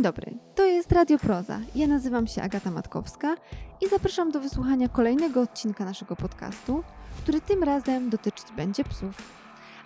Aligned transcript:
Dzień 0.00 0.04
dobry, 0.04 0.34
to 0.54 0.64
jest 0.64 0.92
Radio 0.92 1.18
Proza. 1.18 1.60
Ja 1.74 1.86
nazywam 1.86 2.26
się 2.26 2.42
Agata 2.42 2.70
Matkowska 2.70 3.36
i 3.80 3.88
zapraszam 3.88 4.30
do 4.30 4.40
wysłuchania 4.40 4.88
kolejnego 4.88 5.40
odcinka 5.40 5.84
naszego 5.84 6.16
podcastu, 6.16 6.82
który 7.22 7.40
tym 7.40 7.62
razem 7.62 8.10
dotyczyć 8.10 8.46
będzie 8.56 8.84
psów. 8.84 9.14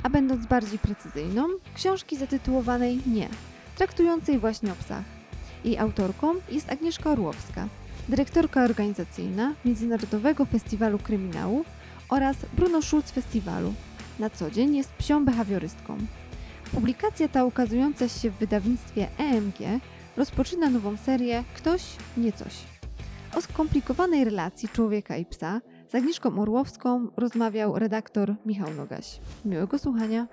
A 0.02 0.10
będąc 0.10 0.46
bardziej 0.46 0.78
precyzyjną, 0.78 1.46
książki 1.74 2.16
zatytułowanej 2.16 3.00
Nie, 3.06 3.28
traktującej 3.76 4.38
właśnie 4.38 4.72
o 4.72 4.74
psach. 4.74 5.04
Jej 5.64 5.78
autorką 5.78 6.34
jest 6.48 6.72
Agnieszka 6.72 7.10
Orłowska, 7.10 7.68
dyrektorka 8.08 8.64
organizacyjna 8.64 9.54
Międzynarodowego 9.64 10.44
Festiwalu 10.44 10.98
Kryminału 10.98 11.64
oraz 12.08 12.36
Bruno 12.52 12.82
Schulz 12.82 13.10
Festiwalu. 13.10 13.74
Na 14.18 14.30
co 14.30 14.50
dzień 14.50 14.76
jest 14.76 14.92
psią 14.92 15.24
behawiorystką. 15.24 15.98
Publikacja 16.72 17.28
ta 17.28 17.44
ukazująca 17.44 18.08
się 18.08 18.30
w 18.30 18.38
wydawnictwie 18.38 19.08
EMG 19.18 19.58
rozpoczyna 20.16 20.70
nową 20.70 20.96
serię 20.96 21.44
Ktoś, 21.56 21.82
nie 22.16 22.32
coś. 22.32 22.54
O 23.36 23.40
skomplikowanej 23.40 24.24
relacji 24.24 24.68
człowieka 24.68 25.16
i 25.16 25.26
psa 25.26 25.60
z 25.88 25.94
Agnieszką 25.94 26.38
Orłowską 26.38 27.08
rozmawiał 27.16 27.78
redaktor 27.78 28.34
Michał 28.46 28.74
Nogaś. 28.74 29.20
Miłego 29.44 29.78
słuchania. 29.78 30.26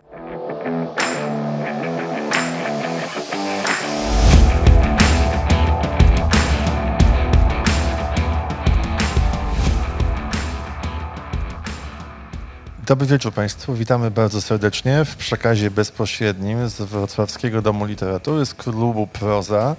Dobry 12.86 13.08
wieczór 13.08 13.34
Państwu. 13.34 13.74
Witamy 13.74 14.12
bardzo 14.12 14.42
serdecznie 14.42 15.06
w 15.06 15.16
przekazie 15.16 15.72
bezpośrednim 15.72 16.70
z 16.70 16.82
Wrocławskiego 16.82 17.62
Domu 17.62 17.86
Literatury, 17.86 18.46
z 18.46 18.54
klubu 18.54 19.08
Proza, 19.08 19.76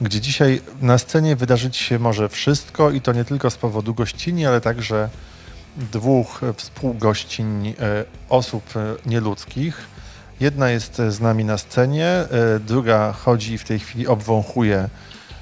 gdzie 0.00 0.20
dzisiaj 0.20 0.60
na 0.80 0.98
scenie 0.98 1.36
wydarzyć 1.36 1.76
się 1.76 1.98
może 1.98 2.28
wszystko 2.28 2.90
i 2.90 3.00
to 3.00 3.12
nie 3.12 3.24
tylko 3.24 3.50
z 3.50 3.56
powodu 3.56 3.94
gościni, 3.94 4.46
ale 4.46 4.60
także 4.60 5.08
dwóch 5.76 6.40
współgościń 6.56 7.68
e, 7.68 7.74
osób 8.28 8.64
e, 8.76 9.08
nieludzkich. 9.08 9.86
Jedna 10.40 10.70
jest 10.70 11.02
z 11.08 11.20
nami 11.20 11.44
na 11.44 11.58
scenie, 11.58 12.06
e, 12.06 12.28
druga 12.60 13.12
chodzi 13.12 13.52
i 13.52 13.58
w 13.58 13.64
tej 13.64 13.78
chwili 13.78 14.06
obwąchuje 14.06 14.88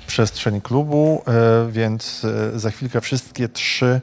przestrzeń 0.06 0.60
klubu, 0.60 1.22
więc 1.70 2.26
za 2.54 2.70
chwilkę 2.70 3.00
wszystkie 3.00 3.48
trzy 3.48 4.00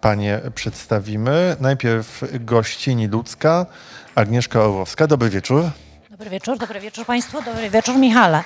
panie 0.00 0.40
przedstawimy. 0.54 1.56
Najpierw 1.60 2.24
gościni 2.40 3.06
ludzka, 3.06 3.66
Agnieszka 4.14 4.60
Orłowska. 4.62 5.06
Dobry 5.06 5.30
wieczór. 5.30 5.70
Dobry 6.10 6.30
wieczór, 6.30 6.58
dobry 6.58 6.80
wieczór 6.80 7.06
Państwu, 7.06 7.42
dobry 7.42 7.70
wieczór 7.70 7.96
Michale. 7.96 8.44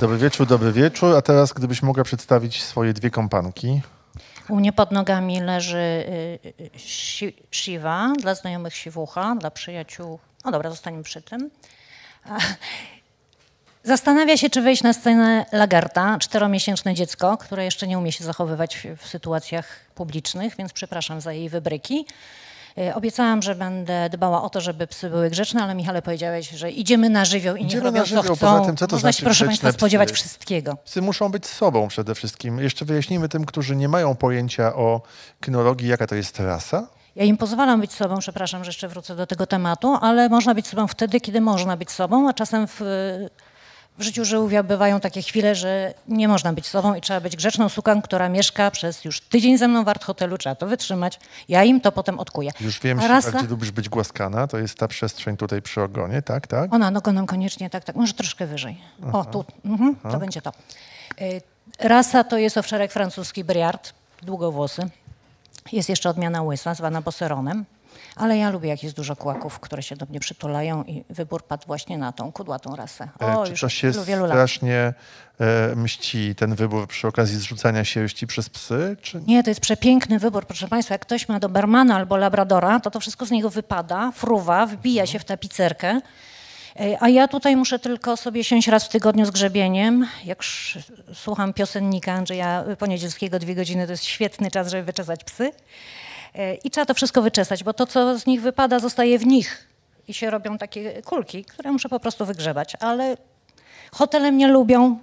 Dobry 0.00 0.18
wieczór, 0.18 0.46
dobry 0.46 0.72
wieczór. 0.72 1.16
A 1.16 1.22
teraz 1.22 1.52
gdybyś 1.52 1.82
mogła 1.82 2.04
przedstawić 2.04 2.62
swoje 2.62 2.92
dwie 2.92 3.10
kompanki. 3.10 3.80
U 4.48 4.56
mnie 4.56 4.72
pod 4.72 4.92
nogami 4.92 5.40
leży 5.40 5.78
y, 5.78 6.38
y, 6.60 6.78
si 6.78 7.36
Siwa, 7.50 8.12
dla 8.22 8.34
znajomych 8.34 8.74
Siwucha, 8.74 9.36
dla 9.40 9.50
przyjaciół. 9.50 10.18
No 10.44 10.50
dobra, 10.50 10.70
zostaniemy 10.70 11.02
przy 11.02 11.22
tym. 11.22 11.50
Zastanawia 13.88 14.36
się, 14.36 14.50
czy 14.50 14.62
wejść 14.62 14.82
na 14.82 14.92
scenę 14.92 15.46
Lagarta, 15.52 16.18
czteromiesięczne 16.18 16.94
dziecko, 16.94 17.36
które 17.36 17.64
jeszcze 17.64 17.86
nie 17.86 17.98
umie 17.98 18.12
się 18.12 18.24
zachowywać 18.24 18.86
w 18.96 19.08
sytuacjach 19.08 19.66
publicznych, 19.94 20.56
więc 20.56 20.72
przepraszam 20.72 21.20
za 21.20 21.32
jej 21.32 21.48
wybryki. 21.48 22.06
E, 22.78 22.94
obiecałam, 22.94 23.42
że 23.42 23.54
będę 23.54 24.10
dbała 24.10 24.42
o 24.42 24.50
to, 24.50 24.60
żeby 24.60 24.86
psy 24.86 25.10
były 25.10 25.30
grzeczne, 25.30 25.62
ale 25.62 25.74
Michale 25.74 26.02
powiedziałeś, 26.02 26.50
że 26.50 26.70
idziemy 26.70 27.10
na 27.10 27.24
żywioł 27.24 27.56
i 27.56 27.64
idziemy 27.64 27.80
nie 27.82 27.84
robią 27.84 28.00
na 28.00 28.04
żywioł, 28.04 28.24
co 28.24 28.36
chcą. 28.36 28.46
Poza 28.46 28.64
tym, 28.66 28.76
co 28.76 28.86
to 28.86 28.96
Można 28.96 29.00
znaczy 29.00 29.18
się, 29.18 29.24
proszę 29.24 29.44
Państwa, 29.46 29.72
spodziewać 29.72 30.08
psy? 30.08 30.14
wszystkiego. 30.14 30.76
Psy 30.84 31.02
muszą 31.02 31.28
być 31.28 31.46
sobą 31.46 31.88
przede 31.88 32.14
wszystkim. 32.14 32.58
Jeszcze 32.58 32.84
wyjaśnijmy 32.84 33.28
tym, 33.28 33.44
którzy 33.44 33.76
nie 33.76 33.88
mają 33.88 34.16
pojęcia 34.16 34.74
o 34.74 35.00
kynologii, 35.40 35.88
jaka 35.88 36.06
to 36.06 36.14
jest 36.14 36.40
rasa. 36.40 36.86
Ja 37.16 37.24
im 37.24 37.36
pozwalam 37.36 37.80
być 37.80 37.92
sobą, 37.92 38.18
przepraszam, 38.18 38.64
że 38.64 38.68
jeszcze 38.68 38.88
wrócę 38.88 39.16
do 39.16 39.26
tego 39.26 39.46
tematu, 39.46 39.98
ale 40.00 40.28
można 40.28 40.54
być 40.54 40.66
sobą 40.66 40.86
wtedy, 40.86 41.20
kiedy 41.20 41.40
można 41.40 41.76
być 41.76 41.90
sobą, 41.90 42.28
a 42.28 42.32
czasem 42.32 42.66
w 42.66 42.80
w 43.98 44.02
życiu 44.02 44.24
żółwia 44.24 44.62
bywają 44.62 45.00
takie 45.00 45.22
chwile, 45.22 45.54
że 45.54 45.94
nie 46.08 46.28
można 46.28 46.52
być 46.52 46.66
sobą 46.66 46.94
i 46.94 47.00
trzeba 47.00 47.20
być 47.20 47.36
grzeczną 47.36 47.68
suką, 47.68 48.02
która 48.02 48.28
mieszka 48.28 48.70
przez 48.70 49.04
już 49.04 49.20
tydzień 49.20 49.58
ze 49.58 49.68
mną 49.68 49.84
w 49.84 49.88
art 49.88 50.04
hotelu, 50.04 50.38
trzeba 50.38 50.54
to 50.54 50.66
wytrzymać. 50.66 51.20
Ja 51.48 51.64
im 51.64 51.80
to 51.80 51.92
potem 51.92 52.18
odkuję. 52.18 52.50
Już 52.60 52.80
wiem, 52.80 53.00
A 53.00 53.08
rasa... 53.08 53.30
gdzie 53.30 53.48
lubisz 53.48 53.70
być 53.70 53.88
głaskana, 53.88 54.46
to 54.46 54.58
jest 54.58 54.78
ta 54.78 54.88
przestrzeń 54.88 55.36
tutaj 55.36 55.62
przy 55.62 55.82
ogonie, 55.82 56.22
tak, 56.22 56.46
tak? 56.46 56.74
Ona 56.74 56.90
nogonem 56.90 57.26
koniecznie, 57.26 57.70
tak, 57.70 57.84
tak, 57.84 57.96
może 57.96 58.12
troszkę 58.12 58.46
wyżej. 58.46 58.78
Aha. 59.08 59.18
O, 59.18 59.24
tu, 59.24 59.44
mhm, 59.64 59.96
to 60.12 60.18
będzie 60.18 60.42
to. 60.42 60.52
Y, 61.20 61.42
rasa 61.78 62.24
to 62.24 62.38
jest 62.38 62.58
owczarek 62.58 62.92
francuski 62.92 63.44
Briard, 63.44 63.92
długowłosy. 64.22 64.88
Jest 65.72 65.88
jeszcze 65.88 66.10
odmiana 66.10 66.42
łysa, 66.42 66.74
zwana 66.74 67.02
Bosseronem. 67.02 67.64
Ale 68.18 68.38
ja 68.38 68.50
lubię, 68.50 68.68
jak 68.68 68.82
jest 68.82 68.96
dużo 68.96 69.16
kłaków, 69.16 69.60
które 69.60 69.82
się 69.82 69.96
do 69.96 70.06
mnie 70.06 70.20
przytulają 70.20 70.84
i 70.84 71.04
wybór 71.10 71.44
padł 71.44 71.66
właśnie 71.66 71.98
na 71.98 72.12
tą 72.12 72.32
kudłatą 72.32 72.76
rasę. 72.76 73.08
O, 73.18 73.46
Czy 73.46 73.60
to 73.60 73.68
się 73.68 73.92
wielu 74.06 74.26
strasznie 74.26 74.94
e, 75.40 75.76
mści, 75.76 76.34
ten 76.34 76.54
wybór 76.54 76.88
przy 76.88 77.08
okazji 77.08 77.36
zrzucania 77.36 77.84
sierści 77.84 78.26
przez 78.26 78.50
psy? 78.50 78.96
Czy... 79.02 79.20
Nie, 79.26 79.42
to 79.42 79.50
jest 79.50 79.60
przepiękny 79.60 80.18
wybór, 80.18 80.46
proszę 80.46 80.68
Państwa. 80.68 80.94
Jak 80.94 81.02
ktoś 81.02 81.28
ma 81.28 81.40
Dobermana 81.40 81.96
albo 81.96 82.16
Labradora, 82.16 82.80
to 82.80 82.90
to 82.90 83.00
wszystko 83.00 83.26
z 83.26 83.30
niego 83.30 83.50
wypada, 83.50 84.12
fruwa, 84.12 84.66
wbija 84.66 85.06
się 85.06 85.18
w 85.18 85.24
tapicerkę. 85.24 86.00
E, 86.80 87.02
a 87.02 87.08
ja 87.08 87.28
tutaj 87.28 87.56
muszę 87.56 87.78
tylko 87.78 88.16
sobie 88.16 88.44
siąść 88.44 88.68
raz 88.68 88.84
w 88.84 88.88
tygodniu 88.88 89.26
z 89.26 89.30
grzebieniem. 89.30 90.06
Jak 90.24 90.44
słucham 91.14 91.52
piosennika 91.52 92.12
Andrzeja 92.12 92.64
Poniedzielskiego, 92.78 93.38
dwie 93.38 93.54
godziny 93.54 93.86
to 93.86 93.92
jest 93.92 94.04
świetny 94.04 94.50
czas, 94.50 94.70
żeby 94.70 94.82
wyczesać 94.82 95.24
psy. 95.24 95.52
E, 96.38 96.54
I 96.54 96.70
trzeba 96.70 96.86
to 96.86 96.94
wszystko 96.94 97.22
wyczesać, 97.22 97.64
bo 97.64 97.72
to, 97.72 97.86
co 97.86 98.18
z 98.18 98.26
nich 98.26 98.42
wypada, 98.42 98.78
zostaje 98.78 99.18
w 99.18 99.26
nich. 99.26 99.68
I 100.08 100.14
się 100.14 100.30
robią 100.30 100.58
takie 100.58 101.02
kulki, 101.02 101.44
które 101.44 101.72
muszę 101.72 101.88
po 101.88 102.00
prostu 102.00 102.26
wygrzebać. 102.26 102.72
Ale 102.80 103.16
hotele 103.92 104.32
mnie 104.32 104.48
lubią. 104.48 104.98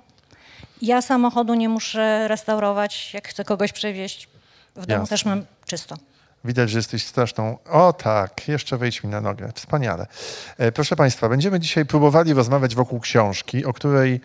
Ja 0.81 1.01
samochodu 1.01 1.53
nie 1.53 1.69
muszę 1.69 2.27
restaurować, 2.27 3.13
jak 3.13 3.27
chcę 3.27 3.43
kogoś 3.43 3.73
przewieźć. 3.73 4.29
W 4.75 4.85
domu 4.85 5.01
Jasne. 5.01 5.07
też 5.07 5.25
mam 5.25 5.45
czysto. 5.65 5.95
Widać, 6.45 6.69
że 6.69 6.79
jesteś 6.79 7.05
straszną. 7.05 7.57
O 7.69 7.93
tak, 7.93 8.47
jeszcze 8.47 8.77
wejdź 8.77 9.03
mi 9.03 9.09
na 9.09 9.21
nogę. 9.21 9.51
Wspaniale. 9.55 10.07
E, 10.57 10.71
proszę 10.71 10.95
Państwa, 10.95 11.29
będziemy 11.29 11.59
dzisiaj 11.59 11.85
próbowali 11.85 12.33
rozmawiać 12.33 12.75
wokół 12.75 12.99
książki, 12.99 13.65
o 13.65 13.73
której 13.73 14.21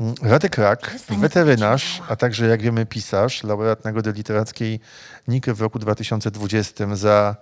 mm, 0.00 0.14
Radek 0.22 0.58
Rak, 0.58 0.96
weterynarz, 1.18 2.02
a 2.08 2.16
także 2.16 2.46
jak 2.46 2.62
wiemy 2.62 2.86
pisarz, 2.86 3.44
laureat 3.44 3.84
Nagrody 3.84 4.12
Literackiej 4.12 4.80
Niky 5.28 5.54
w 5.54 5.60
roku 5.60 5.78
2020 5.78 6.96
za 6.96 7.36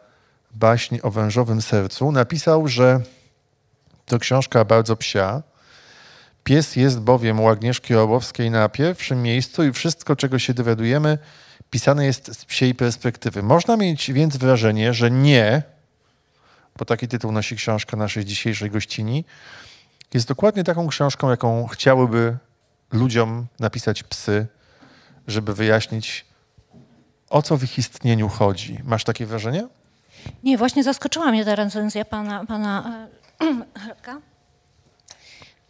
baśń 0.50 0.98
o 1.02 1.10
wężowym 1.10 1.62
sercu, 1.62 2.12
napisał, 2.12 2.68
że 2.68 3.00
to 4.06 4.18
książka 4.18 4.64
bardzo 4.64 4.96
psia. 4.96 5.42
Pies 6.44 6.76
jest 6.76 7.00
bowiem 7.00 7.40
u 7.40 7.48
Agnieszki 7.48 7.94
Orłowskiej 7.94 8.50
na 8.50 8.68
pierwszym 8.68 9.22
miejscu 9.22 9.64
i 9.64 9.72
wszystko, 9.72 10.16
czego 10.16 10.38
się 10.38 10.54
dowiadujemy, 10.54 11.18
pisane 11.72 12.06
jest 12.06 12.38
z 12.38 12.44
psiej 12.44 12.74
perspektywy. 12.74 13.42
Można 13.42 13.76
mieć 13.76 14.12
więc 14.12 14.36
wrażenie, 14.36 14.94
że 14.94 15.10
nie, 15.10 15.62
bo 16.76 16.84
taki 16.84 17.08
tytuł 17.08 17.32
nosi 17.32 17.56
książka 17.56 17.96
naszej 17.96 18.24
dzisiejszej 18.24 18.70
gościni, 18.70 19.24
jest 20.14 20.28
dokładnie 20.28 20.64
taką 20.64 20.88
książką, 20.88 21.30
jaką 21.30 21.66
chciałyby 21.66 22.36
ludziom 22.92 23.46
napisać 23.60 24.02
psy, 24.02 24.46
żeby 25.26 25.54
wyjaśnić, 25.54 26.26
o 27.30 27.42
co 27.42 27.56
w 27.56 27.64
ich 27.64 27.78
istnieniu 27.78 28.28
chodzi. 28.28 28.78
Masz 28.84 29.04
takie 29.04 29.26
wrażenie? 29.26 29.68
Nie, 30.44 30.58
właśnie 30.58 30.84
zaskoczyła 30.84 31.30
mnie 31.30 31.44
ta 31.44 31.54
recenzja 31.54 32.04
pana, 32.04 32.44
pana 32.46 33.06
e, 33.40 33.64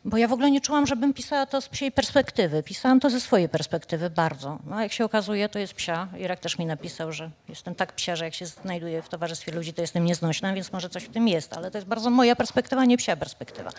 bo 0.05 0.17
ja 0.17 0.29
w 0.29 0.33
ogóle 0.33 0.51
nie 0.51 0.61
czułam, 0.61 0.87
żebym 0.87 1.15
pisała 1.15 1.47
to 1.47 1.61
z 1.61 1.69
psiej 1.69 1.93
perspektywy. 1.93 2.63
Pisałam 2.63 3.01
to 3.01 3.11
ze 3.11 3.21
swojej 3.21 3.49
perspektywy 3.49 4.11
bardzo. 4.11 4.59
No, 4.67 4.81
jak 4.81 4.93
się 4.93 5.05
okazuje, 5.05 5.49
to 5.49 5.59
jest 5.59 5.75
psia. 5.75 6.09
Irek 6.19 6.41
też 6.41 6.59
mi 6.59 6.67
napisał, 6.67 7.13
że 7.13 7.31
jestem 7.49 7.75
tak 7.75 7.93
psia, 7.93 8.17
że 8.17 8.25
jak 8.25 8.35
się 8.35 8.47
znajduję 8.47 9.03
w 9.03 9.09
towarzystwie 9.09 9.53
ludzi, 9.53 9.73
to 9.73 9.83
jestem 9.83 10.05
nieznośna, 10.05 10.55
więc 10.55 10.73
może 10.73 10.89
coś 10.89 11.05
w 11.05 11.09
tym 11.09 11.29
jest. 11.29 11.53
Ale 11.53 11.71
to 11.71 11.79
jest 11.79 11.89
bardzo 11.89 12.11
moja 12.11 12.37
perspektywa, 12.37 12.85
nie 12.85 12.97
psia 12.97 13.17
perspektywa. 13.17 13.71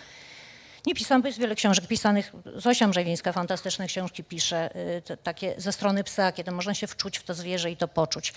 Nie 0.86 0.94
pisałam, 0.94 1.22
bo 1.22 1.28
jest 1.28 1.38
wiele 1.38 1.54
książek 1.54 1.86
pisanych. 1.86 2.32
Zosia 2.56 2.88
Mrzewińska 2.88 3.32
fantastyczne 3.32 3.86
książki 3.86 4.24
pisze, 4.24 4.70
y, 5.10 5.16
takie 5.16 5.54
ze 5.58 5.72
strony 5.72 6.04
psa, 6.04 6.32
kiedy 6.32 6.50
można 6.50 6.74
się 6.74 6.86
wczuć 6.86 7.18
w 7.18 7.22
to 7.22 7.34
zwierzę 7.34 7.70
i 7.70 7.76
to 7.76 7.88
poczuć. 7.88 8.34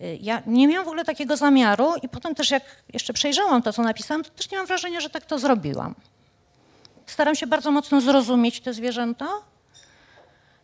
Y, 0.00 0.18
ja 0.20 0.42
nie 0.46 0.68
miałam 0.68 0.84
w 0.84 0.88
ogóle 0.88 1.04
takiego 1.04 1.36
zamiaru 1.36 1.94
i 2.02 2.08
potem 2.08 2.34
też 2.34 2.50
jak 2.50 2.62
jeszcze 2.92 3.12
przejrzałam 3.12 3.62
to, 3.62 3.72
co 3.72 3.82
napisałam, 3.82 4.24
to 4.24 4.30
też 4.30 4.50
nie 4.50 4.58
mam 4.58 4.66
wrażenia, 4.66 5.00
że 5.00 5.10
tak 5.10 5.24
to 5.24 5.38
zrobiłam. 5.38 5.94
Staram 7.06 7.34
się 7.34 7.46
bardzo 7.46 7.70
mocno 7.70 8.00
zrozumieć 8.00 8.60
te 8.60 8.74
zwierzęta, 8.74 9.28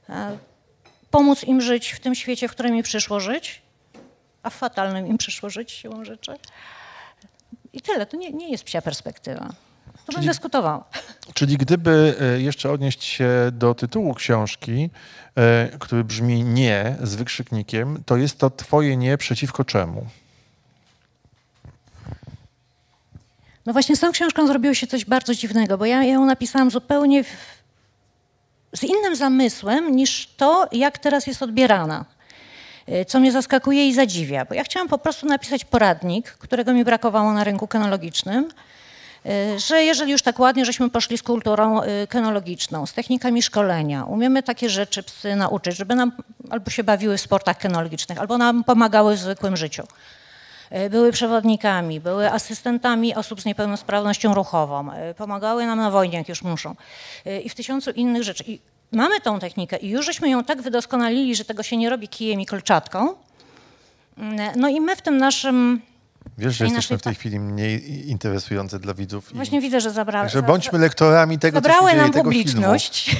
e, 0.08 0.38
pomóc 1.10 1.44
im 1.44 1.60
żyć 1.60 1.90
w 1.90 2.00
tym 2.00 2.14
świecie, 2.14 2.48
w 2.48 2.50
którym 2.50 2.74
mi 2.74 2.82
przyszło 2.82 3.20
żyć, 3.20 3.62
a 4.42 4.50
w 4.50 4.54
fatalnym 4.54 5.06
im 5.06 5.18
przyszło 5.18 5.50
żyć 5.50 5.70
siłą 5.72 6.04
rzeczy. 6.04 6.32
I 7.72 7.80
tyle, 7.80 8.06
to 8.06 8.16
nie, 8.16 8.32
nie 8.32 8.50
jest 8.50 8.64
psia 8.64 8.82
perspektywa. 8.82 9.48
To 10.06 10.12
bym 10.12 10.26
dyskutowała. 10.26 10.84
Czyli 11.34 11.56
gdyby 11.56 12.16
e, 12.20 12.40
jeszcze 12.40 12.70
odnieść 12.70 13.04
się 13.04 13.28
do 13.52 13.74
tytułu 13.74 14.14
książki, 14.14 14.90
e, 15.36 15.68
który 15.78 16.04
brzmi 16.04 16.44
nie 16.44 16.96
z 17.02 17.14
wykrzyknikiem, 17.14 18.02
to 18.06 18.16
jest 18.16 18.38
to 18.38 18.50
twoje 18.50 18.96
nie 18.96 19.18
przeciwko 19.18 19.64
czemu? 19.64 20.06
No 23.66 23.72
właśnie 23.72 23.96
z 23.96 24.00
tą 24.00 24.12
książką 24.12 24.46
zrobiło 24.46 24.74
się 24.74 24.86
coś 24.86 25.04
bardzo 25.04 25.34
dziwnego, 25.34 25.78
bo 25.78 25.86
ja 25.86 26.04
ją 26.04 26.26
napisałam 26.26 26.70
zupełnie 26.70 27.24
w, 27.24 27.60
z 28.76 28.84
innym 28.84 29.16
zamysłem 29.16 29.96
niż 29.96 30.28
to, 30.36 30.68
jak 30.72 30.98
teraz 30.98 31.26
jest 31.26 31.42
odbierana. 31.42 32.04
Y, 32.88 33.04
Co 33.04 33.20
mnie 33.20 33.32
zaskakuje 33.32 33.88
i 33.88 33.94
zadziwia, 33.94 34.44
bo 34.44 34.54
ja 34.54 34.64
chciałam 34.64 34.88
po 34.88 34.98
prostu 34.98 35.26
napisać 35.26 35.64
poradnik, 35.64 36.30
którego 36.30 36.72
mi 36.72 36.84
brakowało 36.84 37.32
na 37.32 37.44
rynku 37.44 37.66
kenologicznym, 37.66 38.48
y, 39.26 39.58
że 39.58 39.84
jeżeli 39.84 40.12
już 40.12 40.22
tak 40.22 40.38
ładnie, 40.38 40.64
żeśmy 40.64 40.90
poszli 40.90 41.18
z 41.18 41.22
kulturą 41.22 41.82
y, 41.82 42.06
kenologiczną, 42.06 42.86
z 42.86 42.92
technikami 42.92 43.42
szkolenia, 43.42 44.04
umiemy 44.04 44.42
takie 44.42 44.70
rzeczy 44.70 45.02
psy 45.02 45.36
nauczyć, 45.36 45.76
żeby 45.76 45.94
nam 45.94 46.12
albo 46.50 46.70
się 46.70 46.84
bawiły 46.84 47.16
w 47.18 47.20
sportach 47.20 47.58
kenologicznych, 47.58 48.18
albo 48.18 48.38
nam 48.38 48.64
pomagały 48.64 49.16
w 49.16 49.18
zwykłym 49.18 49.56
życiu 49.56 49.86
były 50.90 51.12
przewodnikami, 51.12 52.00
były 52.00 52.32
asystentami 52.32 53.14
osób 53.14 53.40
z 53.40 53.44
niepełnosprawnością 53.44 54.34
ruchową, 54.34 54.92
e, 54.92 55.14
pomagały 55.14 55.66
nam 55.66 55.78
na 55.78 55.90
wojnie, 55.90 56.18
jak 56.18 56.28
już 56.28 56.42
muszą 56.42 56.74
e, 57.26 57.40
i 57.40 57.48
w 57.48 57.54
tysiącu 57.54 57.90
innych 57.90 58.22
rzeczy. 58.22 58.44
I 58.46 58.60
mamy 58.92 59.20
tą 59.20 59.38
technikę 59.38 59.76
i 59.76 59.88
już 59.88 60.06
żeśmy 60.06 60.30
ją 60.30 60.44
tak 60.44 60.62
wydoskonalili, 60.62 61.34
że 61.36 61.44
tego 61.44 61.62
się 61.62 61.76
nie 61.76 61.90
robi 61.90 62.08
kijem 62.08 62.40
i 62.40 62.46
kolczatką. 62.46 63.14
Mm, 64.18 64.38
No 64.56 64.68
i 64.68 64.80
my 64.80 64.96
w 64.96 65.02
tym 65.02 65.16
naszym, 65.16 65.80
Wiesz, 66.38 66.56
że 66.56 66.64
I 66.66 66.68
jesteśmy 66.68 66.98
w 66.98 67.02
tej 67.02 67.14
chwili 67.14 67.40
mniej 67.40 68.08
interesujące 68.10 68.78
dla 68.78 68.94
widzów. 68.94 69.32
i- 69.32 69.34
właśnie 69.34 69.60
widzę, 69.60 69.80
że 69.80 69.90
zabrałem. 69.90 70.26
Także 70.26 70.42
bądźmy 70.42 70.78
lektorami 70.78 71.38
tego, 71.38 71.60
co 71.60 71.68
się 71.68 71.74
dzieje, 71.86 71.96
nam 72.02 72.12
publiczność. 72.12 73.10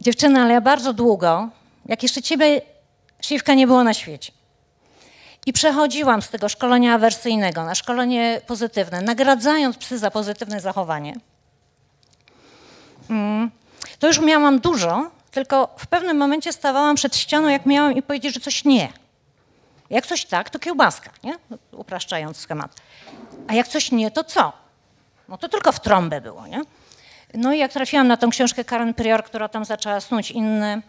Dziewczyny, 0.00 0.40
ale 0.40 0.54
ja 0.54 0.60
bardzo 0.60 0.92
długo, 0.92 1.48
jak 1.86 2.02
jeszcze 2.02 2.22
ciebie, 2.22 2.60
Siwka, 3.20 3.54
nie 3.54 3.66
było 3.66 3.84
na 3.84 3.94
świecie. 3.94 4.32
I 5.46 5.52
przechodziłam 5.52 6.22
z 6.22 6.28
tego 6.28 6.48
szkolenia 6.48 6.94
awersyjnego 6.94 7.64
na 7.64 7.74
szkolenie 7.74 8.40
pozytywne, 8.46 9.02
nagradzając 9.02 9.76
psy 9.76 9.98
za 9.98 10.10
pozytywne 10.10 10.60
zachowanie. 10.60 11.16
Mm. 13.10 13.50
To 13.98 14.06
już 14.06 14.20
miałam 14.20 14.58
dużo, 14.58 15.10
tylko 15.30 15.74
w 15.78 15.86
pewnym 15.86 16.16
momencie 16.16 16.52
stawałam 16.52 16.96
przed 16.96 17.16
ścianą, 17.16 17.48
jak 17.48 17.66
miałam 17.66 17.96
i 17.96 18.02
powiedzieć, 18.02 18.34
że 18.34 18.40
coś 18.40 18.64
nie. 18.64 18.92
Jak 19.90 20.06
coś 20.06 20.24
tak, 20.24 20.50
to 20.50 20.58
kiełbaska, 20.58 21.10
nie? 21.24 21.34
upraszczając 21.72 22.36
schemat. 22.36 22.80
A 23.48 23.54
jak 23.54 23.68
coś 23.68 23.92
nie, 23.92 24.10
to 24.10 24.24
co? 24.24 24.52
No 25.28 25.38
to 25.38 25.48
tylko 25.48 25.72
w 25.72 25.80
trąbę 25.80 26.20
było, 26.20 26.46
nie? 26.46 26.60
No 27.34 27.52
i 27.52 27.58
jak 27.58 27.72
trafiłam 27.72 28.08
na 28.08 28.16
tą 28.16 28.30
książkę 28.30 28.64
Karen 28.64 28.94
Prior, 28.94 29.24
która 29.24 29.48
tam 29.48 29.64
zaczęła 29.64 30.00
snuć 30.00 30.30
inne, 30.30 30.82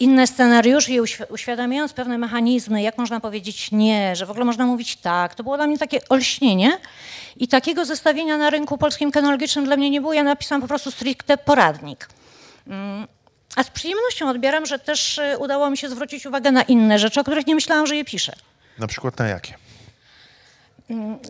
inne 0.00 0.26
scenariusze 0.26 0.92
i 0.92 1.00
uświ- 1.00 1.24
uświadamiając 1.30 1.92
pewne 1.92 2.18
mechanizmy, 2.18 2.82
jak 2.82 2.98
można 2.98 3.20
powiedzieć 3.20 3.68
nie, 3.72 4.16
że 4.16 4.26
w 4.26 4.30
ogóle 4.30 4.44
można 4.44 4.66
mówić 4.66 4.96
tak, 4.96 5.34
to 5.34 5.42
było 5.42 5.56
dla 5.56 5.66
mnie 5.66 5.78
takie 5.78 6.00
olśnienie 6.08 6.78
i 7.36 7.48
takiego 7.48 7.84
zestawienia 7.84 8.36
na 8.36 8.50
rynku 8.50 8.78
polskim 8.78 9.10
kenologicznym 9.12 9.64
dla 9.64 9.76
mnie 9.76 9.90
nie 9.90 10.00
było. 10.00 10.12
Ja 10.12 10.22
napisałam 10.22 10.62
po 10.62 10.68
prostu 10.68 10.90
stricte 10.90 11.36
poradnik. 11.38 12.08
Mm, 12.66 13.06
A 13.56 13.62
z 13.62 13.70
przyjemnością 13.70 14.28
odbieram, 14.30 14.66
że 14.66 14.78
też 14.78 15.18
y, 15.18 15.38
udało 15.38 15.70
mi 15.70 15.76
się 15.78 15.88
zwrócić 15.88 16.26
uwagę 16.26 16.52
na 16.52 16.62
inne 16.62 16.98
rzeczy, 16.98 17.20
o 17.20 17.22
których 17.24 17.46
nie 17.46 17.54
myślałam, 17.54 17.86
że 17.86 17.96
je 17.96 18.04
piszę. 18.04 18.32
Na 18.78 18.86
przykład 18.86 19.18
na 19.18 19.28
jakie? 19.28 19.54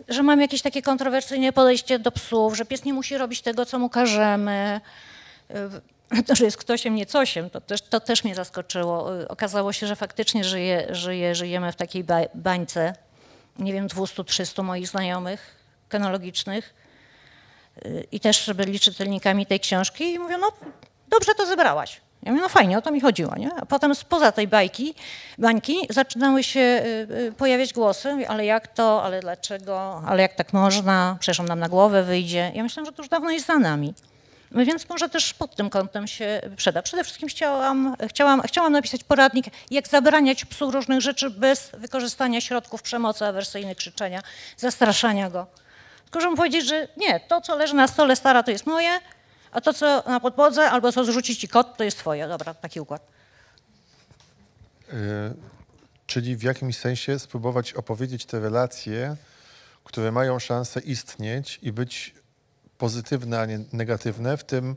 że 0.09 0.23
mam 0.23 0.41
jakieś 0.41 0.61
takie 0.61 0.81
kontrowersyjne 0.81 1.53
podejście 1.53 1.99
do 1.99 2.11
psów, 2.11 2.57
że 2.57 2.65
pies 2.65 2.85
nie 2.85 2.93
musi 2.93 3.17
robić 3.17 3.41
tego, 3.41 3.65
co 3.65 3.79
mu 3.79 3.89
każemy. 3.89 4.81
To, 6.27 6.35
że 6.35 6.45
jest 6.45 6.57
ktośem, 6.57 6.95
nie 6.95 7.05
cosiem, 7.05 7.49
to 7.49 7.61
też, 7.61 7.81
to 7.81 7.99
też 7.99 8.23
mnie 8.23 8.35
zaskoczyło. 8.35 9.21
Y, 9.21 9.27
Okazało 9.27 9.73
się, 9.73 9.87
że 9.87 9.95
faktycznie 9.95 10.43
żyje, 10.43 10.87
żyje, 10.89 11.35
żyjemy 11.35 11.71
w 11.71 11.75
takiej 11.75 12.03
ba- 12.03 12.29
bańce, 12.35 12.93
nie 13.59 13.73
wiem, 13.73 13.87
200-300 13.87 14.63
moich 14.63 14.87
znajomych 14.87 15.55
kenologicznych 15.89 16.73
y, 17.85 18.07
i 18.11 18.19
też 18.19 18.53
byli 18.55 18.79
czytelnikami 18.79 19.45
tej 19.45 19.59
książki 19.59 20.13
i 20.13 20.19
mówią, 20.19 20.37
no 20.37 20.51
dobrze 21.09 21.35
to 21.35 21.45
zebrałaś. 21.45 22.01
Ja 22.23 22.31
mówię, 22.31 22.41
no 22.41 22.49
fajnie, 22.49 22.77
o 22.77 22.81
to 22.81 22.91
mi 22.91 23.01
chodziło, 23.01 23.35
nie? 23.35 23.53
A 23.53 23.65
potem 23.65 23.95
spoza 23.95 24.31
tej 24.31 24.47
bajki, 24.47 24.93
bańki 25.37 25.77
zaczynały 25.89 26.43
się 26.43 26.59
y, 26.59 27.33
pojawiać 27.37 27.73
głosy, 27.73 28.25
ale 28.27 28.45
jak 28.45 28.67
to, 28.67 29.03
ale 29.03 29.19
dlaczego, 29.19 30.03
ale 30.07 30.21
jak 30.21 30.35
tak 30.35 30.53
można, 30.53 31.17
przecież 31.19 31.47
nam 31.47 31.59
na 31.59 31.69
głowę 31.69 32.03
wyjdzie. 32.03 32.51
Ja 32.55 32.63
myślałam, 32.63 32.85
że 32.85 32.91
to 32.91 33.01
już 33.01 33.09
dawno 33.09 33.31
jest 33.31 33.45
za 33.45 33.59
nami. 33.59 33.93
No 34.51 34.65
Więc 34.65 34.89
może 34.89 35.09
też 35.09 35.33
pod 35.33 35.55
tym 35.55 35.69
kątem 35.69 36.07
się 36.07 36.41
przyda. 36.55 36.81
Przede 36.81 37.03
wszystkim 37.03 37.29
chciałam, 37.29 37.95
chciałam, 38.07 38.41
chciałam 38.41 38.73
napisać 38.73 39.03
poradnik, 39.03 39.45
jak 39.71 39.87
zabraniać 39.87 40.45
psu 40.45 40.71
różnych 40.71 41.01
rzeczy 41.01 41.29
bez 41.29 41.71
wykorzystania 41.73 42.41
środków 42.41 42.81
przemocy 42.81 43.25
awersyjnej, 43.25 43.75
krzyczenia, 43.75 44.21
zastraszania 44.57 45.29
go. 45.29 45.47
Tylko 46.03 46.21
żeby 46.21 46.35
powiedzieć, 46.37 46.67
że 46.67 46.87
nie, 46.97 47.19
to 47.19 47.41
co 47.41 47.55
leży 47.55 47.73
na 47.73 47.87
stole 47.87 48.15
stara 48.15 48.43
to 48.43 48.51
jest 48.51 48.65
moje, 48.65 48.99
a 49.51 49.61
to 49.61 49.73
co 49.73 50.03
na 50.07 50.19
podłodze 50.19 50.69
albo 50.69 50.91
co 50.91 51.05
zrzuci 51.05 51.35
ci 51.35 51.47
kot 51.47 51.77
to 51.77 51.83
jest 51.83 51.97
twoje. 51.97 52.27
Dobra, 52.27 52.53
taki 52.53 52.79
układ. 52.79 53.01
Y, 54.93 54.93
czyli 56.07 56.35
w 56.35 56.43
jakimś 56.43 56.77
sensie 56.77 57.19
spróbować 57.19 57.73
opowiedzieć 57.73 58.25
te 58.25 58.39
relacje, 58.39 59.15
które 59.83 60.11
mają 60.11 60.39
szansę 60.39 60.79
istnieć 60.79 61.59
i 61.61 61.71
być 61.71 62.13
pozytywne, 62.79 63.39
a 63.39 63.45
nie 63.45 63.59
negatywne 63.73 64.37
w 64.37 64.43
tym, 64.43 64.75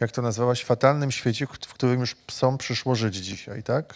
jak 0.00 0.10
to 0.12 0.22
nazwałaś, 0.22 0.64
fatalnym 0.64 1.12
świecie, 1.12 1.46
w 1.46 1.74
którym 1.74 2.00
już 2.00 2.14
psom 2.14 2.58
przyszło 2.58 2.94
żyć 2.94 3.16
dzisiaj, 3.16 3.62
tak? 3.62 3.94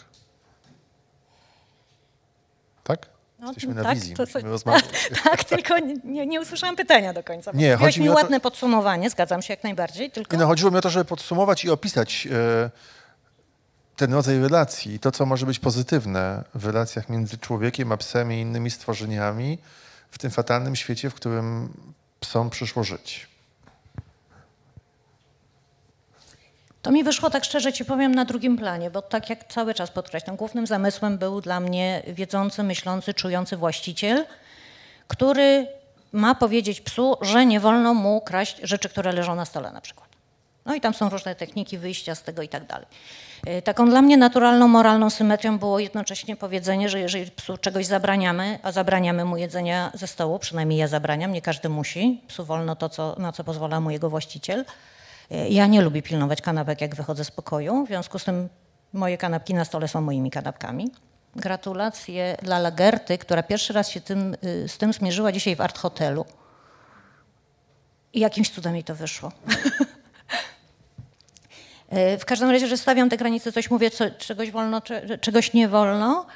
Tak? 2.84 3.06
No, 3.38 3.46
Jesteśmy 3.46 3.75
na 3.75 3.82
tak, 3.82 3.94
wizji, 3.94 4.14
to- 4.14 4.26
to- 4.26 4.40
rozmawiać. 4.40 5.10
tak, 5.25 5.44
tylko 5.44 5.78
nie, 6.05 6.26
nie, 6.26 6.40
usłyszałam 6.40 6.76
pytania 6.76 7.12
do 7.12 7.22
końca. 7.22 7.50
Nie, 7.55 7.76
chodzi 7.76 8.00
mi 8.00 8.08
o 8.08 8.12
to- 8.14 8.20
ładne 8.20 8.40
podsumowanie, 8.40 9.10
zgadzam 9.10 9.43
się 9.43 9.52
jak 9.52 9.64
najbardziej, 9.64 10.10
tylko... 10.10 10.37
Nie, 10.37 10.43
no, 10.43 10.46
chodziło 10.46 10.70
mi 10.70 10.76
o 10.76 10.81
to, 10.81 10.90
żeby 10.90 11.05
podsumować 11.05 11.64
i 11.64 11.70
opisać 11.70 12.28
e, 12.31 12.70
ten 13.96 14.12
rodzaj 14.12 14.40
relacji 14.40 14.94
i 14.94 14.99
to, 14.99 15.12
co 15.12 15.26
może 15.26 15.46
być 15.46 15.58
pozytywne 15.58 16.44
w 16.55 16.66
relacjach 16.66 17.08
między 17.08 17.38
człowiekiem 17.38 17.93
a 17.93 17.96
psem 17.96 18.32
i 18.32 18.41
innymi 18.41 18.70
stworzeniami 18.70 19.58
w 20.10 20.19
tym 20.19 20.31
fatalnym 20.31 20.77
świecie, 20.77 21.10
w 21.10 21.15
którym 21.15 21.72
psom 22.20 22.50
przyszło 22.50 22.84
żyć. 22.84 23.28
To 26.82 26.91
mi 26.91 27.05
wyszło 27.05 27.31
tak 27.31 27.44
szczerze 27.44 27.73
ci 27.73 27.85
powiem 27.85 28.15
na 28.15 28.25
drugim 28.25 28.56
planie, 28.56 28.91
bo 28.91 29.03
tak 29.03 29.31
jak 29.31 29.49
cały 29.49 29.75
czas 29.75 29.91
podkreślam, 29.91 30.37
głównym 30.37 30.67
zamysłem 30.67 31.19
był 31.19 31.41
dla 31.41 31.61
mnie 31.61 32.03
wiedzący, 32.06 32.63
myślący, 32.63 33.15
czujący 33.15 33.56
właściciel, 33.56 34.25
który 35.08 35.67
ma 36.13 36.35
powiedzieć 36.35 36.81
psu, 36.81 37.17
że 37.20 37.47
nie 37.47 37.61
wolno 37.61 37.94
mu 37.94 38.20
kraść 38.20 38.61
rzeczy, 38.63 38.89
które 38.89 39.13
leżą 39.13 39.35
na 39.35 39.44
stole 39.44 39.73
na 39.73 39.81
przykład. 39.81 40.08
No 40.67 40.75
i 40.75 40.81
tam 40.81 40.94
są 40.94 41.08
różne 41.08 41.35
techniki 41.35 41.79
wyjścia 41.79 42.15
z 42.15 42.23
tego 42.23 42.43
i 42.43 42.49
tak 42.49 42.67
dalej. 42.67 42.87
Y, 43.49 43.63
Taką 43.63 43.89
dla 43.91 44.03
mnie 44.03 44.17
naturalną, 44.17 44.69
moralną 44.69 45.11
symetrią 45.11 45.58
było 45.58 45.79
jednocześnie 45.79 46.37
powiedzenie, 46.37 46.89
że 46.89 47.01
jeżeli 47.01 47.31
psu 47.31 47.58
czegoś 47.58 47.87
zabraniamy, 47.87 48.58
a 48.63 48.73
zabraniamy 48.73 49.25
mu 49.25 49.37
jedzenia 49.37 49.91
ze 49.94 50.06
stołu, 50.06 50.39
przynajmniej 50.39 50.79
ja 50.79 50.89
zabraniam, 50.89 51.32
nie 51.32 51.43
każdy 51.43 51.69
musi, 51.69 52.20
psu 52.29 52.44
wolno 52.44 52.77
to, 52.77 52.89
co, 52.89 53.17
na 53.19 53.32
co 53.32 53.44
pozwala 53.44 53.81
mu 53.81 53.91
jego 53.91 54.11
właściciel. 54.11 54.65
Ja 55.51 55.67
nie 55.67 55.82
lubię 55.82 56.03
pilnować 56.03 56.43
kanapek, 56.43 56.81
jak 56.81 56.94
wychodzę 56.94 57.25
z 57.25 57.31
pokoju, 57.31 57.85
w 57.85 57.89
związku 57.89 58.19
z 58.19 58.25
tym 58.25 58.49
moje 58.93 59.19
kanapki 59.19 59.55
na 59.55 59.65
stole 59.65 59.89
są 59.89 60.01
moimi 60.01 60.31
kanapkami. 60.31 60.91
Gratulacje 61.37 62.37
dla 62.43 62.58
Lagerty, 62.58 63.19
która 63.19 63.43
pierwszy 63.43 63.73
raz 63.73 63.89
się 63.89 64.01
tym, 64.01 64.37
y, 64.44 64.69
z 64.69 64.79
tym 64.79 64.93
zmierzyła 64.93 65.32
dzisiaj 65.32 65.56
w 65.56 65.61
Art 65.61 65.79
Hotelu. 65.79 66.25
I 68.13 68.20
jakimś 68.20 68.51
cudem 68.51 68.75
jej 68.75 68.85
to 68.85 68.94
wyszło. 68.94 69.32
Y, 72.15 72.19
W 72.19 72.25
każdym 72.25 72.51
razie, 72.51 72.67
że 72.69 72.77
stawiam 72.77 73.08
te 73.11 73.17
granice, 73.17 73.53
coś 73.53 73.70
mówię, 73.70 73.91
co, 73.91 74.11
czegoś 74.11 74.51
wolno, 74.51 74.81
cze- 74.81 75.19
czegoś 75.19 75.53
nie 75.53 75.69
wolno. 75.69 76.27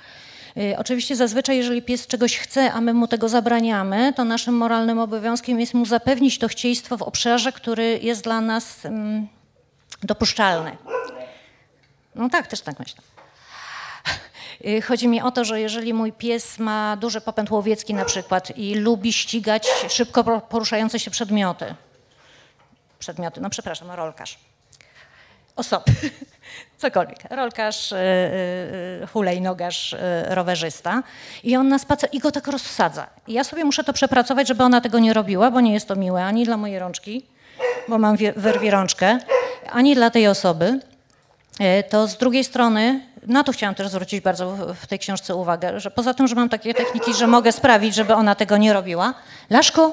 Y, 0.57 0.77
Oczywiście 0.79 1.17
zazwyczaj, 1.17 1.57
jeżeli 1.57 1.83
pies 1.83 2.07
czegoś 2.07 2.39
chce, 2.39 2.73
a 2.73 2.81
my 2.81 2.95
mu 2.95 3.09
tego 3.09 3.29
zabraniamy, 3.29 4.13
to 4.17 4.25
naszym 4.25 4.55
moralnym 4.57 4.99
obowiązkiem 4.99 5.61
jest 5.61 5.75
mu 5.75 5.87
zapewnić 5.87 6.39
to 6.39 6.49
chcieństwo 6.49 6.97
w 6.97 7.03
obszarze, 7.03 7.53
który 7.53 7.99
jest 8.03 8.25
dla 8.25 8.41
nas 8.41 8.87
mm, 8.87 9.29
dopuszczalny. 10.03 10.77
No 12.15 12.29
tak, 12.31 12.47
też 12.47 12.61
tak 12.61 12.79
myślę. 12.79 13.03
Y, 14.67 14.83
Chodzi 14.83 15.09
mi 15.09 15.23
o 15.23 15.31
to, 15.31 15.45
że 15.45 15.61
jeżeli 15.61 15.95
mój 15.95 16.13
pies 16.13 16.59
ma 16.59 16.97
duży 16.97 17.21
popęd 17.21 17.51
łowiecki 17.51 17.95
na 17.95 18.05
przykład 18.05 18.59
i 18.59 18.75
lubi 18.75 19.13
ścigać 19.13 19.69
szybko 19.89 20.25
por- 20.25 20.43
poruszające 20.43 20.99
się 20.99 21.11
przedmioty, 21.11 21.75
przedmioty, 22.99 23.41
no 23.41 23.51
przepraszam, 23.51 23.91
rolkarz, 23.91 24.39
osoby. 25.57 25.93
Cokolwiek. 26.79 27.19
Rolkarz, 27.31 27.93
y, 27.93 27.97
y, 27.97 29.07
y, 29.95 30.35
rowerzysta. 30.35 31.03
I 31.43 31.57
on 31.57 31.69
na 31.69 31.79
spacer 31.79 32.09
i 32.13 32.19
go 32.19 32.33
tak 32.33 32.47
rozsadza. 32.47 33.07
I 33.27 33.33
ja 33.33 33.45
sobie 33.45 33.65
muszę 33.65 33.85
to 33.85 33.93
przepracować, 33.93 34.49
żeby 34.49 34.65
ona 34.65 34.81
tego 34.81 34.99
nie 34.99 35.13
robiła, 35.13 35.51
bo 35.51 35.61
nie 35.61 35.73
jest 35.73 35.89
to 35.89 35.97
miłe 35.97 36.25
ani 36.25 36.45
dla 36.45 36.57
mojej 36.57 36.79
rączki, 36.79 37.27
bo 37.89 37.99
mam 37.99 38.17
wyrwie 38.37 38.71
rączkę, 38.71 39.19
ani 39.73 39.95
dla 39.95 40.11
tej 40.11 40.29
osoby. 40.29 40.81
To 41.89 42.09
z 42.09 42.17
drugiej 42.17 42.45
strony, 42.45 43.07
na 43.27 43.45
to 43.45 43.53
chciałam 43.53 43.75
też 43.75 43.89
zwrócić 43.89 44.21
bardzo 44.21 44.75
w 44.75 44.87
tej 44.87 44.99
książce 44.99 45.35
uwagę, 45.35 45.81
że 45.81 45.91
poza 45.91 46.15
tym, 46.15 46.29
że 46.29 46.35
mam 46.35 46.49
takie 46.49 46.75
techniki, 46.75 47.15
że 47.15 47.27
mogę 47.27 47.53
sprawić, 47.53 47.95
żeby 47.95 48.15
ona 48.15 48.35
tego 48.35 48.57
nie 48.57 48.73
robiła, 48.73 49.15
Laszko, 49.51 49.93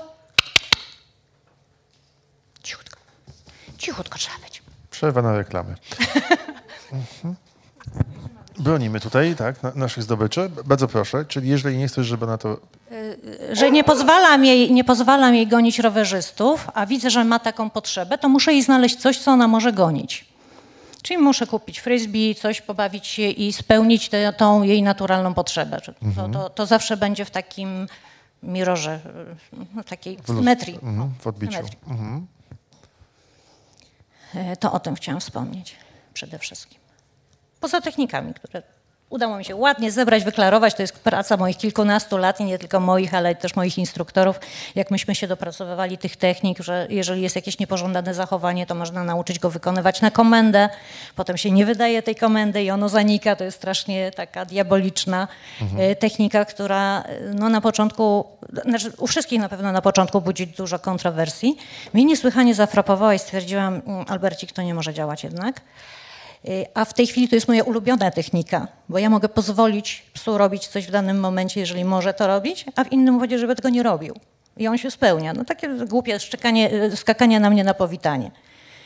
cichutko, 2.63 2.99
cichutko 3.77 4.17
trzeba 4.17 4.37
być. 4.37 4.48
Przerwa 4.99 5.21
na 5.21 5.37
reklamy. 5.37 5.75
Mhm. 6.91 7.35
Bronimy 8.59 8.99
tutaj, 8.99 9.35
tak, 9.35 9.63
na, 9.63 9.71
naszych 9.75 10.03
zdobyczy. 10.03 10.51
Bardzo 10.65 10.87
proszę, 10.87 11.25
czyli 11.25 11.49
jeżeli 11.49 11.77
nie 11.77 11.87
chcesz, 11.87 12.07
żeby 12.07 12.27
na 12.27 12.37
to... 12.37 12.57
Że 13.51 13.71
nie 13.71 13.83
pozwalam, 13.83 14.45
jej, 14.45 14.71
nie 14.71 14.83
pozwalam 14.83 15.35
jej 15.35 15.47
gonić 15.47 15.79
rowerzystów, 15.79 16.67
a 16.73 16.85
widzę, 16.85 17.09
że 17.09 17.23
ma 17.23 17.39
taką 17.39 17.69
potrzebę, 17.69 18.17
to 18.17 18.29
muszę 18.29 18.51
jej 18.51 18.63
znaleźć 18.63 18.95
coś, 18.95 19.19
co 19.19 19.31
ona 19.31 19.47
może 19.47 19.73
gonić. 19.73 20.25
Czyli 21.01 21.17
muszę 21.17 21.47
kupić 21.47 21.79
frisbee, 21.79 22.35
coś 22.35 22.61
pobawić 22.61 23.07
się 23.07 23.29
i 23.29 23.53
spełnić 23.53 24.09
tę 24.09 24.33
tą 24.33 24.63
jej 24.63 24.83
naturalną 24.83 25.33
potrzebę. 25.33 25.81
To, 26.15 26.29
to, 26.29 26.49
to 26.49 26.65
zawsze 26.65 26.97
będzie 26.97 27.25
w 27.25 27.31
takim 27.31 27.87
mirorze, 28.43 28.99
no, 29.75 29.83
takiej 29.83 30.17
symetrii. 30.25 30.75
Mhm, 30.83 31.09
w 31.19 31.27
odbiciu. 31.27 31.53
symetrii. 31.53 31.79
Mhm. 31.87 32.27
E, 34.35 34.57
To 34.57 34.71
o 34.71 34.79
tym 34.79 34.95
chciałam 34.95 35.21
wspomnieć 35.21 35.75
przede 36.13 36.39
wszystkim. 36.39 36.79
Poza 37.59 37.81
technikami, 37.81 38.33
które 38.33 38.63
udało 39.09 39.37
mi 39.37 39.45
się 39.45 39.55
ładnie 39.55 39.91
zebrać, 39.91 40.23
wyklarować, 40.23 40.73
to 40.73 40.81
jest 40.81 40.99
praca 40.99 41.37
moich 41.37 41.57
kilkunastu 41.57 42.17
lat 42.17 42.39
i 42.39 42.43
nie 42.43 42.57
tylko 42.59 42.79
moich, 42.79 43.13
ale 43.13 43.35
też 43.35 43.55
moich 43.55 43.77
instruktorów, 43.77 44.39
jak 44.75 44.91
myśmy 44.91 45.15
się 45.15 45.27
dopracowywali 45.27 45.97
tych 45.97 46.15
technik, 46.15 46.59
że 46.59 46.87
jeżeli 46.89 47.21
jest 47.21 47.35
jakieś 47.35 47.59
niepożądane 47.59 48.13
zachowanie, 48.13 48.65
to 48.65 48.75
można 48.75 49.03
nauczyć 49.03 49.39
go 49.39 49.49
wykonywać 49.49 50.01
na 50.01 50.11
komendę, 50.11 50.69
potem 51.15 51.37
się 51.37 51.51
nie 51.51 51.65
wydaje 51.65 52.01
tej 52.01 52.15
komendy 52.15 52.63
i 52.63 52.71
ono 52.71 52.89
zanika, 52.89 53.35
to 53.35 53.43
jest 53.43 53.57
strasznie 53.57 54.11
taka 54.11 54.45
diaboliczna 54.45 55.27
e, 55.77 55.95
technika, 55.95 56.45
która 56.45 57.01
e, 57.01 57.19
no, 57.33 57.49
na 57.49 57.61
początku, 57.61 58.25
znaczy 58.65 58.91
u 58.97 59.07
wszystkich 59.07 59.39
na 59.39 59.49
pewno 59.49 59.71
na 59.71 59.81
początku 59.81 60.21
budzi 60.21 60.47
dużo 60.47 60.79
kontrowersji. 60.79 61.57
Mnie 61.93 62.05
niesłychanie 62.05 62.55
zafrapowała 62.55 63.13
i 63.13 63.19
stwierdziłam, 63.19 63.81
"Mm, 63.87 64.05
Albercik, 64.07 64.51
to 64.51 64.61
nie 64.61 64.73
może 64.73 64.93
działać 64.93 65.23
jednak. 65.23 65.61
Y, 66.47 66.65
A 66.73 66.85
w 66.85 66.93
tej 66.93 67.07
chwili 67.07 67.27
to 67.27 67.35
jest 67.35 67.47
moja 67.47 67.63
ulubiona 67.63 68.11
technika, 68.11 68.67
bo 68.89 68.97
ja 68.97 69.09
mogę 69.09 69.29
pozwolić 69.29 70.03
psu 70.13 70.37
robić 70.37 70.67
coś 70.67 70.87
w 70.87 70.91
danym 70.91 71.19
momencie, 71.19 71.59
jeżeli 71.59 71.85
może 71.85 72.13
to 72.13 72.27
robić, 72.27 72.65
a 72.75 72.83
w 72.83 72.91
innym 72.91 73.13
momencie, 73.13 73.39
żeby 73.39 73.55
tego 73.55 73.69
nie 73.69 73.83
robił. 73.83 74.15
I 74.57 74.67
on 74.67 74.77
się 74.77 74.91
spełnia. 74.91 75.33
No 75.33 75.45
takie 75.45 75.69
głupie 75.69 76.19
szczekanie, 76.19 76.73
y, 76.73 76.97
skakanie 76.97 77.39
na 77.39 77.49
mnie 77.49 77.63
na 77.63 77.73
powitanie. 77.73 78.31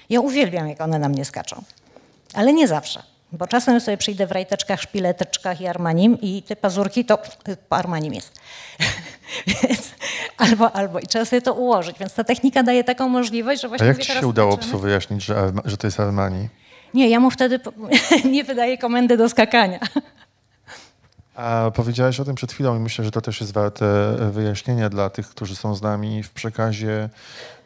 Ja 0.10 0.22
uwielbiam, 0.22 0.68
jak 0.68 0.82
one 0.82 1.00
na 1.00 1.10
mnie 1.10 1.26
skaczą. 1.26 1.64
Ale 2.34 2.54
nie 2.54 2.68
zawsze. 2.68 3.04
Bo 3.32 3.48
czasem 3.48 3.82
sobie 3.82 3.98
przyjdę 3.98 4.28
w 4.28 4.32
rajteczkach, 4.32 4.82
szpileteczkach 4.82 5.62
i 5.62 5.68
armanim 5.68 6.22
i 6.22 6.44
te 6.44 6.56
pazurki 6.56 7.06
to 7.06 7.20
y, 7.50 7.58
po 7.70 7.76
armanim 7.76 8.14
jest. 8.14 8.32
Więc 9.48 9.92
albo, 10.38 10.72
albo. 10.72 11.00
I 11.00 11.08
trzeba 11.08 11.26
sobie 11.26 11.42
to 11.42 11.54
ułożyć. 11.54 12.00
Więc 12.00 12.14
ta 12.14 12.24
technika 12.24 12.64
daje 12.64 12.84
taką 12.84 13.10
możliwość, 13.10 13.62
że 13.62 13.68
A 13.68 13.70
właśnie 13.70 13.88
jak 13.88 13.98
mówię, 13.98 14.06
ci 14.06 14.14
się 14.14 14.28
udało 14.28 14.58
psu 14.58 14.80
wyjaśnić, 14.80 15.24
że, 15.24 15.52
że 15.66 15.78
to 15.78 15.88
jest 15.88 16.00
Armani? 16.00 16.50
Nie, 16.94 17.10
ja 17.10 17.20
mu 17.20 17.32
wtedy 17.32 17.60
nie 18.32 18.44
wydaję 18.44 18.78
komendy 18.78 19.18
do 19.18 19.30
skakania. 19.30 19.80
A 21.36 21.72
powiedziałeś 21.76 22.20
o 22.20 22.26
tym 22.26 22.36
przed 22.36 22.52
chwilą 22.52 22.76
i 22.76 22.80
myślę, 22.80 23.06
że 23.06 23.12
to 23.12 23.22
też 23.22 23.42
jest 23.42 23.54
warte 23.54 23.86
e, 23.86 24.32
wyjaśnienia 24.32 24.90
dla 24.90 25.10
tych, 25.10 25.30
którzy 25.30 25.56
są 25.56 25.76
z 25.76 25.82
nami 25.82 26.24
w 26.24 26.32
przekazie 26.32 27.10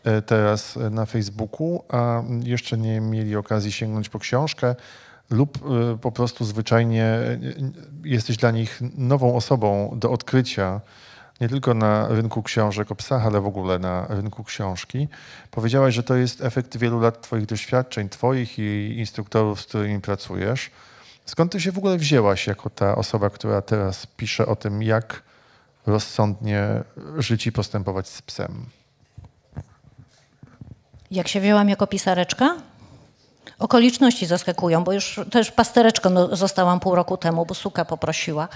e, 0.04 0.22
teraz 0.22 0.78
e, 0.78 0.90
na 0.90 1.06
Facebooku, 1.06 1.84
a 1.90 2.24
jeszcze 2.44 2.78
nie 2.78 3.02
mieli 3.02 3.36
okazji 3.36 3.72
sięgnąć 3.72 4.10
po 4.10 4.20
książkę 4.20 4.76
lub 5.30 5.60
po 6.02 6.12
prostu 6.12 6.46
zwyczajnie 6.46 7.20
jesteś 8.04 8.38
dla 8.38 8.52
nich 8.52 8.82
nową 8.98 9.36
osobą 9.36 9.94
do 9.96 10.12
odkrycia, 10.12 10.82
nie 11.42 11.50
tylko 11.50 11.74
na 11.74 12.08
rynku 12.08 12.44
książek 12.44 12.92
o 12.92 12.96
psach, 12.96 13.26
ale 13.26 13.42
w 13.42 13.46
ogóle 13.46 13.80
na 13.80 14.08
rynku 14.10 14.44
książki. 14.44 15.08
Powiedziałaś, 15.52 15.94
że 15.94 16.04
to 16.04 16.16
jest 16.16 16.42
efekt 16.42 16.78
wielu 16.78 17.00
lat 17.00 17.22
Twoich 17.22 17.46
doświadczeń, 17.46 18.10
Twoich 18.10 18.60
i 18.60 18.96
instruktorów, 19.00 19.62
z 19.62 19.66
którymi 19.66 20.02
pracujesz. 20.02 20.72
Skąd 21.26 21.52
ty 21.52 21.62
się 21.62 21.72
w 21.72 21.78
ogóle 21.78 21.98
wzięłaś 21.98 22.48
jako 22.48 22.70
ta 22.70 22.96
osoba, 22.96 23.30
która 23.30 23.62
teraz 23.62 24.06
pisze 24.06 24.46
o 24.46 24.56
tym, 24.56 24.84
jak 24.84 25.24
rozsądnie 25.86 26.84
żyć 27.18 27.48
i 27.48 27.52
postępować 27.52 28.08
z 28.08 28.22
psem? 28.22 28.66
Jak 31.12 31.28
się 31.28 31.40
wzięłam 31.42 31.70
jako 31.70 31.88
pisareczka? 31.88 32.56
Okoliczności 33.60 34.26
zaskakują, 34.26 34.84
bo 34.84 34.94
już 34.94 35.20
też 35.32 35.52
pastereczką 35.52 36.10
no, 36.10 36.36
zostałam 36.36 36.80
pół 36.80 36.96
roku 36.96 37.18
temu, 37.18 37.46
bo 37.46 37.54
suka 37.54 37.86
poprosiła, 37.86 38.48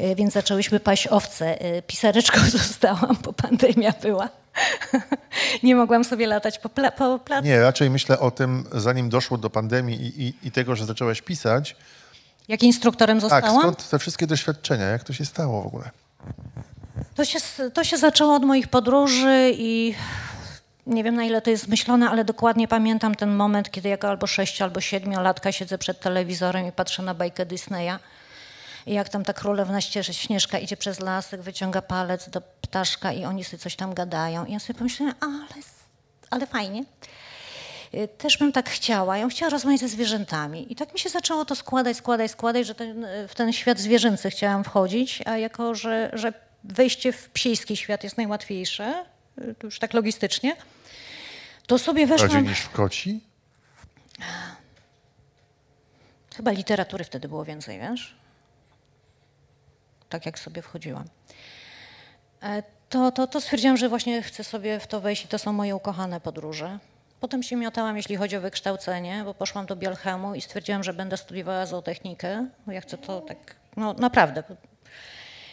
Y, 0.00 0.14
więc 0.14 0.34
zaczęłyśmy 0.34 0.80
paść 0.80 1.06
owce. 1.06 1.66
Y, 1.76 1.82
Pisareczką 1.82 2.40
zostałam, 2.58 3.16
bo 3.22 3.32
pandemia 3.32 3.92
była. 4.02 4.28
Nie 5.62 5.74
mogłam 5.74 6.04
sobie 6.04 6.26
latać 6.26 6.58
po, 6.58 6.68
pla- 6.68 6.92
po 6.92 7.18
placu. 7.18 7.44
Nie, 7.46 7.60
raczej 7.60 7.90
myślę 7.90 8.18
o 8.18 8.30
tym, 8.30 8.64
zanim 8.72 9.08
doszło 9.08 9.38
do 9.38 9.50
pandemii 9.50 10.00
i, 10.02 10.22
i, 10.22 10.34
i 10.42 10.50
tego, 10.50 10.76
że 10.76 10.86
zaczęłaś 10.86 11.22
pisać. 11.22 11.76
Jak 12.48 12.62
instruktorem 12.62 13.20
Tak, 13.20 13.30
zostałam? 13.30 13.60
skąd 13.60 13.88
te 13.88 13.98
wszystkie 13.98 14.26
doświadczenia? 14.26 14.84
Jak 14.84 15.04
to 15.04 15.12
się 15.12 15.24
stało 15.24 15.62
w 15.62 15.66
ogóle? 15.66 15.90
To 17.14 17.24
się, 17.24 17.38
to 17.74 17.84
się 17.84 17.98
zaczęło 17.98 18.34
od 18.34 18.42
moich 18.44 18.68
podróży 18.68 19.52
i 19.58 19.94
nie 20.86 21.04
wiem 21.04 21.14
na 21.14 21.24
ile 21.24 21.42
to 21.42 21.50
jest 21.50 21.64
zmyślone, 21.64 22.10
ale 22.10 22.24
dokładnie 22.24 22.68
pamiętam 22.68 23.14
ten 23.14 23.30
moment, 23.36 23.70
kiedy 23.70 23.88
jako 23.88 24.08
albo 24.08 24.26
sześcio, 24.26 24.64
albo 24.64 24.80
siedmiolatka 24.80 25.52
siedzę 25.52 25.78
przed 25.78 26.00
telewizorem 26.00 26.66
i 26.68 26.72
patrzę 26.72 27.02
na 27.02 27.14
bajkę 27.14 27.46
Disneya. 27.46 27.98
I 28.86 28.94
jak 28.94 29.08
tam 29.08 29.24
ta 29.24 29.32
królewna 29.32 29.78
Ście- 29.80 30.12
Śnieżka 30.12 30.58
idzie 30.58 30.76
przez 30.76 31.00
lasek, 31.00 31.40
wyciąga 31.42 31.82
palec 31.82 32.28
do 32.30 32.40
ptaszka 32.40 33.12
i 33.12 33.24
oni 33.24 33.44
sobie 33.44 33.58
coś 33.58 33.76
tam 33.76 33.94
gadają. 33.94 34.44
I 34.44 34.52
ja 34.52 34.58
sobie 34.58 34.78
pomyślałam, 34.78 35.14
ale, 35.20 35.62
ale 36.30 36.46
fajnie. 36.46 36.84
Y, 37.94 38.08
Też 38.18 38.38
bym 38.38 38.52
tak 38.52 38.70
chciała. 38.70 39.16
Ja 39.16 39.22
bym 39.22 39.30
chciała 39.30 39.50
rozmawiać 39.50 39.80
ze 39.80 39.88
zwierzętami. 39.88 40.72
I 40.72 40.76
tak 40.76 40.92
mi 40.92 40.98
się 40.98 41.08
zaczęło 41.08 41.44
to 41.44 41.54
składać, 41.54 41.96
składać, 41.96 42.30
składać, 42.30 42.66
że 42.66 42.74
ten, 42.74 43.06
w 43.28 43.34
ten 43.34 43.52
świat 43.52 43.78
zwierzęcy 43.78 44.30
chciałam 44.30 44.64
wchodzić, 44.64 45.22
a 45.26 45.36
jako, 45.38 45.74
że, 45.74 46.10
że 46.12 46.32
wejście 46.64 47.12
w 47.12 47.30
psiejski 47.30 47.76
świat 47.76 48.04
jest 48.04 48.16
najłatwiejsze, 48.16 49.04
y, 49.38 49.54
już 49.62 49.78
tak 49.78 49.94
logistycznie, 49.94 50.56
to 51.66 51.78
sobie 51.78 52.06
Bardziej 52.06 52.28
weszłam... 52.28 52.44
niż 52.44 52.60
w 52.60 52.70
koci? 52.70 53.20
Chyba 56.36 56.50
literatury 56.50 57.04
wtedy 57.04 57.28
było 57.28 57.44
więcej, 57.44 57.80
wiesz? 57.80 58.14
Tak 60.08 60.26
jak 60.26 60.38
sobie 60.38 60.62
wchodziłam. 60.62 61.04
E, 62.42 62.62
To, 62.88 63.10
to, 63.12 63.26
to 63.26 63.40
stwierdziłam, 63.40 63.76
że 63.76 63.88
właśnie 63.88 64.22
chcę 64.22 64.44
sobie 64.44 64.80
w 64.80 64.86
to 64.86 65.00
wejść 65.00 65.24
i 65.24 65.28
to 65.28 65.38
są 65.38 65.52
moje 65.52 65.76
ukochane 65.76 66.20
podróże. 66.20 66.78
Potem 67.20 67.42
się 67.42 67.56
miotałam, 67.56 67.96
jeśli 67.96 68.16
chodzi 68.16 68.36
o 68.36 68.40
wykształcenie, 68.40 69.22
bo 69.24 69.34
poszłam 69.34 69.66
do 69.66 69.76
Bielchemu 69.76 70.34
i 70.34 70.40
stwierdziłam, 70.40 70.84
że 70.84 70.92
będę 70.92 71.16
studiowała 71.16 71.66
zootechnikę, 71.66 72.46
bo 72.66 72.72
ja 72.72 72.80
chcę 72.80 72.98
to 72.98 73.20
tak, 73.20 73.56
no 73.76 73.92
naprawdę. 73.92 74.42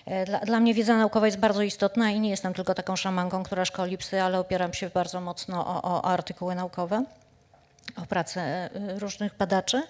E, 0.05 0.25
Dla, 0.25 0.39
dla 0.39 0.59
mnie 0.59 0.73
wiedza 0.73 0.97
naukowa 0.97 1.25
jest 1.25 1.39
bardzo 1.39 1.61
istotna 1.61 2.11
i 2.11 2.19
nie 2.19 2.29
jestem 2.29 2.53
tylko 2.53 2.73
taką 2.73 2.95
szamanką, 2.95 3.43
która 3.43 3.65
szkoli 3.65 3.97
psy, 3.97 4.21
ale 4.21 4.39
opieram 4.39 4.73
się 4.73 4.89
bardzo 4.89 5.21
mocno 5.21 5.67
o, 5.67 5.81
o 5.81 6.05
artykuły 6.05 6.55
naukowe, 6.55 7.03
o 8.03 8.05
pracę 8.05 8.41
e, 8.41 8.69
różnych 8.99 9.37
badaczy. 9.37 9.83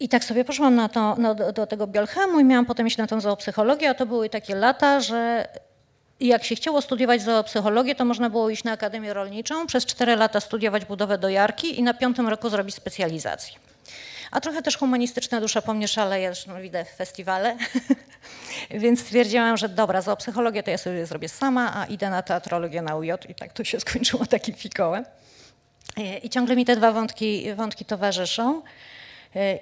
I 0.00 0.08
tak 0.08 0.24
sobie 0.24 0.44
poszłam 0.44 0.74
na 0.74 0.88
to, 0.88 1.16
no, 1.18 1.34
do, 1.34 1.52
do 1.52 1.66
tego 1.66 1.86
Biolchemu 1.86 2.40
i 2.40 2.44
miałam 2.44 2.66
potem 2.66 2.86
iść 2.86 2.96
na 2.96 3.06
tą 3.06 3.20
zoopsychologię, 3.20 3.90
a 3.90 3.94
to 3.94 4.06
były 4.06 4.28
takie 4.30 4.54
lata, 4.54 5.00
że 5.00 5.48
jak 6.20 6.44
się 6.44 6.54
chciało 6.54 6.82
studiować 6.82 7.22
zoopsychologię, 7.22 7.94
to 7.94 8.04
można 8.04 8.30
było 8.30 8.50
iść 8.50 8.64
na 8.64 8.72
Akademię 8.72 9.14
Rolniczą, 9.14 9.66
przez 9.66 9.86
cztery 9.86 10.16
lata 10.16 10.40
studiować 10.40 10.84
budowę 10.84 11.18
dojarki 11.18 11.78
i 11.78 11.82
na 11.82 11.94
piątym 11.94 12.28
roku 12.28 12.48
zrobić 12.48 12.74
specjalizację. 12.74 13.58
A 14.30 14.40
trochę 14.40 14.62
też 14.62 14.76
humanistyczna 14.76 15.40
dusza 15.40 15.62
po 15.62 15.74
mnie 15.74 15.88
szaleje, 15.88 16.34
zresztą 16.34 16.62
widzę 16.62 16.84
w 16.84 16.88
festiwale. 16.88 17.56
Więc 18.70 19.00
stwierdziłam, 19.00 19.56
że 19.56 19.68
dobra, 19.68 20.02
zoopsychologię 20.02 20.62
to 20.62 20.70
ja 20.70 20.78
sobie 20.78 21.06
zrobię 21.06 21.28
sama, 21.28 21.72
a 21.76 21.86
idę 21.86 22.10
na 22.10 22.22
teatrologię 22.22 22.82
na 22.82 22.96
UJ 22.96 23.10
i 23.28 23.34
tak 23.34 23.52
to 23.52 23.64
się 23.64 23.80
skończyło 23.86 24.26
takim 24.26 24.54
fikołem. 24.54 25.04
E, 25.96 26.18
I 26.18 26.30
ciągle 26.30 26.56
mi 26.56 26.64
te 26.64 26.76
dwa 26.76 26.92
wątki, 26.92 27.54
wątki 27.54 27.84
towarzyszą. 27.84 28.62
E, 29.36 29.58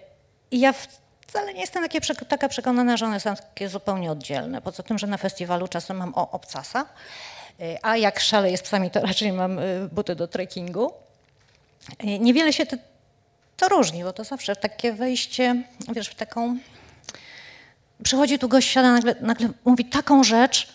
I 0.51 0.61
ja 0.61 0.75
wcale 1.21 1.55
nie 1.55 1.61
jestem 1.61 1.83
takie, 1.83 2.01
taka 2.01 2.49
przekonana, 2.49 2.97
że 2.97 3.07
one 3.07 3.21
są 3.21 3.37
takie 3.37 3.69
zupełnie 3.69 4.11
oddzielne. 4.11 4.63
Poza 4.63 4.83
tym, 4.83 4.99
że 4.99 5.07
na 5.07 5.17
festiwalu 5.17 5.69
czasem 5.69 5.97
mam 5.97 6.15
o, 6.15 6.31
obcasa, 6.31 6.87
e, 7.61 7.79
a 7.83 7.97
jak 7.97 8.21
szaleję 8.21 8.57
z 8.59 8.63
psami, 8.63 8.91
to 8.91 9.01
raczej 9.01 9.33
mam 9.33 9.61
buty 9.93 10.15
do 10.15 10.29
trekkingu. 10.29 10.93
Niewiele 12.05 12.53
się 12.53 12.67
to, 12.67 12.77
to 13.59 13.69
różni, 13.69 14.05
bo 14.05 14.13
to 14.13 14.25
zawsze 14.25 14.57
takie 14.57 14.93
wejście, 14.93 15.63
wiesz, 15.93 16.09
w 16.09 16.15
taką... 16.15 16.59
Przychodzi 18.03 18.39
tu 18.39 18.49
gość, 18.49 18.69
siada, 18.69 18.93
nagle, 18.93 19.15
nagle 19.21 19.49
mówi 19.65 19.85
taką 19.85 20.25
rzecz, 20.25 20.69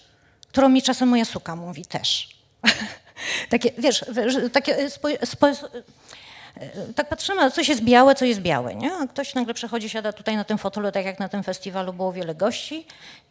którą 0.47 0.69
mi 0.69 0.81
czasem 0.81 1.09
moja 1.09 1.25
suka 1.25 1.55
mówi 1.55 1.85
też. 1.85 2.29
takie, 3.49 3.71
wiesz, 3.77 4.05
takie 4.53 4.79
y, 4.79 4.89
spo, 4.89 5.07
spo, 5.25 5.47
tak 6.95 7.09
patrzymy, 7.09 7.51
coś 7.51 7.69
jest 7.69 7.81
białe, 7.81 8.15
co 8.15 8.25
jest 8.25 8.41
białe, 8.41 8.75
nie? 8.75 8.93
A 8.93 9.07
ktoś 9.07 9.35
nagle 9.35 9.53
przychodzi, 9.53 9.89
siada 9.89 10.13
tutaj 10.13 10.35
na 10.35 10.43
tym 10.43 10.57
fotelu, 10.57 10.91
tak 10.91 11.05
jak 11.05 11.19
na 11.19 11.29
tym 11.29 11.43
festiwalu 11.43 11.93
było 11.93 12.13
wiele 12.13 12.35
gości 12.35 12.85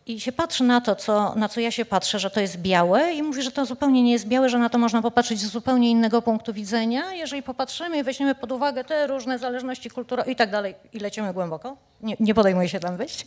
i 0.07 0.21
się 0.21 0.33
patrzy 0.33 0.64
na 0.64 0.81
to, 0.81 0.97
co, 0.97 1.35
na 1.35 1.49
co 1.49 1.61
ja 1.61 1.71
się 1.71 1.85
patrzę, 1.85 2.19
że 2.19 2.31
to 2.31 2.41
jest 2.41 2.57
białe 2.57 3.12
i 3.14 3.23
mówi, 3.23 3.43
że 3.43 3.50
to 3.50 3.67
zupełnie 3.67 4.02
nie 4.02 4.12
jest 4.12 4.26
białe, 4.26 4.49
że 4.49 4.59
na 4.59 4.69
to 4.69 4.79
można 4.79 5.02
popatrzeć 5.02 5.41
z 5.41 5.50
zupełnie 5.50 5.91
innego 5.91 6.23
punktu 6.23 6.52
widzenia. 6.52 7.12
Jeżeli 7.12 7.43
popatrzymy 7.43 7.99
i 7.99 8.02
weźmiemy 8.02 8.35
pod 8.35 8.52
uwagę 8.52 8.85
te 8.85 9.07
różne 9.07 9.38
zależności 9.38 9.91
kulturowe 9.91 10.33
i 10.33 10.37
tak 10.37 10.50
dalej 10.50 10.75
i 10.93 10.99
lecimy 10.99 11.33
głęboko, 11.33 11.76
nie, 12.00 12.17
nie 12.21 12.35
podejmuję 12.35 12.69
się 12.69 12.81
tam 12.81 12.97
wejść, 12.97 13.26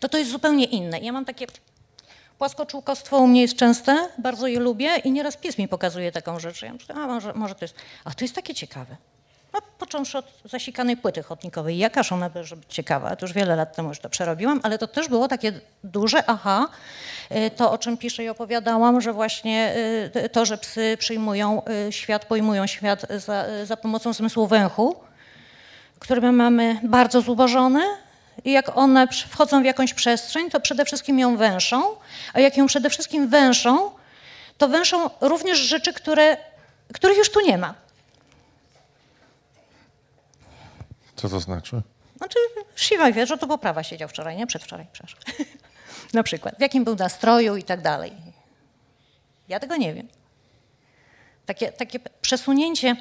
to 0.00 0.08
to 0.08 0.18
jest 0.18 0.30
zupełnie 0.30 0.64
inne. 0.64 0.98
Ja 0.98 1.12
mam 1.12 1.24
takie 1.24 1.46
Płaskoczółkostwo 2.38 3.18
u 3.18 3.26
mnie 3.26 3.40
jest 3.40 3.56
częste, 3.56 4.08
bardzo 4.18 4.46
je 4.46 4.60
lubię 4.60 4.96
i 4.96 5.12
nieraz 5.12 5.36
pies 5.36 5.58
mi 5.58 5.68
pokazuje 5.68 6.12
taką 6.12 6.40
rzecz. 6.40 6.62
Ja 6.62 6.72
myślę, 6.72 6.94
a 6.94 7.06
może, 7.06 7.32
może 7.34 7.54
to 7.54 7.64
jest, 7.64 7.74
a 8.04 8.14
to 8.14 8.24
jest 8.24 8.34
takie 8.34 8.54
ciekawe. 8.54 8.96
No, 9.54 9.60
począwszy 9.78 10.18
od 10.18 10.24
zasikanej 10.44 10.96
płyty 10.96 11.22
chodnikowej. 11.22 11.78
Jakaż 11.78 12.12
ona 12.12 12.30
żeby 12.42 12.60
być 12.60 12.74
ciekawa? 12.74 13.16
To 13.16 13.26
już 13.26 13.32
wiele 13.32 13.56
lat 13.56 13.76
temu 13.76 13.88
już 13.88 13.98
to 13.98 14.10
przerobiłam, 14.10 14.60
ale 14.62 14.78
to 14.78 14.86
też 14.86 15.08
było 15.08 15.28
takie 15.28 15.52
duże 15.84 16.24
aha. 16.26 16.68
Y, 17.32 17.50
To, 17.56 17.72
o 17.72 17.78
czym 17.78 17.96
piszę 17.96 18.24
i 18.24 18.28
opowiadałam, 18.28 19.00
że 19.00 19.12
właśnie 19.12 19.74
y, 20.16 20.28
to, 20.28 20.44
że 20.44 20.58
psy 20.58 20.96
przyjmują 20.98 21.62
y, 21.88 21.92
świat, 21.92 22.24
pojmują 22.24 22.66
świat 22.66 23.06
za, 23.18 23.44
za 23.64 23.76
pomocą 23.76 24.12
zmysłu 24.12 24.46
węchu, 24.46 24.96
które 25.98 26.20
my 26.20 26.32
mamy 26.32 26.80
bardzo 26.82 27.20
zubożone 27.20 27.82
i 28.44 28.52
jak 28.52 28.76
one 28.76 29.08
wchodzą 29.28 29.62
w 29.62 29.64
jakąś 29.64 29.94
przestrzeń, 29.94 30.50
to 30.50 30.60
przede 30.60 30.84
wszystkim 30.84 31.18
ją 31.18 31.36
węszą, 31.36 31.82
a 32.32 32.40
jak 32.40 32.56
ją 32.56 32.66
przede 32.66 32.90
wszystkim 32.90 33.28
węszą, 33.28 33.90
to 34.58 34.68
węszą 34.68 35.10
również 35.20 35.58
rzeczy, 35.58 35.92
które, 35.92 36.36
których 36.94 37.18
już 37.18 37.30
tu 37.30 37.40
nie 37.40 37.58
ma. 37.58 37.74
Co 41.22 41.28
to 41.28 41.40
znaczy? 41.40 41.82
Znaczy, 42.16 42.38
Siwa 42.76 43.12
wie, 43.12 43.26
że 43.26 43.38
to 43.38 43.46
poprawa 43.46 43.82
siedział 43.82 44.08
wczoraj, 44.08 44.36
nie? 44.36 44.46
Przedwczoraj, 44.46 44.86
przepraszam. 44.92 45.20
Na 46.14 46.22
przykład, 46.22 46.56
w 46.58 46.60
jakim 46.60 46.84
był 46.84 46.96
nastroju 46.96 47.56
i 47.56 47.62
tak 47.62 47.80
dalej. 47.80 48.12
Ja 49.48 49.60
tego 49.60 49.76
nie 49.76 49.94
wiem. 49.94 50.08
Takie, 51.46 51.72
takie 51.72 52.00
przesunięcie, 52.20 52.96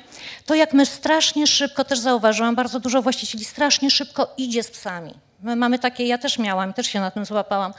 to 0.45 0.55
jak 0.55 0.73
my 0.73 0.85
strasznie 0.85 1.47
szybko, 1.47 1.83
też 1.83 1.99
zauważyłam, 1.99 2.55
bardzo 2.55 2.79
dużo 2.79 3.01
właścicieli 3.01 3.45
strasznie 3.45 3.91
szybko 3.91 4.33
idzie 4.37 4.63
z 4.63 4.71
psami. 4.71 5.13
My 5.39 5.55
mamy 5.55 5.79
takie, 5.79 6.07
ja 6.07 6.17
też 6.17 6.39
miałam, 6.39 6.73
też 6.73 6.87
się 6.87 6.99
na 6.99 7.11
tym 7.11 7.25
złapałam, 7.25 7.73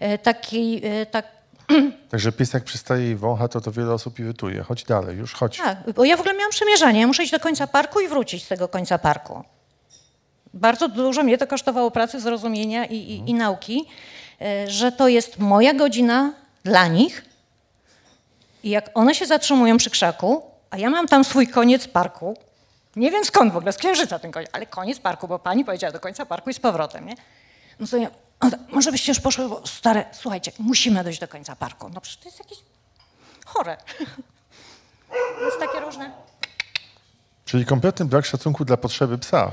e, 0.00 0.18
taki, 0.18 0.80
e, 0.84 1.06
tak, 1.06 1.26
Także 2.10 2.32
pies 2.32 2.52
jak 2.52 2.64
przystaje 2.64 3.10
i 3.10 3.14
wącha, 3.14 3.48
to 3.48 3.60
to 3.60 3.72
wiele 3.72 3.92
osób 3.92 4.18
irytuje. 4.18 4.62
Chodź 4.62 4.84
dalej, 4.84 5.16
już 5.16 5.34
chodź. 5.34 5.56
Tak, 5.56 5.92
bo 5.92 6.04
ja 6.04 6.16
w 6.16 6.20
ogóle 6.20 6.34
miałam 6.34 6.50
przymierzanie. 6.50 7.00
Ja 7.00 7.06
muszę 7.06 7.22
iść 7.22 7.32
do 7.32 7.40
końca 7.40 7.66
parku 7.66 8.00
i 8.00 8.08
wrócić 8.08 8.44
z 8.44 8.48
tego 8.48 8.68
końca 8.68 8.98
parku. 8.98 9.44
Bardzo 10.54 10.88
dużo 10.88 11.22
mnie 11.22 11.38
to 11.38 11.46
kosztowało 11.46 11.90
pracy, 11.90 12.20
zrozumienia 12.20 12.84
i, 12.84 12.96
i, 12.96 13.30
i 13.30 13.34
nauki, 13.34 13.84
e, 14.40 14.70
że 14.70 14.92
to 14.92 15.08
jest 15.08 15.38
moja 15.38 15.74
godzina 15.74 16.32
dla 16.64 16.86
nich 16.86 17.24
i 18.62 18.70
jak 18.70 18.90
one 18.94 19.14
się 19.14 19.26
zatrzymują 19.26 19.76
przy 19.76 19.90
krzaku, 19.90 20.42
a 20.70 20.78
ja 20.78 20.90
mam 20.90 21.08
tam 21.08 21.24
swój 21.24 21.48
koniec 21.48 21.88
parku, 21.88 22.36
nie 22.96 23.10
wiem 23.10 23.24
skąd 23.24 23.52
w 23.52 23.56
ogóle, 23.56 23.72
z 23.72 23.76
Księżyca 23.76 24.18
ten 24.18 24.32
koniec, 24.32 24.50
ale 24.52 24.66
koniec 24.66 24.98
parku, 24.98 25.28
bo 25.28 25.38
pani 25.38 25.64
powiedziała 25.64 25.92
do 25.92 26.00
końca 26.00 26.26
parku 26.26 26.50
i 26.50 26.54
z 26.54 26.60
powrotem, 26.60 27.06
nie? 27.06 27.14
No 27.80 27.86
to 27.86 27.96
ja, 27.96 28.10
może 28.68 28.92
byście 28.92 29.12
już 29.12 29.20
poszły, 29.20 29.48
bo 29.48 29.66
stare, 29.66 30.04
słuchajcie, 30.12 30.52
musimy 30.58 31.04
dojść 31.04 31.20
do 31.20 31.28
końca 31.28 31.56
parku. 31.56 31.88
No 31.94 32.00
przecież 32.00 32.22
to 32.22 32.28
jest 32.28 32.38
jakieś 32.38 32.58
chore. 33.46 33.76
Jest 35.44 35.58
takie 35.58 35.80
różne. 35.80 36.12
Czyli 37.44 37.66
kompletny 37.66 38.04
brak 38.04 38.26
szacunku 38.26 38.64
dla 38.64 38.76
potrzeby 38.76 39.18
psa. 39.18 39.52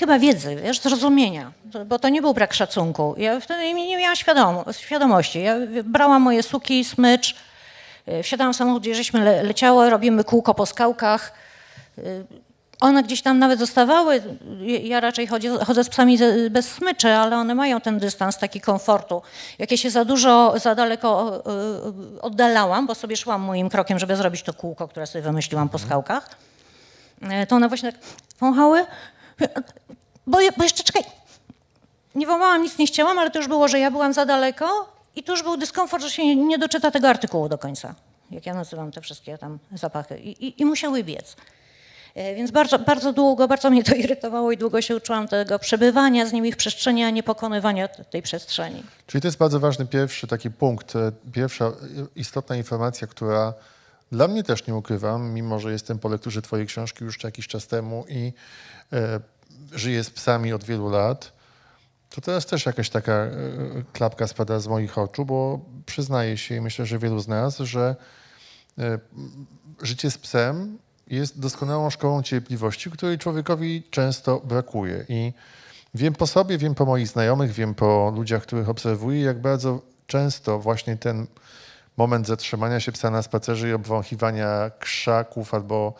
Chyba 0.00 0.18
wiedzy, 0.18 0.56
wiesz, 0.56 0.80
zrozumienia, 0.80 1.52
bo 1.86 1.98
to 1.98 2.08
nie 2.08 2.22
był 2.22 2.34
brak 2.34 2.54
szacunku. 2.54 3.14
Ja 3.18 3.40
wtedy 3.40 3.74
nie 3.74 3.96
miałam 3.96 4.16
świadom- 4.16 4.72
świadomości. 4.72 5.42
Ja 5.42 5.54
brałam 5.84 6.22
moje 6.22 6.42
suki, 6.42 6.84
smycz, 6.84 7.34
y, 8.08 8.22
wsiadałam 8.22 8.52
w 8.52 8.56
samochód, 8.56 8.82
gdzie 8.82 8.94
żeśmy 8.94 9.20
le- 9.24 9.42
leciały, 9.42 9.90
robimy 9.90 10.24
kółko 10.24 10.54
po 10.54 10.66
skałkach. 10.66 11.32
Y, 11.98 12.24
One 12.80 13.02
gdzieś 13.02 13.22
tam 13.22 13.38
nawet 13.38 13.58
zostawały. 13.58 14.22
Ja 14.82 15.00
raczej 15.00 15.26
chodzę, 15.26 15.64
chodzę 15.64 15.84
z 15.84 15.88
psami 15.88 16.18
bez 16.50 16.68
smyczy, 16.72 17.08
ale 17.12 17.36
one 17.36 17.54
mają 17.54 17.80
ten 17.80 17.98
dystans 17.98 18.38
taki 18.38 18.60
komfortu. 18.60 19.22
Jak 19.58 19.70
ja 19.70 19.76
się 19.76 19.90
za 19.90 20.04
dużo, 20.04 20.54
za 20.58 20.74
daleko 20.74 21.42
y, 22.18 22.20
oddalałam, 22.22 22.86
bo 22.86 22.94
sobie 22.94 23.16
szłam 23.16 23.40
moim 23.40 23.68
krokiem, 23.68 23.98
żeby 23.98 24.16
zrobić 24.16 24.42
to 24.42 24.52
kółko, 24.54 24.88
które 24.88 25.06
sobie 25.06 25.22
wymyśliłam 25.22 25.68
po 25.68 25.78
skałkach, 25.78 26.30
y, 27.42 27.46
to 27.46 27.56
one 27.56 27.68
właśnie 27.68 27.92
tak 27.92 28.00
wąchały. 28.40 28.84
Bo, 30.30 30.38
bo 30.56 30.62
jeszcze 30.62 30.84
czekaj, 30.84 31.02
nie 32.14 32.26
wołałam, 32.26 32.62
nic 32.62 32.78
nie 32.78 32.86
chciałam, 32.86 33.18
ale 33.18 33.30
to 33.30 33.38
już 33.38 33.48
było, 33.48 33.68
że 33.68 33.78
ja 33.78 33.90
byłam 33.90 34.12
za 34.12 34.26
daleko 34.26 34.92
i 35.16 35.22
tu 35.22 35.32
już 35.32 35.42
był 35.42 35.56
dyskomfort, 35.56 36.02
że 36.02 36.10
się 36.10 36.26
nie, 36.26 36.36
nie 36.36 36.58
doczyta 36.58 36.90
tego 36.90 37.08
artykułu 37.08 37.48
do 37.48 37.58
końca. 37.58 37.94
Jak 38.30 38.46
ja 38.46 38.54
nazywam 38.54 38.92
te 38.92 39.00
wszystkie 39.00 39.38
tam 39.38 39.58
zapachy. 39.72 40.18
I, 40.18 40.46
i, 40.46 40.62
i 40.62 40.64
musiały 40.64 41.04
biec. 41.04 41.36
E, 42.14 42.34
Więc 42.34 42.50
bardzo, 42.50 42.78
bardzo 42.78 43.12
długo, 43.12 43.48
bardzo 43.48 43.70
mnie 43.70 43.84
to 43.84 43.94
irytowało 44.04 44.52
i 44.52 44.56
długo 44.56 44.82
się 44.82 44.96
uczyłam 44.96 45.28
tego 45.28 45.58
przebywania 45.58 46.26
z 46.26 46.32
nimi 46.32 46.52
w 46.52 46.56
przestrzeni, 46.56 47.04
a 47.04 47.10
nie 47.10 47.22
pokonywania 47.22 47.88
tej 47.88 48.22
przestrzeni. 48.22 48.82
Czyli 49.06 49.22
to 49.22 49.28
jest 49.28 49.38
bardzo 49.38 49.60
ważny 49.60 49.86
pierwszy 49.86 50.26
taki 50.26 50.50
punkt, 50.50 50.96
e, 50.96 51.12
pierwsza 51.32 51.64
e, 51.64 51.72
istotna 52.16 52.56
informacja, 52.56 53.06
która 53.06 53.54
dla 54.12 54.28
mnie 54.28 54.42
też 54.42 54.66
nie 54.66 54.74
ukrywam, 54.74 55.30
mimo 55.30 55.60
że 55.60 55.72
jestem 55.72 55.98
po 55.98 56.08
lekturze 56.08 56.42
twojej 56.42 56.66
książki 56.66 57.04
już 57.04 57.24
jakiś 57.24 57.48
czas 57.48 57.66
temu 57.66 58.04
i 58.08 58.32
żyję 59.72 60.04
z 60.04 60.10
psami 60.10 60.52
od 60.52 60.64
wielu 60.64 60.88
lat, 60.88 61.32
to 62.10 62.20
teraz 62.20 62.46
też 62.46 62.66
jakaś 62.66 62.90
taka 62.90 63.12
e, 63.12 63.30
klapka 63.92 64.26
spada 64.26 64.60
z 64.60 64.66
moich 64.66 64.98
oczu, 64.98 65.24
bo 65.24 65.60
przyznaję 65.86 66.36
się 66.36 66.54
i 66.54 66.60
myślę, 66.60 66.86
że 66.86 66.98
wielu 66.98 67.20
z 67.20 67.28
nas, 67.28 67.58
że 67.58 67.96
e, 68.78 68.98
życie 69.82 70.10
z 70.10 70.18
psem 70.18 70.78
jest 71.06 71.40
doskonałą 71.40 71.90
szkołą 71.90 72.22
cierpliwości, 72.22 72.90
której 72.90 73.18
człowiekowi 73.18 73.82
często 73.90 74.40
brakuje. 74.44 75.04
I 75.08 75.32
wiem 75.94 76.14
po 76.14 76.26
sobie, 76.26 76.58
wiem 76.58 76.74
po 76.74 76.84
moich 76.84 77.08
znajomych, 77.08 77.52
wiem 77.52 77.74
po 77.74 78.12
ludziach, 78.16 78.42
których 78.42 78.68
obserwuję, 78.68 79.22
jak 79.22 79.40
bardzo 79.40 79.80
często 80.06 80.58
właśnie 80.58 80.96
ten 80.96 81.26
moment 81.96 82.26
zatrzymania 82.26 82.80
się 82.80 82.92
psa 82.92 83.10
na 83.10 83.22
spacerze 83.22 83.68
i 83.68 83.72
obwąchiwania 83.72 84.70
krzaków 84.78 85.54
albo 85.54 85.94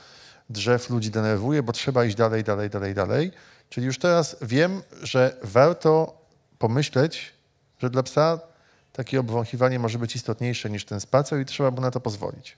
drzew 0.51 0.91
ludzi 0.91 1.11
denerwuje, 1.11 1.63
bo 1.63 1.73
trzeba 1.73 2.05
iść 2.05 2.17
dalej, 2.17 2.45
dalej, 2.45 2.71
dalej, 2.71 2.95
dalej. 2.95 3.33
Czyli 3.69 3.87
już 3.87 3.99
teraz 3.99 4.37
wiem, 4.43 4.83
że 5.03 5.37
warto 5.43 6.21
pomyśleć, 6.59 7.33
że 7.79 7.91
dla 7.91 8.03
psa 8.03 8.39
takie 8.93 9.21
obwąchiwanie 9.21 9.79
może 9.79 9.99
być 9.99 10.17
istotniejsze 10.17 10.71
niż 10.71 10.85
ten 10.85 11.01
spacer 11.01 11.41
i 11.41 11.45
trzeba 11.45 11.71
mu 11.71 11.81
na 11.81 11.91
to 11.91 12.01
pozwolić. 12.01 12.57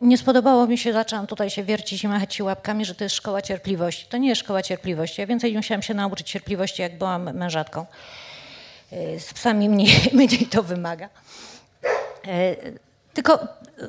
Nie 0.00 0.18
spodobało 0.18 0.66
mi 0.66 0.78
się, 0.78 0.92
zaczęłam 0.92 1.26
tutaj 1.26 1.50
się 1.50 1.64
wiercić 1.64 2.04
i 2.04 2.08
machać 2.08 2.34
się 2.34 2.44
łapkami, 2.44 2.84
że 2.84 2.94
to 2.94 3.04
jest 3.04 3.16
szkoła 3.16 3.42
cierpliwości. 3.42 4.06
To 4.08 4.16
nie 4.16 4.28
jest 4.28 4.40
szkoła 4.40 4.62
cierpliwości. 4.62 5.20
Ja 5.20 5.26
więcej 5.26 5.56
musiałam 5.56 5.82
się 5.82 5.94
nauczyć 5.94 6.30
cierpliwości, 6.30 6.82
jak 6.82 6.98
byłam 6.98 7.36
mężatką. 7.36 7.86
E, 8.92 9.20
Z 9.20 9.34
psami 9.34 9.68
mniej, 9.68 10.10
mniej 10.14 10.46
to 10.46 10.62
wymaga. 10.62 11.08
Tylko 13.18 13.38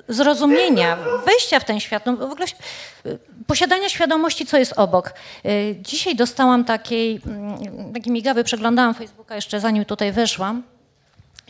zrozumienia, 0.07 0.97
wejścia 1.25 1.59
w 1.59 1.65
ten 1.65 1.79
świat, 1.79 2.05
no 2.05 2.17
w 2.17 2.21
ogóle 2.21 2.45
posiadania 3.47 3.89
świadomości, 3.89 4.45
co 4.45 4.57
jest 4.57 4.73
obok. 4.73 5.13
E, 5.45 5.49
Dzisiaj 5.75 6.15
dostałam 6.15 6.65
takiej, 6.65 7.21
mm, 7.25 7.93
taki 7.93 8.11
migawy, 8.11 8.43
przeglądałam 8.43 8.93
Facebooka 8.93 9.35
jeszcze 9.35 9.59
zanim 9.59 9.85
tutaj 9.85 10.11
weszłam 10.11 10.63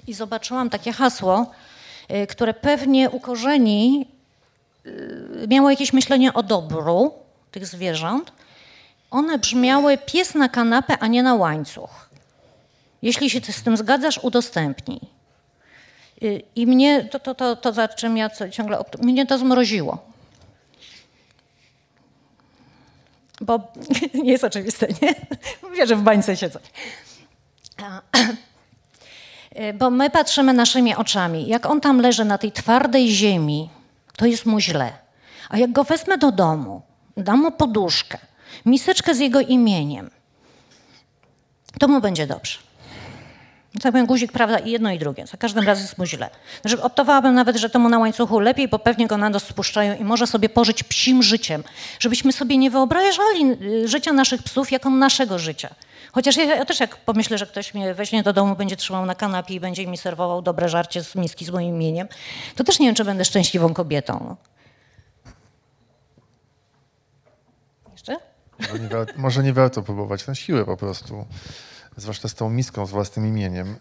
i 0.08 0.14
zobaczyłam 0.14 0.70
takie 0.70 0.92
hasło, 0.92 1.52
e, 2.08 2.28
które 2.28 2.54
pewnie 2.54 3.10
ukorzeni 3.10 4.08
miało 5.48 5.70
jakieś 5.70 5.94
myślenie 5.94 6.34
o 6.34 6.44
dobru 6.44 7.14
tych 7.52 7.66
zwierząt. 7.66 8.32
One 9.12 9.38
brzmiały 9.38 9.98
pies 9.98 10.36
na 10.36 10.50
kanapę, 10.50 10.98
a 11.00 11.08
nie 11.08 11.24
na 11.24 11.36
łańcuch. 11.36 12.10
Jeśli 13.02 13.30
się 13.30 13.40
z 13.42 13.64
tym 13.64 13.78
zgadzasz, 13.78 14.18
udostępnij. 14.24 15.19
I 16.56 16.68
mnie 16.68 17.04
to, 17.04 17.20
to, 17.20 17.36
to, 17.36 17.56
to 17.56 17.74
za 17.74 17.88
czym 17.88 18.18
ja 18.18 18.30
ciągle, 18.52 18.84
mnie 19.02 19.26
to 19.26 19.38
zmroziło. 19.38 19.98
Bo 23.42 23.72
nie 24.24 24.32
jest 24.32 24.44
oczywiste, 24.44 24.88
nie? 25.02 25.16
Mówię, 25.64 25.88
że 25.88 25.96
w 25.96 26.02
bańce 26.02 26.38
siedzę. 26.38 26.60
Bo 29.80 29.90
my 29.90 30.10
patrzymy 30.10 30.54
naszymi 30.54 30.96
oczami. 30.96 31.48
Jak 31.48 31.66
on 31.66 31.82
tam 31.82 32.02
leży 32.02 32.26
na 32.26 32.38
tej 32.38 32.52
twardej 32.52 33.10
ziemi, 33.10 33.70
to 34.16 34.26
jest 34.26 34.46
mu 34.46 34.60
źle. 34.60 34.94
A 35.50 35.58
jak 35.58 35.72
go 35.72 35.84
wezmę 35.84 36.18
do 36.18 36.32
domu, 36.32 36.82
dam 37.18 37.40
mu 37.40 37.52
poduszkę, 37.52 38.18
miseczkę 38.66 39.16
z 39.16 39.20
jego 39.20 39.40
imieniem, 39.40 40.10
to 41.80 41.88
mu 41.88 42.02
będzie 42.02 42.28
dobrze. 42.28 42.69
Tak 43.74 43.92
powiem, 43.92 44.06
guzik, 44.06 44.32
prawda, 44.32 44.60
i 44.60 44.72
jedno 44.72 44.92
i 44.92 45.00
drugie. 45.00 45.28
Za 45.28 45.38
każdym 45.38 45.64
razem 45.66 45.84
jest 45.84 45.98
mu 45.98 46.06
źle. 46.06 46.30
Znaczy, 46.62 46.84
optowałabym 46.84 47.36
nawet, 47.36 47.58
że 47.58 47.70
temu 47.70 47.90
na 47.90 48.00
łańcuchu 48.00 48.40
lepiej, 48.40 48.68
bo 48.68 48.80
pewnie 48.80 49.08
go 49.08 49.18
na 49.18 49.30
nos 49.30 49.44
spuszczają 49.44 49.96
i 49.96 50.04
może 50.04 50.28
sobie 50.28 50.50
pożyć 50.50 50.84
psim 50.84 51.24
życiem. 51.24 51.64
Żebyśmy 52.00 52.32
sobie 52.32 52.58
nie 52.58 52.72
wyobrażali 52.72 53.58
y, 53.62 53.88
życia 53.88 54.14
naszych 54.14 54.44
psów 54.44 54.72
jako 54.72 54.90
naszego 54.90 55.40
życia. 55.40 55.70
Chociaż 56.12 56.38
ja, 56.38 56.44
ja 56.44 56.66
też 56.66 56.80
jak 56.80 56.98
pomyślę, 56.98 57.38
że 57.38 57.48
ktoś 57.48 57.74
mnie 57.74 57.94
weźmie 57.94 58.24
do 58.24 58.34
domu, 58.34 58.56
będzie 58.56 58.76
trzymał 58.76 59.06
na 59.06 59.16
kanapie 59.16 59.54
i 59.54 59.60
będzie 59.60 59.88
mi 59.88 59.98
serwował 59.98 60.42
dobre 60.42 60.70
żarcie 60.70 61.04
z 61.04 61.16
miski 61.16 61.46
z 61.46 61.50
moim 61.50 61.76
imieniem, 61.76 62.08
to 62.56 62.64
też 62.64 62.80
nie 62.80 62.86
wiem, 62.86 62.96
czy 62.96 63.06
będę 63.06 63.26
szczęśliwą 63.26 63.74
kobietą. 63.74 64.26
No. 64.30 64.38
Jeszcze? 67.92 68.18
Warto, 68.90 69.14
może 69.18 69.44
nie 69.44 69.54
warto 69.54 69.82
próbować 69.82 70.28
na 70.28 70.36
siłę 70.36 70.66
po 70.66 70.78
prostu. 70.78 71.26
Zwłaszcza 72.00 72.28
z 72.28 72.34
tą 72.34 72.50
miską 72.50 72.86
z 72.86 72.92
własnym 72.92 73.28
imieniem. 73.28 73.76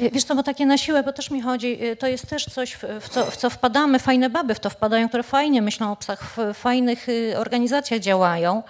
E, 0.00 0.10
Wiesz 0.12 0.24
co, 0.24 0.34
bo 0.34 0.42
takie 0.42 0.66
na 0.66 0.78
siłę, 0.78 1.02
bo 1.02 1.12
też 1.12 1.30
mi 1.30 1.42
chodzi, 1.42 1.84
y, 1.84 1.96
to 1.96 2.06
jest 2.06 2.26
też 2.26 2.44
coś, 2.44 2.76
w, 3.00 3.08
co, 3.08 3.30
w 3.30 3.36
co 3.36 3.50
wpadamy, 3.50 3.98
fajne 3.98 4.30
baby 4.30 4.54
w 4.54 4.60
to 4.60 4.70
wpadają, 4.70 5.08
które 5.08 5.22
fajnie 5.22 5.62
myślą 5.62 5.92
o 5.92 5.96
psach, 5.96 6.34
w 6.36 6.54
fajnych 6.54 7.08
y, 7.08 7.38
organizacjach 7.38 8.00
działają, 8.00 8.62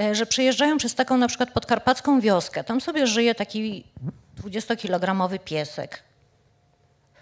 y, 0.00 0.14
że 0.14 0.26
przyjeżdżają 0.26 0.78
przez 0.78 0.94
taką 0.94 1.16
na 1.16 1.28
przykład 1.28 1.50
podkarpacką 1.50 2.20
wioskę, 2.20 2.64
tam 2.64 2.80
sobie 2.80 3.06
żyje 3.06 3.34
taki 3.34 3.84
20-kilogramowy 4.44 5.38
piesek. 5.38 6.02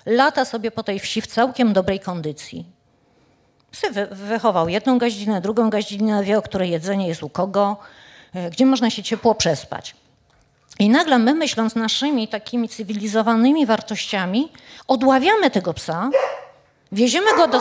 Lata 0.06 0.44
sobie 0.44 0.70
po 0.70 0.82
tej 0.82 1.00
wsi 1.00 1.20
w 1.20 1.26
całkiem 1.26 1.72
dobrej 1.72 2.00
kondycji. 2.00 2.64
Psy 3.70 3.90
wy, 3.90 4.06
wychował 4.06 4.68
jedną 4.68 4.98
gaździnę, 4.98 5.40
drugą 5.40 5.70
gaździnę, 5.70 6.24
wie 6.24 6.38
o 6.38 6.42
której 6.42 6.70
jedzenie 6.70 7.08
jest 7.08 7.22
u 7.22 7.28
kogo, 7.28 7.76
y, 8.36 8.50
gdzie 8.50 8.66
można 8.66 8.90
się 8.90 9.02
ciepło 9.02 9.34
przespać. 9.34 9.94
I 10.78 10.88
nagle 10.88 11.18
my, 11.18 11.34
myśląc 11.34 11.74
naszymi 11.74 12.28
takimi 12.28 12.68
cywilizowanymi 12.68 13.66
wartościami, 13.66 14.52
odławiamy 14.88 15.50
tego 15.50 15.74
psa, 15.74 16.10
wieziemy 16.92 17.36
go 17.36 17.48
do... 17.48 17.60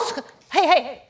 Hej, 0.50 0.68
hej, 0.68 0.84
hej! 0.86 1.04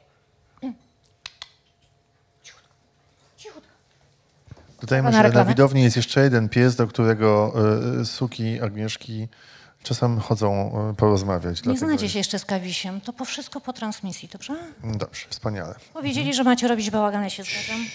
Dodajmy, 4.81 5.13
że 5.13 5.29
na 5.29 5.45
widowni 5.45 5.83
jest 5.83 5.95
jeszcze 5.95 6.23
jeden 6.23 6.49
pies, 6.49 6.75
do 6.75 6.87
którego 6.87 7.53
e, 8.01 8.05
Suki, 8.05 8.61
Agnieszki 8.61 9.27
czasem 9.83 10.19
chodzą 10.19 10.71
e, 10.89 10.93
porozmawiać. 10.93 11.65
Nie 11.65 11.77
znacie 11.77 12.09
się 12.09 12.17
jeszcze 12.17 12.39
z 12.39 12.45
Kawisiem, 12.45 13.01
to 13.01 13.13
po 13.13 13.25
wszystko 13.25 13.61
po 13.61 13.73
transmisji, 13.73 14.29
dobrze? 14.31 14.55
Dobrze, 14.83 15.25
wspaniale. 15.29 15.75
Powiedzieli, 15.93 16.33
że 16.33 16.43
macie 16.43 16.67
robić 16.67 16.91
bałagan, 16.91 17.23
ja 17.23 17.29
się 17.29 17.43
zgadzam. 17.43 17.85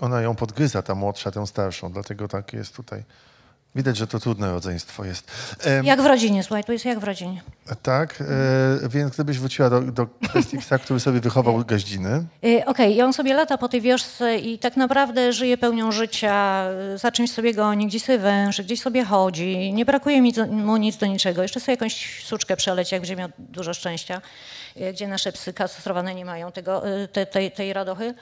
Ona 0.00 0.20
ją 0.20 0.34
podgryza, 0.34 0.82
ta 0.82 0.94
młodsza, 0.94 1.30
tę 1.30 1.46
starszą, 1.46 1.92
dlatego 1.92 2.28
tak 2.28 2.52
jest 2.52 2.76
tutaj. 2.76 3.04
Widać, 3.74 3.96
że 3.96 4.06
to 4.06 4.18
trudne 4.20 4.50
rodzeństwo 4.52 5.04
jest. 5.04 5.30
Em, 5.64 5.86
Jak 5.86 6.02
w 6.02 6.06
rodzinie, 6.06 6.42
słuchaj, 6.42 6.64
to 6.64 6.72
jest 6.72 6.84
jak 6.84 6.98
w 6.98 7.04
rodzinie. 7.04 7.42
Tak, 7.82 8.20
e, 8.20 8.88
więc 8.88 9.14
gdybyś 9.14 9.38
wróciła 9.38 9.70
do, 9.70 9.80
do 9.80 10.06
kwestii 10.06 10.58
psa, 10.58 10.78
który 10.78 11.00
sobie 11.00 11.20
wychował 11.20 11.64
gaździny. 11.64 12.24
Y, 12.44 12.64
Okej, 12.66 12.96
i 12.96 13.02
on 13.02 13.12
sobie 13.12 13.34
lata 13.34 13.58
po 13.58 13.68
tej 13.68 13.80
wiosce 13.80 14.36
i 14.38 14.58
tak 14.58 14.76
naprawdę 14.76 15.32
żyje 15.32 15.58
pełnią 15.58 15.92
życia, 15.92 16.64
y, 16.94 16.98
za 16.98 17.12
czymś 17.12 17.32
sobie 17.32 17.54
goni, 17.54 17.86
gdzieś 17.86 18.02
sobie 18.04 18.18
węży, 18.18 18.64
gdzieś 18.64 18.80
sobie 18.80 19.04
chodzi, 19.04 19.72
nie 19.72 19.84
brakuje 19.84 20.22
mi 20.22 20.32
mu 20.50 20.76
nic 20.76 20.96
do 20.96 21.06
niczego. 21.06 21.42
Jeszcze 21.42 21.60
sobie 21.60 21.72
jakąś 21.72 22.24
suczkę 22.24 22.56
przeleci, 22.56 22.94
jak 22.94 23.02
będzie 23.02 23.16
miał 23.16 23.28
dużo 23.38 23.74
szczęścia, 23.74 24.20
y, 24.76 24.92
gdzie 24.92 25.08
nasze 25.08 25.32
psy 25.32 25.52
kastrowane 25.52 26.14
nie 26.14 26.24
mają 26.24 26.52
tego, 26.52 26.88
y, 27.02 27.08
te, 27.08 27.26
tej, 27.26 27.50
tej 27.50 27.72
radochy. 27.72 28.14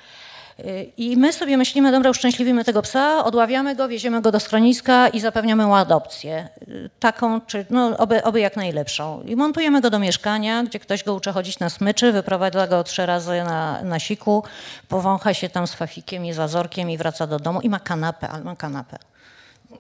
I 0.97 1.17
my 1.17 1.33
sobie 1.33 1.57
myślimy, 1.57 1.93
dobra, 1.93 2.11
uszczęśliwimy 2.11 2.65
tego 2.65 2.83
psa, 2.83 3.25
odławiamy 3.25 3.77
go, 3.77 3.89
wieziemy 3.89 4.23
go 4.23 4.33
do 4.33 4.41
schroniska 4.41 5.09
i 5.09 5.21
zapewniamy 5.21 5.67
mu 5.67 5.75
adopcję. 5.75 6.49
Y, 6.69 6.91
Taką, 7.01 7.41
czy 7.41 7.67
no, 7.71 7.97
oby, 7.99 8.23
oby 8.23 8.41
jak 8.41 8.57
najlepszą. 8.57 9.23
I 9.23 9.37
montujemy 9.37 9.81
go 9.81 9.91
do 9.91 9.99
mieszkania, 9.99 10.65
gdzie 10.65 10.79
ktoś 10.79 11.05
go 11.05 11.15
uczy 11.15 11.33
chodzić 11.33 11.59
na 11.59 11.71
smyczy, 11.71 12.13
wyprowadza 12.13 12.67
go 12.67 12.85
trzy 12.85 13.07
razy 13.07 13.43
na, 13.45 13.83
na 13.83 13.99
siku, 13.99 14.45
powącha 14.89 15.35
się 15.35 15.49
tam 15.49 15.67
z 15.67 15.75
fafikiem 15.75 16.27
i 16.27 16.33
zazorkiem 16.33 16.91
i 16.91 16.99
wraca 16.99 17.27
do 17.27 17.39
domu 17.39 17.61
i 17.61 17.69
ma 17.69 17.81
kanapę, 17.81 18.29
ale 18.29 18.45
ma 18.45 18.57
kanapę. 18.57 18.99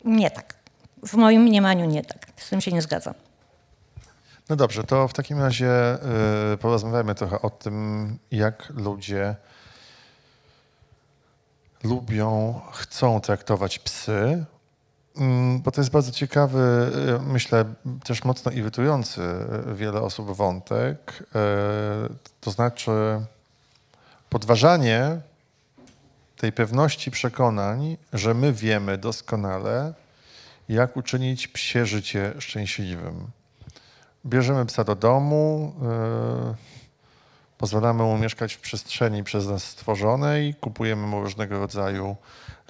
Nie 0.04 0.30
tak. 0.30 0.54
W 1.02 1.14
moim 1.14 1.42
mniemaniu 1.42 1.84
nie 1.84 2.04
tak. 2.04 2.26
Z 2.36 2.48
tym 2.48 2.60
się 2.60 2.72
nie 2.72 2.82
zgadzam. 2.82 3.14
No 4.48 4.56
dobrze, 4.56 4.84
to 4.84 5.08
w 5.08 5.12
takim 5.12 5.40
razie 5.40 5.68
e, 5.70 6.56
porozmawiajmy 6.60 7.14
trochę 7.14 7.42
o 7.42 7.50
tym, 7.50 8.18
jak 8.30 8.72
ludzie 8.76 9.36
lubią, 11.88 12.60
chcą 12.72 13.20
traktować 13.20 13.78
psy, 13.78 14.46
Mm, 15.16 15.60
bo 15.62 15.70
to 15.70 15.80
jest 15.80 15.90
bardzo 15.90 16.12
ciekawy, 16.12 16.58
e, 16.58 17.18
myślę, 17.18 17.64
też 18.04 18.24
mocno 18.24 18.52
irytujący 18.52 19.22
e, 19.22 19.74
wiele 19.74 20.00
osób 20.00 20.36
wątek. 20.36 21.24
E, 21.34 22.08
To 22.40 22.50
znaczy 22.50 22.92
podważanie 24.30 25.20
tej 26.36 26.52
pewności 26.52 27.10
przekonań, 27.10 27.96
że 28.12 28.34
my 28.34 28.52
wiemy 28.52 28.98
doskonale, 28.98 29.94
jak 30.68 30.96
uczynić 30.96 31.48
psie 31.48 31.86
życie 31.86 32.32
szczęśliwym. 32.38 33.26
Bierzemy 34.26 34.66
psa 34.66 34.84
do 34.84 34.94
domu, 34.94 35.74
yy, 35.82 36.75
pozwalamy 37.58 38.02
mu 38.02 38.18
mieszkać 38.18 38.54
w 38.54 38.60
przestrzeni 38.60 39.24
przez 39.24 39.46
nas 39.46 39.64
stworzonej, 39.64 40.54
kupujemy 40.54 41.06
mu 41.06 41.20
różnego 41.20 41.58
rodzaju 41.58 42.16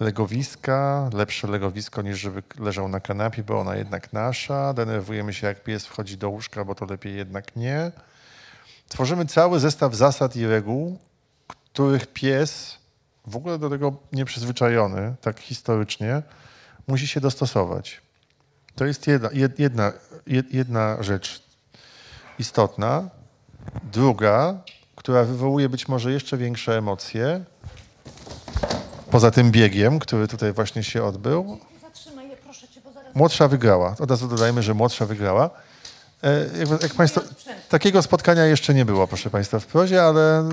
legowiska, 0.00 1.10
lepsze 1.12 1.46
legowisko 1.46 2.02
niż 2.02 2.18
żeby 2.18 2.42
leżał 2.58 2.88
na 2.88 3.00
kanapie, 3.00 3.42
bo 3.42 3.60
ona 3.60 3.76
jednak 3.76 4.12
nasza. 4.12 4.72
Denerwujemy 4.74 5.34
się, 5.34 5.46
jak 5.46 5.62
pies 5.62 5.86
wchodzi 5.86 6.16
do 6.16 6.30
łóżka, 6.30 6.64
bo 6.64 6.74
to 6.74 6.84
lepiej 6.86 7.16
jednak 7.16 7.56
nie. 7.56 7.92
Tworzymy 8.88 9.26
cały 9.26 9.60
zestaw 9.60 9.94
zasad 9.94 10.36
i 10.36 10.46
reguł, 10.46 10.98
których 11.46 12.06
pies, 12.06 12.78
w 13.26 13.36
ogóle 13.36 13.58
do 13.58 13.70
tego 13.70 13.92
nieprzyzwyczajony, 14.12 15.14
tak 15.20 15.40
historycznie, 15.40 16.22
musi 16.86 17.06
się 17.06 17.20
dostosować. 17.20 18.00
To 18.74 18.84
jest 18.84 19.06
jedna, 19.06 19.28
jed- 19.28 19.60
jedna, 19.60 19.92
jed- 20.26 20.54
jedna 20.54 21.02
rzecz 21.02 21.42
istotna. 22.38 23.08
Druga, 23.92 24.54
która 25.06 25.24
wywołuje 25.24 25.68
być 25.68 25.88
może 25.88 26.12
jeszcze 26.12 26.36
większe 26.36 26.78
emocje, 26.78 27.44
poza 29.10 29.30
tym 29.30 29.50
biegiem, 29.50 29.98
który 29.98 30.28
tutaj 30.28 30.52
właśnie 30.52 30.84
się 30.84 31.04
odbył. 31.04 31.58
Zatrzymaj 31.82 32.28
je, 32.28 32.36
proszę 32.36 32.68
cię, 32.68 32.80
bo 32.84 32.92
zaraz... 32.92 33.14
Młodsza 33.14 33.48
wygrała. 33.48 33.96
Od 34.00 34.10
razu 34.10 34.28
dodajmy, 34.28 34.62
że 34.62 34.74
młodsza 34.74 35.06
wygrała. 35.06 35.50
E, 36.22 36.58
jak, 36.58 36.82
jak 36.82 36.94
państwo, 36.94 37.20
takiego 37.68 38.02
spotkania 38.02 38.44
jeszcze 38.44 38.74
nie 38.74 38.84
było, 38.84 39.06
proszę 39.06 39.30
Państwa, 39.30 39.58
w 39.58 39.66
prozie, 39.66 40.02
ale 40.02 40.48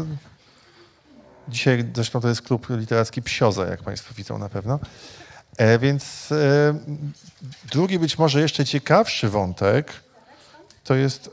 dzisiaj 1.48 1.86
zresztą 1.96 2.22
to 2.22 2.28
jest 2.28 2.42
klub 2.42 2.68
literacki 2.70 3.22
Psioza, 3.22 3.66
jak 3.66 3.84
Państwo 3.84 4.14
widzą 4.14 4.38
na 4.38 4.50
pewno. 4.50 4.80
E, 5.58 5.80
więc 5.80 6.32
e, 6.32 6.74
drugi, 7.72 8.00
być 8.00 8.18
może 8.18 8.42
jeszcze 8.42 8.66
ciekawszy 8.66 9.30
wątek, 9.30 9.94
to 10.84 10.96
jest 10.96 11.30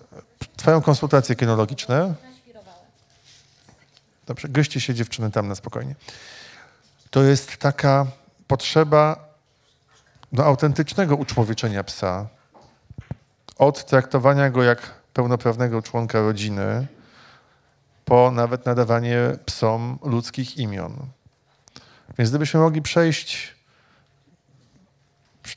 Twoją 0.56 0.82
konsultacje 0.82 1.36
kinologiczne. 1.36 2.14
Dobrze, 4.30 4.48
gryźcie 4.48 4.80
się 4.80 4.94
dziewczyny 4.94 5.30
tam 5.30 5.48
na 5.48 5.54
spokojnie. 5.54 5.94
To 7.10 7.22
jest 7.22 7.56
taka 7.56 8.06
potrzeba 8.46 9.28
do 10.32 10.46
autentycznego 10.46 11.16
uczłowieczenia 11.16 11.84
psa, 11.84 12.28
od 13.58 13.84
traktowania 13.86 14.50
go 14.50 14.62
jak 14.62 14.94
pełnoprawnego 15.12 15.82
członka 15.82 16.20
rodziny, 16.20 16.86
po 18.04 18.30
nawet 18.30 18.66
nadawanie 18.66 19.18
psom 19.46 19.98
ludzkich 20.02 20.56
imion. 20.56 20.96
Więc 22.18 22.30
gdybyśmy 22.30 22.60
mogli 22.60 22.82
przejść 22.82 23.54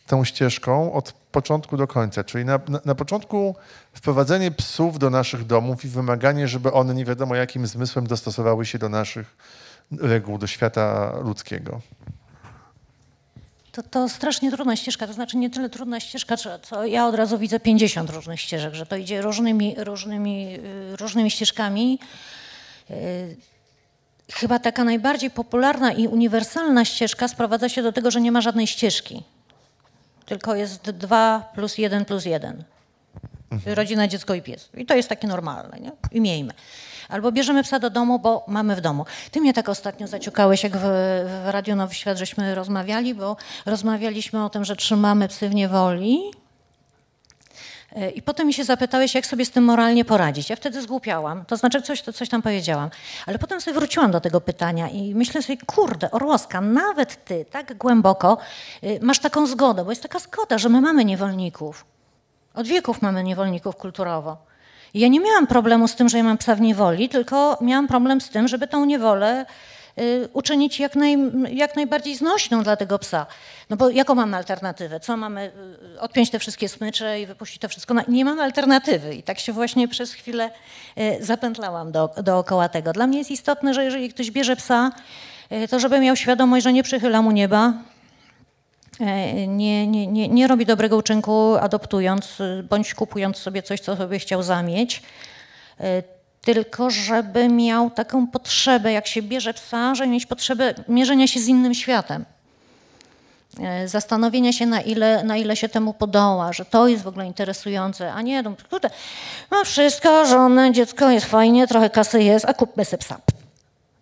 tą 0.07 0.23
ścieżką 0.23 0.93
od 0.93 1.13
początku 1.33 1.77
do 1.77 1.87
końca, 1.87 2.23
czyli 2.23 2.45
na, 2.45 2.59
na, 2.67 2.79
na 2.85 2.95
początku 2.95 3.55
wprowadzenie 3.93 4.51
psów 4.51 4.99
do 4.99 5.09
naszych 5.09 5.45
domów 5.45 5.85
i 5.85 5.87
wymaganie, 5.87 6.47
żeby 6.47 6.71
one 6.73 6.93
nie 6.93 7.05
wiadomo 7.05 7.35
jakim 7.35 7.67
zmysłem 7.67 8.07
dostosowały 8.07 8.65
się 8.65 8.77
do 8.79 8.89
naszych 8.89 9.37
reguł, 9.91 10.37
do 10.37 10.47
świata 10.47 11.13
ludzkiego. 11.23 11.81
To, 13.71 13.83
to 13.83 14.09
strasznie 14.09 14.51
trudna 14.51 14.75
ścieżka, 14.75 15.07
to 15.07 15.13
znaczy 15.13 15.37
nie 15.37 15.49
tyle 15.49 15.69
trudna 15.69 15.99
ścieżka, 15.99 16.37
co- 16.37 16.85
ja 16.85 17.07
od 17.07 17.15
razu 17.15 17.37
widzę 17.37 17.59
50 17.59 18.09
różnych 18.09 18.39
ścieżek, 18.39 18.73
że 18.73 18.85
to 18.85 18.95
idzie 18.95 19.21
różnymi, 19.21 19.75
różnymi, 19.77 20.55
y, 20.93 20.95
różnymi 20.95 21.31
ścieżkami. 21.31 21.99
Y, 22.91 23.37
Chyba 24.33 24.59
taka 24.59 24.83
najbardziej 24.83 25.29
popularna 25.31 25.91
i 25.91 26.07
uniwersalna 26.07 26.85
ścieżka 26.85 27.27
sprowadza 27.27 27.69
się 27.69 27.83
do 27.83 27.91
tego, 27.91 28.11
że 28.11 28.21
nie 28.21 28.31
ma 28.31 28.41
żadnej 28.41 28.67
ścieżki. 28.67 29.23
Tylko 30.25 30.55
jest 30.55 30.91
2 30.91 31.51
plus 31.55 31.77
1 31.77 32.05
plus 32.05 32.25
1. 32.25 32.63
Rodzina, 33.65 34.07
dziecko 34.07 34.33
i 34.33 34.41
pies. 34.41 34.69
I 34.77 34.85
to 34.85 34.95
jest 34.95 35.09
takie 35.09 35.27
normalne, 35.27 35.79
nie? 35.79 35.91
I 36.11 36.21
miejmy. 36.21 36.53
Albo 37.09 37.31
bierzemy 37.31 37.63
psa 37.63 37.79
do 37.79 37.89
domu, 37.89 38.19
bo 38.19 38.45
mamy 38.47 38.75
w 38.75 38.81
domu. 38.81 39.05
Ty 39.31 39.41
mnie 39.41 39.53
tak 39.53 39.69
ostatnio 39.69 40.07
zaciukałeś, 40.07 40.63
jak 40.63 40.77
w, 40.77 40.81
w 40.81 41.49
Radiu 41.49 41.75
Nowy 41.75 41.95
Świat 41.95 42.17
żeśmy 42.17 42.55
rozmawiali, 42.55 43.15
bo 43.15 43.37
rozmawialiśmy 43.65 44.45
o 44.45 44.49
tym, 44.49 44.65
że 44.65 44.75
trzymamy 44.75 45.27
psy 45.27 45.49
w 45.49 45.55
niewoli. 45.55 46.21
I 48.15 48.21
potem 48.21 48.47
mi 48.47 48.53
się 48.53 48.63
zapytałeś, 48.63 49.15
jak 49.15 49.25
sobie 49.25 49.45
z 49.45 49.51
tym 49.51 49.63
moralnie 49.63 50.05
poradzić. 50.05 50.49
Ja 50.49 50.55
wtedy 50.55 50.81
zgłupiałam, 50.81 51.45
to 51.45 51.57
znaczy 51.57 51.81
coś, 51.81 52.01
to 52.01 52.13
coś 52.13 52.29
tam 52.29 52.41
powiedziałam. 52.41 52.89
Ale 53.25 53.39
potem 53.39 53.61
sobie 53.61 53.73
wróciłam 53.73 54.11
do 54.11 54.21
tego 54.21 54.41
pytania 54.41 54.89
i 54.89 55.15
myślę 55.15 55.41
sobie, 55.41 55.57
kurde, 55.65 56.11
Orłowska, 56.11 56.61
nawet 56.61 57.25
ty 57.25 57.45
tak 57.51 57.77
głęboko 57.77 58.37
y, 58.83 58.99
masz 59.01 59.19
taką 59.19 59.47
zgodę, 59.47 59.85
bo 59.85 59.91
jest 59.91 60.03
taka 60.03 60.19
zgoda, 60.19 60.57
że 60.57 60.69
my 60.69 60.81
mamy 60.81 61.05
niewolników. 61.05 61.85
Od 62.53 62.67
wieków 62.67 63.01
mamy 63.01 63.23
niewolników 63.23 63.75
kulturowo. 63.75 64.37
I 64.93 64.99
ja 64.99 65.07
nie 65.07 65.19
miałam 65.19 65.47
problemu 65.47 65.87
z 65.87 65.95
tym, 65.95 66.09
że 66.09 66.17
ja 66.17 66.23
mam 66.23 66.37
psa 66.37 66.55
w 66.55 66.61
niewoli, 66.61 67.09
tylko 67.09 67.57
miałam 67.61 67.87
problem 67.87 68.21
z 68.21 68.29
tym, 68.29 68.47
żeby 68.47 68.67
tą 68.67 68.85
niewolę 68.85 69.45
uczynić 70.33 70.79
jak, 70.79 70.95
naj, 70.95 71.17
jak 71.51 71.75
najbardziej 71.75 72.15
znośną 72.15 72.63
dla 72.63 72.75
tego 72.75 72.99
psa. 72.99 73.25
No 73.69 73.77
bo 73.77 73.89
jaką 73.89 74.15
mamy 74.15 74.37
alternatywę? 74.37 74.99
Co 74.99 75.17
mamy? 75.17 75.51
y, 75.95 75.99
Odpiąć 75.99 76.29
te 76.29 76.39
wszystkie 76.39 76.69
smycze 76.69 77.21
i 77.21 77.25
wypuścić 77.25 77.61
to 77.61 77.69
wszystko? 77.69 77.93
No, 77.93 78.01
nie 78.07 78.25
mamy 78.25 78.41
alternatywy. 78.41 79.15
I 79.15 79.23
tak 79.23 79.39
się 79.39 79.53
właśnie 79.53 79.87
przez 79.87 80.13
chwilę 80.13 80.51
y, 80.97 81.17
zapętlałam 81.25 81.91
do, 81.91 82.09
dookoła 82.23 82.69
tego. 82.69 82.93
Dla 82.93 83.07
mnie 83.07 83.17
jest 83.17 83.31
istotne, 83.31 83.73
że 83.73 83.83
jeżeli 83.83 84.09
ktoś 84.09 84.31
bierze 84.31 84.55
psa, 84.55 84.91
y, 85.51 85.67
to 85.67 85.79
żeby 85.79 85.99
miał 85.99 86.15
świadomość, 86.15 86.63
że 86.63 86.73
nie 86.73 86.83
przychyla 86.83 87.21
mu 87.21 87.31
nieba, 87.31 87.73
nie, 89.47 89.87
nie, 89.87 90.07
nie, 90.07 90.27
nie 90.27 90.47
robi 90.47 90.65
dobrego 90.65 90.97
uczynku 90.97 91.55
adoptując 91.61 92.39
y, 92.39 92.63
bądź 92.69 92.93
kupując 92.93 93.37
sobie 93.37 93.63
coś, 93.63 93.79
co 93.79 93.95
sobie 93.95 94.19
chciał 94.19 94.43
zamieć, 94.43 95.01
tylko 96.43 96.89
żeby 96.89 97.49
miał 97.49 97.89
taką 97.89 98.27
potrzebę, 98.27 98.91
jak 98.91 99.07
się 99.07 99.21
bierze 99.21 99.53
żeby 99.93 100.07
mieć 100.09 100.25
potrzebę 100.25 100.73
mierzenia 100.87 101.27
się 101.27 101.39
z 101.39 101.47
innym 101.47 101.73
światem. 101.73 102.25
E, 103.59 103.87
Zastanowienia 103.87 104.53
się, 104.53 104.65
na 104.65 104.81
ile, 104.81 105.23
na 105.23 105.37
ile 105.37 105.55
się 105.55 105.69
temu 105.69 105.93
podoła, 105.93 106.53
że 106.53 106.65
to 106.65 106.87
jest 106.87 107.03
w 107.03 107.07
ogóle 107.07 107.25
interesujące, 107.25 108.13
a 108.13 108.21
nie, 108.21 108.41
no, 108.41 108.53
kurde, 108.69 108.89
ma 109.51 109.63
wszystko, 109.63 110.25
żonę, 110.25 110.71
dziecko, 110.71 111.09
jest 111.09 111.25
fajnie, 111.25 111.67
trochę 111.67 111.89
kasy 111.89 112.23
jest, 112.23 112.45
a 112.45 112.53
kupmy 112.53 112.85
sobie 112.85 112.97
psa. 112.97 113.17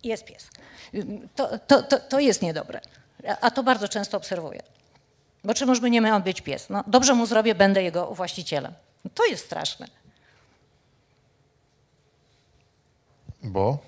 Jest 0.04 0.25
pies. 0.25 0.47
To, 1.36 1.58
to, 1.67 1.84
to, 1.84 1.99
to 1.99 2.19
jest 2.19 2.41
niedobre. 2.41 2.82
A- 3.41 3.51
to 3.51 3.63
bardzo 3.63 3.88
często 3.88 4.17
obserwuję. 4.17 4.62
Bo 5.43 5.54
czymuż 5.54 5.80
by 5.80 5.89
nie 5.89 6.01
miał 6.01 6.21
być 6.21 6.41
pies? 6.41 6.69
No, 6.69 6.84
dobrze 6.88 7.13
mu 7.13 7.25
zrobię, 7.25 7.56
będę 7.56 7.84
jego 7.84 8.06
właścicielem. 8.15 8.73
To 9.15 9.25
jest 9.25 9.45
straszne. 9.45 9.88
Bo 13.43 13.80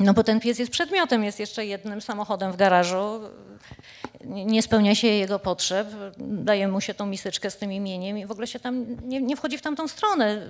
No 0.00 0.14
bo 0.14 0.24
ten 0.24 0.40
pies 0.40 0.58
jest 0.58 0.72
przedmiotem, 0.72 1.24
jest 1.24 1.40
jeszcze 1.40 1.66
jednym 1.66 2.00
samochodem 2.00 2.52
w 2.52 2.56
garażu. 2.56 3.20
Nie 4.24 4.62
spełnia 4.62 4.94
się 4.94 5.06
jego 5.06 5.38
potrzeb, 5.38 5.88
daje 6.18 6.68
mu 6.68 6.80
się 6.80 6.94
tą 6.94 7.06
miseczkę 7.06 7.50
z 7.50 7.56
tym 7.56 7.72
imieniem 7.72 8.18
i 8.18 8.26
w 8.26 8.30
ogóle 8.30 8.46
się 8.46 8.60
tam 8.60 8.86
nie, 9.08 9.20
nie 9.20 9.36
wchodzi 9.36 9.58
w 9.58 9.62
tamtą 9.62 9.88
stronę. 9.88 10.46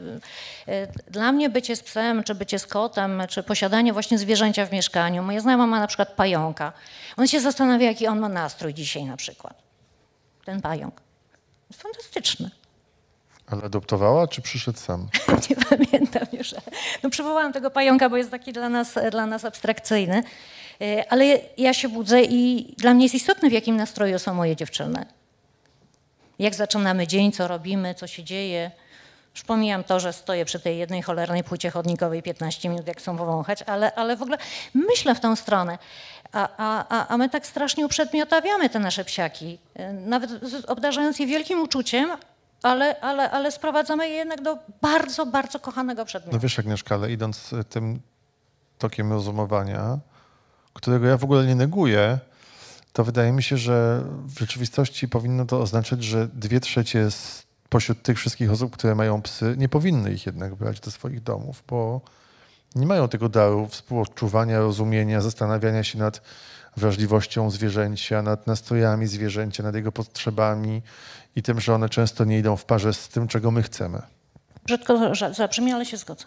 Dla 1.09 1.33
mnie 1.33 1.51
bycie 1.51 1.77
z 1.77 1.83
psem, 1.83 2.25
czy 2.25 2.35
bycie 2.35 2.59
z 2.59 2.67
kotem, 2.67 3.23
czy 3.29 3.43
posiadanie 3.43 3.93
właśnie 3.93 4.19
zwierzęcia 4.19 4.67
w 4.67 4.73
mieszkaniu. 4.73 5.23
Moja 5.23 5.41
znajoma 5.41 5.67
ma 5.67 5.81
na 5.81 5.87
przykład 5.87 6.13
pająka. 6.13 6.73
On 7.17 7.27
się 7.27 7.41
zastanawia, 7.41 7.87
jaki 7.87 8.07
on 8.07 8.19
ma 8.19 8.29
nastrój 8.29 8.75
dzisiaj 8.75 9.05
na 9.05 9.17
przykład. 9.17 9.63
Ten 10.45 10.61
pająk. 10.61 11.01
Fantastyczny. 11.73 12.51
Ale 13.47 13.63
adoptowała, 13.63 14.29
czy 14.29 14.43
przyszedł 14.43 14.79
sam? 14.79 15.09
nie 15.51 15.57
pamiętam 15.57 16.27
już. 16.33 16.55
No 17.03 17.11
przywołałam 17.11 17.53
tego 17.53 17.71
pająka, 17.71 18.09
bo 18.11 18.17
jest 18.17 18.31
taki 18.31 18.53
dla 18.53 18.69
nas, 18.69 18.95
dla 19.11 19.27
nas 19.27 19.45
abstrakcyjny. 19.45 20.23
E, 20.81 21.13
Ale 21.13 21.25
ja 21.57 21.75
się 21.75 21.89
budzę 21.89 22.23
i 22.23 22.75
dla 22.79 22.95
mnie 22.95 23.05
jest 23.05 23.15
istotne, 23.15 23.51
w 23.51 23.53
jakim 23.53 23.77
nastroju 23.77 24.19
są 24.19 24.35
moje 24.35 24.57
dziewczyny. 24.57 25.07
Jak 26.39 26.55
zaczynamy 26.55 27.07
dzień, 27.07 27.33
co 27.33 27.49
robimy, 27.49 27.95
co 27.95 28.07
się 28.07 28.25
dzieje. 28.25 28.71
Już 29.35 29.45
to, 29.87 30.01
że 30.01 30.13
stoję 30.13 30.45
przy 30.45 30.61
tej 30.61 30.79
jednej 30.79 31.03
cholernej 31.03 31.45
płycie 31.45 31.71
chodnikowej 31.71 32.23
15 32.23 32.69
minut, 32.69 32.87
jak 32.87 32.99
chcą 32.99 33.17
powąchać, 33.19 33.63
ale, 33.67 33.95
ale 33.95 34.17
w 34.17 34.23
ogóle 34.23 34.39
myślę 34.75 35.15
w 35.15 35.21
tą 35.21 35.37
stronę. 35.37 35.79
A, 36.33 36.49
a, 36.57 37.09
a- 37.09 37.17
my 37.17 37.29
tak 37.29 37.47
strasznie 37.47 37.87
uprzedmiotawiamy 37.87 38.71
te 38.71 38.79
nasze 38.79 39.05
psiaki, 39.05 39.59
e, 39.75 39.93
nawet 39.93 40.31
obdarzając 40.67 41.19
je 41.19 41.27
wielkim 41.27 41.63
uczuciem, 41.63 42.11
ale, 42.67 43.01
ale, 43.01 43.31
ale 43.31 43.53
sprowadzamy 43.53 44.09
je 44.09 44.15
jednak 44.15 44.43
do 44.43 44.59
bardzo, 44.83 45.27
bardzo 45.27 45.61
kochanego 45.61 46.05
przedmiotu. 46.05 46.37
No 46.37 46.41
wiesz, 46.41 46.59
Agnieszka, 46.59 46.95
ale 46.95 47.13
idąc 47.13 47.53
e, 47.53 47.65
tym 47.65 48.01
tokiem 48.79 49.13
rozumowania, 49.13 49.99
którego 50.73 51.07
ja 51.07 51.17
w 51.17 51.25
ogóle 51.25 51.47
nie 51.47 51.55
neguję, 51.55 52.19
to 52.93 53.05
wydaje 53.05 53.33
mi 53.33 53.43
się, 53.43 53.57
że 53.57 54.05
w 54.25 54.39
rzeczywistości 54.39 55.09
powinno 55.09 55.45
to 55.45 55.61
oznaczać, 55.61 56.05
że 56.05 56.29
dwie 56.29 56.61
trzecie 56.61 57.11
z, 57.11 57.47
pośród 57.69 58.03
tych 58.03 58.19
wszystkich 58.19 58.51
osób, 58.51 58.77
które 58.77 58.95
mają 58.95 59.23
psy, 59.23 59.55
nie 59.59 59.69
powinny 59.69 60.13
ich 60.13 60.27
jednak 60.27 60.55
brać 60.55 60.81
do 60.81 60.91
swoich 60.91 61.23
domów, 61.23 61.63
bo 61.69 62.01
nie 62.77 62.87
mają 62.87 63.09
tego 63.09 63.29
daru 63.29 63.67
współodczuwania, 63.67 64.59
rozumienia, 64.61 65.21
zastanawiania 65.21 65.85
się 65.85 65.99
nad 65.99 66.21
wrażliwością 66.77 67.51
zwierzęcia, 67.51 68.23
nad 68.23 68.47
nastrojami 68.47 69.07
zwierzęcia, 69.07 69.63
nad 69.63 69.75
jego 69.75 69.93
potrzebami 69.93 70.83
i 71.37 71.43
tym, 71.43 71.61
że 71.61 71.75
one 71.75 71.89
często 71.89 72.25
nie 72.25 72.39
idą 72.39 72.57
w 72.57 72.65
parze 72.65 72.95
z 72.95 73.09
tym, 73.09 73.29
czego 73.29 73.51
my 73.51 73.63
chcemy. 73.63 74.03
Brzydko 74.65 74.99
zabrzmi, 75.33 75.73
ale 75.73 75.87
się 75.87 75.97
zgodzę. 75.97 76.25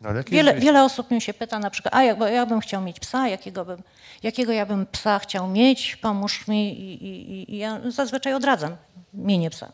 No, 0.00 0.10
Wiele, 0.30 0.54
wiele 0.54 0.84
osób 0.84 1.10
mnie 1.10 1.20
się 1.20 1.34
pyta 1.34 1.58
na 1.58 1.70
przykład, 1.70 1.94
a 1.94 2.02
jak, 2.02 2.18
ja 2.20 2.46
bym 2.46 2.60
chciał 2.60 2.82
mieć 2.82 3.00
psa, 3.00 3.28
jakiego, 3.28 3.64
bym, 3.64 3.82
jakiego 4.22 4.52
ja 4.52 4.66
bym 4.66 4.86
psa 4.86 5.18
chciał 5.18 5.48
mieć, 5.48 5.96
pomóż 5.96 6.48
mi 6.48 6.80
i, 6.80 7.04
i, 7.06 7.32
i- 7.32 7.54
i 7.54 7.58
ja 7.58 7.80
zazwyczaj 7.90 8.34
odradzam 8.34 8.76
mienie 9.14 9.50
psa. 9.50 9.72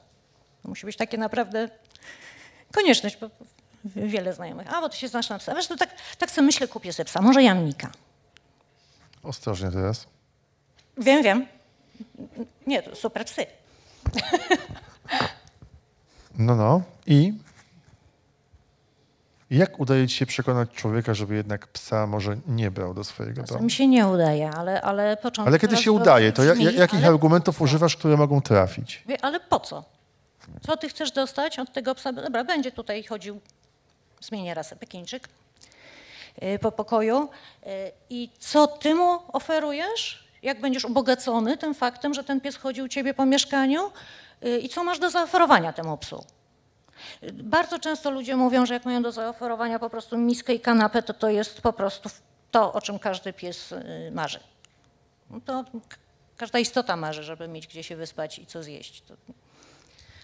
To 0.63 0.69
musi 0.69 0.87
być 0.87 0.97
takie 0.97 1.19
naprawdę 1.19 1.69
konieczność, 2.75 3.17
bo 3.21 3.31
wiele 3.85 4.33
znajomych, 4.35 4.75
a 4.75 4.81
bo 4.81 4.89
ty 4.89 4.97
się 4.97 5.09
znasz 5.09 5.29
na 5.29 5.39
psa. 5.39 5.55
Wiesz, 5.55 5.67
to 5.67 5.77
tak, 5.77 5.91
tak 6.19 6.31
sobie 6.31 6.47
myślę, 6.47 6.69
kupię 6.69 6.93
sobie 6.93 7.05
psa, 7.05 7.21
może 7.23 7.43
jamnika. 7.43 7.91
Ostrożnie 9.23 9.71
teraz. 9.71 10.07
Wiem, 10.99 11.23
wiem. 11.23 11.47
Nie, 12.67 12.83
to 12.83 12.97
super 12.97 13.25
psy. 13.25 13.47
No, 16.39 16.57
no. 16.57 16.83
I 17.07 17.33
jak 19.51 19.81
udaje 19.81 20.09
ci 20.09 20.17
się 20.17 20.27
przekonać 20.27 20.71
człowieka, 20.71 21.15
żeby 21.15 21.35
jednak 21.35 21.67
psa 21.67 22.07
może 22.07 22.37
nie 22.47 22.71
brał 22.71 22.95
do 22.95 23.05
swojego 23.05 23.43
domu? 23.43 23.63
mi 23.65 23.71
się 23.71 23.87
nie 23.87 24.07
udaje, 24.07 24.51
ale, 24.51 24.83
ale 24.83 25.17
początek 25.17 25.47
Ale 25.49 25.59
kiedy 25.59 25.77
się 25.77 25.93
udaje, 25.93 26.33
to 26.33 26.45
jak, 26.45 26.59
jakich 26.61 26.99
ale- 26.99 27.09
argumentów 27.09 27.61
używasz, 27.63 27.97
które 27.97 28.17
mogą 28.17 28.41
trafić? 28.41 29.05
Ale 29.23 29.41
po 29.41 29.61
co? 29.61 29.85
Co 30.67 30.77
ty 30.77 30.89
chcesz 30.89 31.11
dostać 31.11 31.59
od 31.59 31.73
tego 31.73 31.95
psa? 31.95 32.13
Dobra, 32.13 32.45
będzie 32.45 32.73
tutaj 32.73 33.05
chodził, 33.05 33.41
zmienię 34.21 34.55
rasę, 34.55 34.77
Pekińczyk, 34.77 35.29
yy, 36.43 36.59
po 36.59 36.73
pokoju. 36.73 37.29
Yy, 37.67 37.71
I 38.11 38.31
co 38.39 38.67
ty 38.67 38.95
mu 38.95 39.19
oferujesz? 39.33 40.25
Jak 40.43 40.61
będziesz 40.61 40.85
ubogacony 40.85 41.57
tym 41.57 41.75
faktem, 41.75 42.15
że 42.15 42.25
ten 42.25 42.41
pies 42.41 42.57
chodzi 42.57 42.83
u 42.83 42.89
ciebie 42.89 43.15
po 43.15 43.27
mieszkaniu? 43.27 43.91
Yy, 44.41 44.59
I 44.59 44.69
co 44.69 44.85
masz 44.85 44.99
do 44.99 45.11
zaoferowania 45.11 45.73
temu 45.73 45.99
psu? 45.99 46.25
Bardzo 47.33 47.79
często 47.79 48.11
ludzie 48.11 48.37
mówią, 48.37 48.67
że 48.67 48.75
jak 48.75 48.85
mają 48.85 49.03
do 49.03 49.13
zaoferowania 49.13 49.79
po 49.79 49.91
prostu 49.91 50.19
miskę 50.19 50.55
i 50.55 50.61
kanapę, 50.61 51.03
to 51.03 51.15
to 51.15 51.29
jest 51.29 51.61
po 51.61 51.73
prostu 51.73 52.09
to, 52.51 52.73
o 52.73 52.81
czym 52.81 52.99
każdy 52.99 53.33
pies 53.33 53.75
marzy. 54.13 54.41
No 55.31 55.41
to 55.41 55.65
każda 56.37 56.59
istota 56.59 56.97
marzy, 56.97 57.23
żeby 57.23 57.49
mieć 57.49 57.67
gdzie 57.67 57.83
się 57.83 57.97
wyspać 57.97 58.39
i 58.39 58.47
co 58.47 58.63
zjeść. 58.63 59.03
To, 59.03 59.15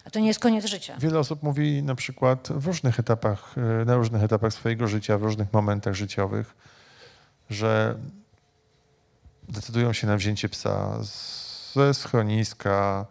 a 0.05 0.11
to 0.11 0.21
nie 0.21 0.27
jest 0.27 0.41
koniec 0.41 0.65
życia. 0.65 0.97
Wiele 0.99 1.19
osób 1.19 1.43
mówi 1.43 1.83
na 1.83 1.95
przykład 1.95 2.49
w 2.49 2.67
różnych 2.67 3.01
etapach, 3.01 3.55
y, 3.83 3.85
na 3.85 3.97
różnych 3.97 4.23
etapach 4.23 4.53
swojego 4.53 4.89
życia, 4.89 5.19
w 5.19 5.23
różnych 5.23 5.53
momentach 5.53 5.95
życiowych, 5.95 6.55
że 7.51 7.95
decydują 9.49 9.93
się 9.93 10.07
na 10.07 10.17
wzięcie 10.17 10.49
psa 10.49 10.99
ze 11.75 11.95
schroniska, 11.95 13.07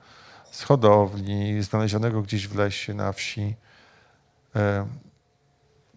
z 0.52 0.63
hodowli, 0.63 1.63
znalezionego 1.63 2.21
gdzieś 2.21 2.47
w 2.47 2.56
lesie, 2.56 2.93
na 2.93 3.12
wsi, 3.12 3.56
e, 4.56 4.88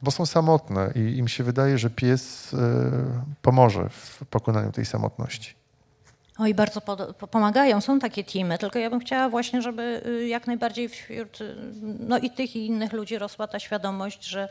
bo 0.03 0.11
są 0.11 0.27
samotne 0.27 0.93
i 0.95 1.19
im 1.19 1.29
się 1.29 1.45
wydaje, 1.45 1.79
że 1.79 1.91
pies 1.91 2.55
e, 2.55 3.25
pomoże 3.43 3.89
w 3.89 4.23
pokonaniu 4.31 4.73
tej 4.73 4.87
samotności. 4.87 5.62
Oj, 6.39 6.55
bardzo 6.55 6.81
pod, 6.81 7.17
po- 7.17 7.27
pomagają, 7.27 7.81
są 7.81 7.99
takie 7.99 8.25
teamy, 8.25 8.59
tylko 8.59 8.79
ja 8.79 8.91
bym 8.91 9.01
chciała 9.01 9.29
właśnie, 9.29 9.63
żeby 9.63 10.03
y, 10.07 10.29
jak 10.29 10.47
najbardziej 10.47 10.89
wśród 10.89 11.41
y, 11.41 11.57
no 12.01 12.19
i 12.19 12.31
tych 12.31 12.57
i 12.57 12.67
innych 12.67 12.93
ludzi 12.93 13.19
rosła 13.19 13.47
ta 13.47 13.59
świadomość, 13.59 14.25
że 14.25 14.49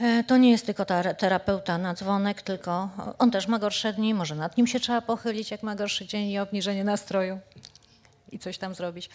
e, 0.00 0.24
to 0.24 0.36
nie 0.36 0.50
jest 0.50 0.66
tylko 0.66 0.84
ta 0.84 1.14
terapeuta 1.14 1.78
na 1.78 1.94
dzwonek, 1.94 2.42
tylko 2.42 2.88
on 3.18 3.30
też 3.30 3.46
ma 3.48 3.58
gorsze 3.58 3.92
dni, 3.92 4.14
może 4.14 4.34
nad 4.34 4.56
nim 4.56 4.66
się 4.66 4.80
trzeba 4.80 5.00
pochylić, 5.00 5.50
jak 5.50 5.62
ma 5.62 5.74
gorszy 5.74 6.06
dzień 6.06 6.28
i 6.30 6.38
obniżenie 6.38 6.84
nastroju 6.84 7.38
i 8.32 8.38
coś 8.38 8.58
tam 8.58 8.74
zrobić. 8.74 9.10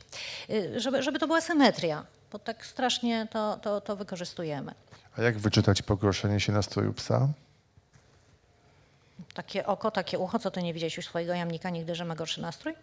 Y, 0.50 0.80
Żeby, 0.80 1.04
żeby 1.04 1.20
to 1.20 1.28
była 1.28 1.42
symetria. 1.42 2.06
bo 2.32 2.40
tak 2.40 2.66
strasznie 2.66 3.28
to, 3.32 3.58
to, 3.58 3.82
to 3.82 3.96
wykorzystujemy. 3.96 4.72
A 5.18 5.22
jak 5.22 5.38
wyczytać 5.38 5.82
pogorszenie 5.82 6.40
się 6.40 6.52
nastroju 6.52 6.94
psa? 6.94 7.28
Takie 9.34 9.66
oko, 9.66 9.92
takie 9.92 10.20
ucho, 10.20 10.40
co 10.40 10.52
ty 10.52 10.64
nie 10.64 10.74
widziałeś 10.74 10.98
u 10.98 11.02
swojego 11.02 11.34
jamnika 11.34 11.70
nigdy, 11.70 11.96
że 11.96 12.06
ma 12.06 12.16
gorszy 12.16 12.42
nastrój? 12.42 12.74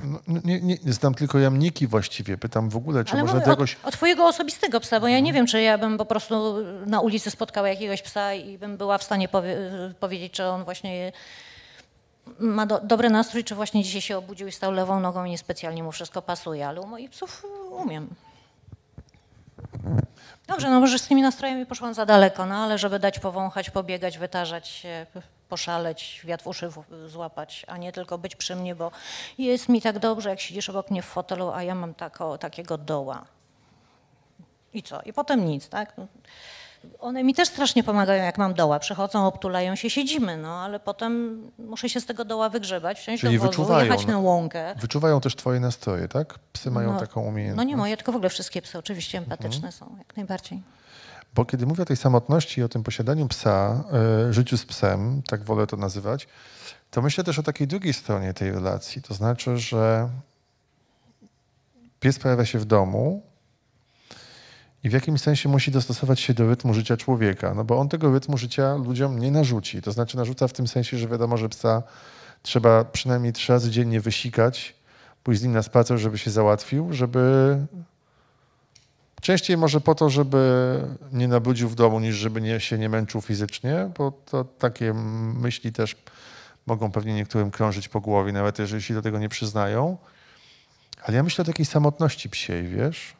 No, 0.00 0.40
nie, 0.44 0.60
nie, 0.60 0.76
znam 0.92 1.14
tylko 1.14 1.38
jamniki 1.38 1.86
właściwie. 1.86 2.38
Pytam 2.38 2.68
w 2.68 2.76
ogóle, 2.76 3.04
czy 3.04 3.12
Ale 3.12 3.22
można 3.22 3.34
mówię 3.34 3.46
do 3.46 3.52
o, 3.52 3.54
czegoś... 3.54 3.76
o 3.84 3.90
twojego 3.90 4.26
osobistego 4.26 4.80
psa, 4.80 5.00
bo 5.00 5.08
ja 5.08 5.20
nie 5.20 5.32
wiem, 5.32 5.46
czy 5.46 5.62
ja 5.62 5.78
bym 5.78 5.98
po 5.98 6.04
prostu 6.04 6.56
na 6.86 7.00
ulicy 7.00 7.30
spotkała 7.30 7.68
jakiegoś 7.68 8.02
psa 8.02 8.34
i 8.34 8.58
bym 8.58 8.76
była 8.76 8.98
w 8.98 9.02
stanie 9.02 9.28
powie, 9.28 9.56
powiedzieć, 10.00 10.32
czy 10.32 10.44
on 10.44 10.64
właśnie 10.64 11.12
ma 12.38 12.66
do, 12.66 12.80
dobry 12.80 13.10
nastrój, 13.10 13.44
czy 13.44 13.54
właśnie 13.54 13.82
dzisiaj 13.82 14.00
się 14.00 14.18
obudził 14.18 14.48
i 14.48 14.52
stał 14.52 14.72
lewą 14.72 15.00
nogą 15.00 15.24
i 15.24 15.30
niespecjalnie 15.30 15.82
mu 15.82 15.92
wszystko 15.92 16.22
pasuje, 16.22 16.68
ale 16.68 16.80
u 16.80 16.86
moich 16.86 17.10
psów 17.10 17.46
umiem. 17.70 18.08
Dobrze, 20.46 20.70
no 20.70 20.80
może 20.80 20.98
z 20.98 21.08
tymi 21.08 21.22
nastrojami 21.22 21.66
poszłam 21.66 21.94
za 21.94 22.06
daleko, 22.06 22.46
no 22.46 22.56
ale 22.56 22.78
żeby 22.78 22.98
dać 22.98 23.18
powąchać, 23.18 23.70
pobiegać, 23.70 24.18
wytarzać 24.18 24.68
się, 24.68 25.06
poszaleć, 25.48 26.20
wiatr 26.24 26.48
uszy 26.48 26.70
złapać, 27.06 27.66
a 27.68 27.76
nie 27.76 27.92
tylko 27.92 28.18
być 28.18 28.36
przy 28.36 28.56
mnie, 28.56 28.74
bo 28.74 28.90
jest 29.38 29.68
mi 29.68 29.82
tak 29.82 29.98
dobrze, 29.98 30.30
jak 30.30 30.40
siedzisz 30.40 30.70
obok 30.70 30.90
mnie 30.90 31.02
w 31.02 31.06
fotelu, 31.06 31.50
a 31.50 31.62
ja 31.62 31.74
mam 31.74 31.94
tako, 31.94 32.38
takiego 32.38 32.78
doła. 32.78 33.24
I 34.74 34.82
co? 34.82 35.02
I 35.02 35.12
potem 35.12 35.46
nic, 35.46 35.68
tak? 35.68 35.98
No, 35.98 36.06
One 36.98 37.24
mi 37.24 37.34
też 37.34 37.48
strasznie 37.48 37.84
pomagają, 37.84 38.24
jak 38.24 38.38
mam 38.38 38.54
doła. 38.54 38.78
Przychodzą, 38.78 39.26
obtulają 39.26 39.76
się, 39.76 39.90
siedzimy, 39.90 40.36
no 40.36 40.60
ale 40.60 40.80
potem 40.80 41.42
muszę 41.58 41.88
się 41.88 42.00
z 42.00 42.06
tego 42.06 42.24
doła 42.24 42.48
wygrzebać, 42.48 42.98
wsiąść 42.98 43.20
Czyli 43.20 43.38
do 43.38 43.50
wozu, 43.50 43.78
jechać 43.80 44.06
no. 44.06 44.12
na 44.12 44.18
łąkę. 44.18 44.74
Wyczuwają 44.78 45.20
też 45.20 45.36
twoje 45.36 45.60
nastroje, 45.60 46.08
tak? 46.08 46.38
Psy 46.52 46.70
mają 46.70 46.92
No, 46.92 47.00
taką 47.00 47.20
umiejętność. 47.20 47.56
No 47.66 47.70
nie 47.70 47.76
moje, 47.76 47.96
tylko 47.96 48.12
w 48.12 48.16
ogóle 48.16 48.30
wszystkie 48.30 48.62
psy 48.62 48.78
oczywiście 48.78 49.18
empatyczne 49.18 49.72
są, 49.72 49.96
jak 49.98 50.16
najbardziej. 50.16 50.62
Bo 51.34 51.44
kiedy 51.44 51.66
mówię 51.66 51.82
o 51.82 51.86
tej 51.86 51.96
samotności 51.96 52.60
i 52.60 52.64
o 52.64 52.68
tym 52.68 52.82
posiadaniu 52.82 53.28
psa, 53.28 53.84
y, 54.28 54.32
życiu 54.32 54.56
z 54.56 54.66
psem, 54.66 55.22
tak 55.22 55.44
wolę 55.44 55.66
to 55.66 55.76
nazywać, 55.76 56.28
to 56.90 57.02
myślę 57.02 57.24
też 57.24 57.38
o 57.38 57.42
takiej 57.42 57.66
drugiej 57.66 57.92
stronie 57.92 58.34
tej 58.34 58.52
relacji. 58.52 59.02
To 59.02 59.14
znaczy, 59.14 59.58
że 59.58 60.08
pies 62.00 62.18
pojawia 62.18 62.44
się 62.44 62.58
w 62.58 62.64
domu 62.64 63.22
i 64.84 64.88
w 64.88 64.92
jakimś 64.92 65.20
sensie 65.20 65.48
musi 65.48 65.70
dostosować 65.70 66.20
się 66.20 66.34
do 66.34 66.48
rytmu 66.48 66.74
życia 66.74 66.96
człowieka, 66.96 67.54
no 67.54 67.64
bo 67.64 67.78
on 67.78 67.88
tego 67.88 68.12
rytmu 68.12 68.38
życia 68.38 68.74
ludziom 68.74 69.18
nie 69.18 69.30
narzuci. 69.30 69.82
To 69.82 69.92
znaczy 69.92 70.16
narzuca 70.16 70.48
w 70.48 70.52
tym 70.52 70.68
sensie, 70.68 70.98
że 70.98 71.08
wiadomo, 71.08 71.36
że 71.36 71.48
psa 71.48 71.82
trzeba 72.42 72.84
przynajmniej 72.84 73.32
trzy 73.32 73.52
razy 73.52 73.70
dziennie 73.70 74.00
wysikać, 74.00 74.74
pójść 75.22 75.40
z 75.40 75.44
nim 75.44 75.52
na 75.52 75.62
spacer, 75.62 75.98
żeby 75.98 76.18
się 76.18 76.30
załatwił, 76.30 76.92
żeby 76.92 77.56
Częściej 79.20 79.56
może 79.56 79.80
po 79.80 79.94
to, 79.94 80.10
żeby 80.10 80.80
nie 81.12 81.28
nabrudził 81.28 81.68
w 81.68 81.74
domu, 81.74 82.00
niż 82.00 82.16
żeby 82.16 82.40
nie, 82.40 82.60
się 82.60 82.78
nie 82.78 82.88
męczył 82.88 83.20
fizycznie, 83.20 83.90
bo 83.98 84.12
to 84.26 84.44
takie 84.44 84.94
myśli 85.34 85.72
też 85.72 85.96
mogą 86.66 86.90
pewnie 86.90 87.14
niektórym 87.14 87.50
krążyć 87.50 87.88
po 87.88 88.00
głowie, 88.00 88.32
nawet 88.32 88.58
jeżeli 88.58 88.82
się 88.82 88.94
do 88.94 89.02
tego 89.02 89.18
nie 89.18 89.28
przyznają. 89.28 89.96
Ale 91.02 91.16
ja 91.16 91.22
myślę 91.22 91.42
o 91.42 91.46
takiej 91.46 91.66
samotności 91.66 92.30
psiej, 92.30 92.68
wiesz? 92.68 93.14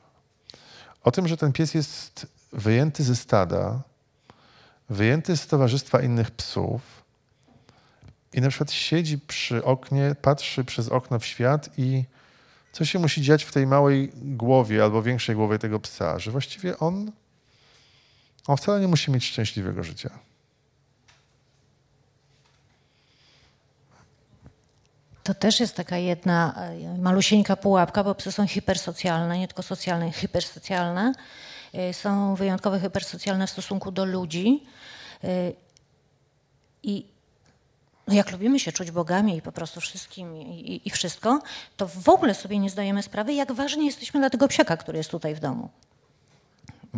O 1.04 1.10
tym, 1.10 1.28
że 1.28 1.36
ten 1.36 1.52
pies 1.52 1.74
jest 1.74 2.26
wyjęty 2.52 3.04
ze 3.04 3.16
stada, 3.16 3.82
wyjęty 4.90 5.36
z 5.36 5.46
towarzystwa 5.46 6.00
innych 6.00 6.30
psów 6.30 6.80
i 8.32 8.40
na 8.40 8.48
przykład 8.48 8.72
siedzi 8.72 9.18
przy 9.18 9.64
oknie, 9.64 10.16
patrzy 10.22 10.64
przez 10.64 10.88
okno 10.88 11.18
w 11.18 11.26
świat 11.26 11.70
i 11.78 12.04
co 12.72 12.84
się 12.84 12.98
musi 12.98 13.22
dziać 13.22 13.44
w 13.44 13.52
tej 13.52 13.66
małej 13.66 14.12
głowie 14.14 14.84
albo 14.84 15.02
większej 15.02 15.36
głowie 15.36 15.58
tego 15.58 15.80
psa, 15.80 16.18
że 16.18 16.30
właściwie 16.30 16.78
on, 16.78 17.12
on 18.46 18.56
wcale 18.56 18.80
nie 18.80 18.88
musi 18.88 19.10
mieć 19.10 19.24
szczęśliwego 19.24 19.84
życia. 19.84 20.10
To 25.24 25.34
też 25.34 25.60
jest 25.60 25.76
taka 25.76 25.96
jedna 25.96 26.54
e, 26.56 26.98
malusieńka 26.98 27.56
pułapka, 27.56 28.04
bo 28.04 28.14
psy 28.14 28.32
są 28.32 28.46
hipersocjalne, 28.46 29.38
nie 29.38 29.48
tylko 29.48 29.62
socjalne, 29.62 30.12
hipersocjalne. 30.12 31.12
E, 31.72 31.94
Są 31.94 32.34
wyjątkowo 32.34 32.80
hipersocjalne 32.80 33.46
w 33.46 33.50
stosunku 33.50 33.92
do 33.92 34.04
ludzi. 34.04 34.62
E, 35.24 35.28
I 36.82 37.06
jak 38.08 38.32
lubimy 38.32 38.60
się 38.60 38.72
czuć 38.72 38.90
bogami 38.90 39.36
i 39.36 39.42
po 39.42 39.52
prostu 39.52 39.80
wszystkim 39.80 40.36
i, 40.36 40.80
i, 40.84 40.90
wszystko, 40.90 41.40
to 41.76 41.88
w 41.88 42.08
ogóle 42.08 42.34
sobie 42.34 42.58
nie 42.58 42.70
zdajemy 42.70 43.02
sprawy, 43.02 43.34
jak 43.34 43.52
ważni 43.52 43.86
jesteśmy 43.86 44.20
dla 44.20 44.30
tego 44.30 44.48
psiaka, 44.48 44.76
który 44.76 44.98
jest 44.98 45.10
tutaj 45.10 45.34
w 45.34 45.40
domu. 45.40 45.68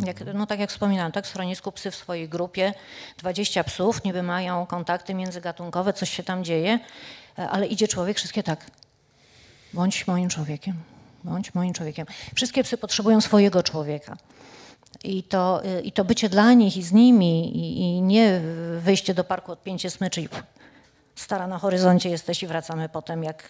Jak, 0.05 0.33
no 0.33 0.45
tak 0.45 0.59
jak 0.59 0.69
wspominałam, 0.69 1.11
tak, 1.11 1.25
w 1.25 1.27
schronisku 1.27 1.71
psy 1.71 1.91
w 1.91 1.95
swojej 1.95 2.29
grupie, 2.29 2.73
20 3.17 3.63
psów, 3.63 4.03
niby 4.03 4.23
mają 4.23 4.65
kontakty 4.65 5.13
międzygatunkowe, 5.13 5.93
coś 5.93 6.09
się 6.09 6.23
tam 6.23 6.43
dzieje, 6.43 6.79
ale 7.37 7.67
idzie 7.67 7.87
człowiek, 7.87 8.17
wszystkie 8.17 8.43
tak, 8.43 8.71
bądź 9.73 10.07
moim 10.07 10.29
człowiekiem, 10.29 10.75
bądź 11.23 11.53
moim 11.53 11.73
człowiekiem. 11.73 12.05
Wszystkie 12.35 12.63
psy 12.63 12.77
potrzebują 12.77 13.21
swojego 13.21 13.63
człowieka. 13.63 14.17
I 15.03 15.23
to, 15.23 15.65
y, 15.65 15.81
I 15.81 15.91
to 15.91 16.05
bycie 16.05 16.29
dla 16.29 16.53
nich 16.53 16.77
i 16.77 16.83
z 16.83 16.91
nimi, 16.91 17.57
i, 17.57 17.81
i 17.81 18.01
nie 18.01 18.41
wyjście 18.79 19.13
do 19.13 19.23
parku, 19.23 19.51
odpięcie 19.51 19.89
smyczy 19.89 20.21
i 20.21 20.29
stara 21.21 21.47
na 21.47 21.57
horyzoncie 21.57 22.09
jesteś 22.09 22.43
i 22.43 22.47
wracamy 22.47 22.89
potem, 22.89 23.23
jak, 23.23 23.49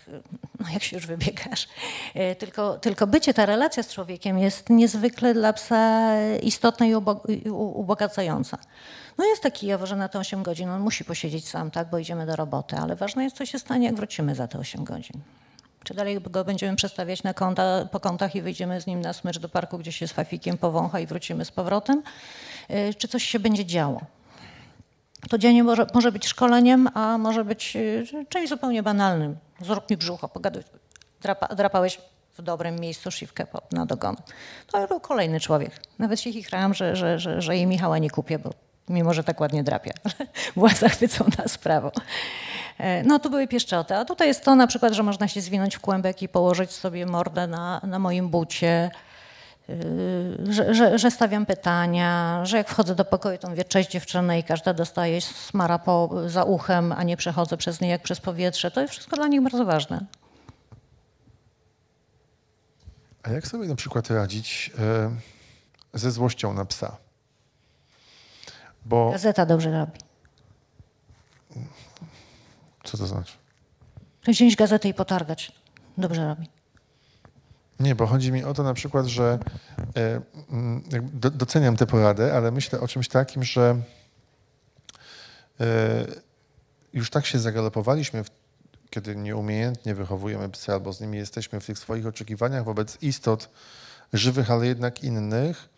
no 0.60 0.66
jak 0.74 0.84
się 0.84 0.96
już 0.96 1.08
wybiegasz. 1.08 1.68
E, 2.16 2.36
Tylko, 2.36 2.78
tylko 2.78 3.08
bycie, 3.08 3.34
ta 3.34 3.46
relacja 3.46 3.84
z 3.84 3.94
człowiekiem 3.94 4.40
jest 4.40 4.70
niezwykle 4.70 5.34
dla 5.34 5.54
psa 5.54 6.12
istotna 6.42 6.86
i 6.86 6.96
ubogacająca. 7.50 8.58
No 9.18 9.26
jest 9.26 9.44
taki 9.44 9.68
jawo, 9.68 9.86
że 9.86 9.96
na 9.96 10.10
te 10.10 10.20
8 10.20 10.44
godzin 10.44 10.70
on 10.70 10.82
musi 10.82 11.06
posiedzieć 11.06 11.48
sam, 11.50 11.72
tak, 11.72 11.90
bo 11.90 11.98
idziemy 11.98 12.26
do 12.26 12.36
roboty, 12.36 12.76
ale 12.76 12.96
ważne 12.96 13.24
jest, 13.24 13.36
co 13.36 13.46
się 13.46 13.60
stanie, 13.60 13.86
jak 13.86 13.96
wrócimy 13.96 14.36
za 14.36 14.48
te 14.48 14.60
8 14.60 14.84
godzin. 14.84 15.22
Czy 15.84 15.94
dalej 15.94 16.22
go 16.22 16.46
będziemy 16.46 16.76
przestawiać 16.76 17.24
na 17.24 17.34
kąta, 17.34 17.86
po 17.92 18.00
kątach 18.00 18.36
i 18.36 18.42
wyjdziemy 18.42 18.82
z 18.82 18.88
nim 18.88 19.02
na 19.02 19.14
smycz 19.14 19.40
do 19.40 19.50
parku, 19.50 19.78
gdzie 19.78 19.92
się 19.92 20.08
z 20.08 20.12
fafikiem 20.12 20.58
powącha 20.58 21.00
i 21.00 21.08
wrócimy 21.08 21.46
z 21.46 21.52
powrotem? 21.52 22.04
E, 22.70 22.94
Czy 22.94 23.08
coś 23.08 23.24
się 23.24 23.40
będzie 23.40 23.66
działo? 23.66 24.02
To 25.30 25.38
dzień 25.38 25.62
może, 25.64 25.86
może 25.94 26.12
być 26.12 26.28
szkoleniem, 26.28 26.90
a 26.94 27.18
może 27.18 27.46
być 27.46 27.76
y, 27.76 28.06
czymś 28.30 28.50
zupełnie 28.50 28.84
banalnym. 28.84 29.38
Zrób 29.62 29.90
mi 29.90 29.98
brzucho, 29.98 30.30
pogaduj. 30.30 30.64
Drapa, 31.22 31.56
drapałeś 31.56 32.00
w 32.38 32.42
dobrym 32.42 32.76
miejscu 32.80 33.12
szywkę 33.12 33.48
na 33.72 33.86
dogon. 33.86 34.16
To 34.72 34.88
był 34.88 35.00
kolejny 35.00 35.40
człowiek. 35.40 35.72
Nawet 36.00 36.20
się 36.20 36.34
chichrałam, 36.34 36.74
że, 36.74 36.96
że, 36.96 37.20
że, 37.20 37.42
że 37.42 37.56
jej 37.56 37.68
Michała 37.68 37.98
nie 37.98 38.10
kupię, 38.10 38.40
bo 38.40 38.54
mimo, 38.90 39.14
że 39.14 39.24
tak 39.24 39.42
ładnie 39.42 39.64
drapie. 39.64 39.94
ale 40.04 40.28
Była 40.56 40.70
zachwycona 40.70 41.48
sprawą. 41.48 41.92
E, 42.78 43.04
No 43.04 43.20
tu 43.20 43.30
były 43.30 43.48
pieszczoty, 43.48 43.96
a 43.96 44.06
tutaj 44.06 44.28
jest 44.28 44.44
to 44.44 44.56
na 44.56 44.68
przykład, 44.68 44.94
że 44.94 45.04
można 45.04 45.28
się 45.28 45.42
zwinąć 45.42 45.76
w 45.76 45.80
kłębek 45.80 46.22
i 46.22 46.30
położyć 46.30 46.72
sobie 46.72 47.06
mordę 47.06 47.48
na, 47.48 47.82
na 47.84 48.00
moim 48.00 48.30
bucie, 48.30 48.92
że, 50.50 50.74
że, 50.74 51.00
że 51.00 51.12
stawiam 51.12 51.46
pytania, 51.46 52.40
że 52.46 52.58
jak 52.58 52.70
wchodzę 52.70 52.96
do 52.96 53.06
pokoju, 53.06 53.38
to 53.38 53.50
mówię 53.50 53.64
cześć 53.64 53.92
dziewczyny 53.92 54.40
i 54.40 54.44
każda 54.44 54.74
dostaje 54.74 55.22
smara 55.22 55.80
po, 55.80 56.10
za 56.30 56.44
uchem, 56.44 56.92
a 56.92 57.04
nie 57.04 57.18
przechodzę 57.18 57.58
przez 57.58 57.82
nie 57.82 57.90
jak 57.90 58.02
przez 58.02 58.20
powietrze. 58.20 58.72
To 58.72 58.82
jest 58.82 58.94
wszystko 58.94 59.16
dla 59.16 59.28
nich 59.28 59.42
bardzo 59.42 59.66
ważne. 59.66 60.06
A 63.24 63.32
jak 63.32 63.48
sobie 63.48 63.68
na 63.68 63.76
przykład 63.76 64.10
radzić 64.10 64.72
e, 64.80 65.12
ze 65.94 66.12
złością 66.12 66.54
na 66.54 66.66
psa? 66.66 66.98
Bo 68.86 69.12
Gazeta 69.12 69.46
dobrze 69.46 69.72
robi. 69.72 70.00
co 72.84 72.98
to 72.98 73.08
znaczy? 73.08 73.34
Wziąć 74.28 74.56
gazetę 74.56 74.90
i 74.90 74.94
potargać. 74.94 75.52
Dobrze 75.98 76.28
robi. 76.28 76.57
Nie, 77.80 77.96
bo 77.96 78.08
chodzi 78.08 78.32
mi 78.32 78.44
o 78.44 78.54
to 78.54 78.64
na 78.64 78.74
przykład, 78.74 79.06
że 79.06 79.40
e, 79.98 80.22
mm, 80.52 80.84
doceniam 81.14 81.78
tę 81.78 81.88
poradę, 81.88 82.34
ale 82.34 82.52
myślę 82.52 82.80
o 82.80 82.88
czymś 82.88 83.08
takim, 83.08 83.44
że 83.44 83.82
e, 85.60 86.06
już 86.94 87.10
tak 87.10 87.26
się 87.26 87.40
zagalopowaliśmy, 87.40 88.24
kiedy 88.90 89.16
nieumiejętnie 89.16 89.96
wychowujemy 89.96 90.50
psy 90.50 90.74
albo 90.74 90.94
z 90.94 91.02
nimi 91.02 91.18
jesteśmy 91.18 91.60
w 91.60 91.66
tych 91.66 91.80
swoich 91.80 92.08
oczekiwaniach 92.08 92.64
wobec 92.64 92.98
istot 93.02 93.50
żywych, 94.14 94.52
ale 94.52 94.68
jednak 94.68 95.04
innych, 95.04 95.70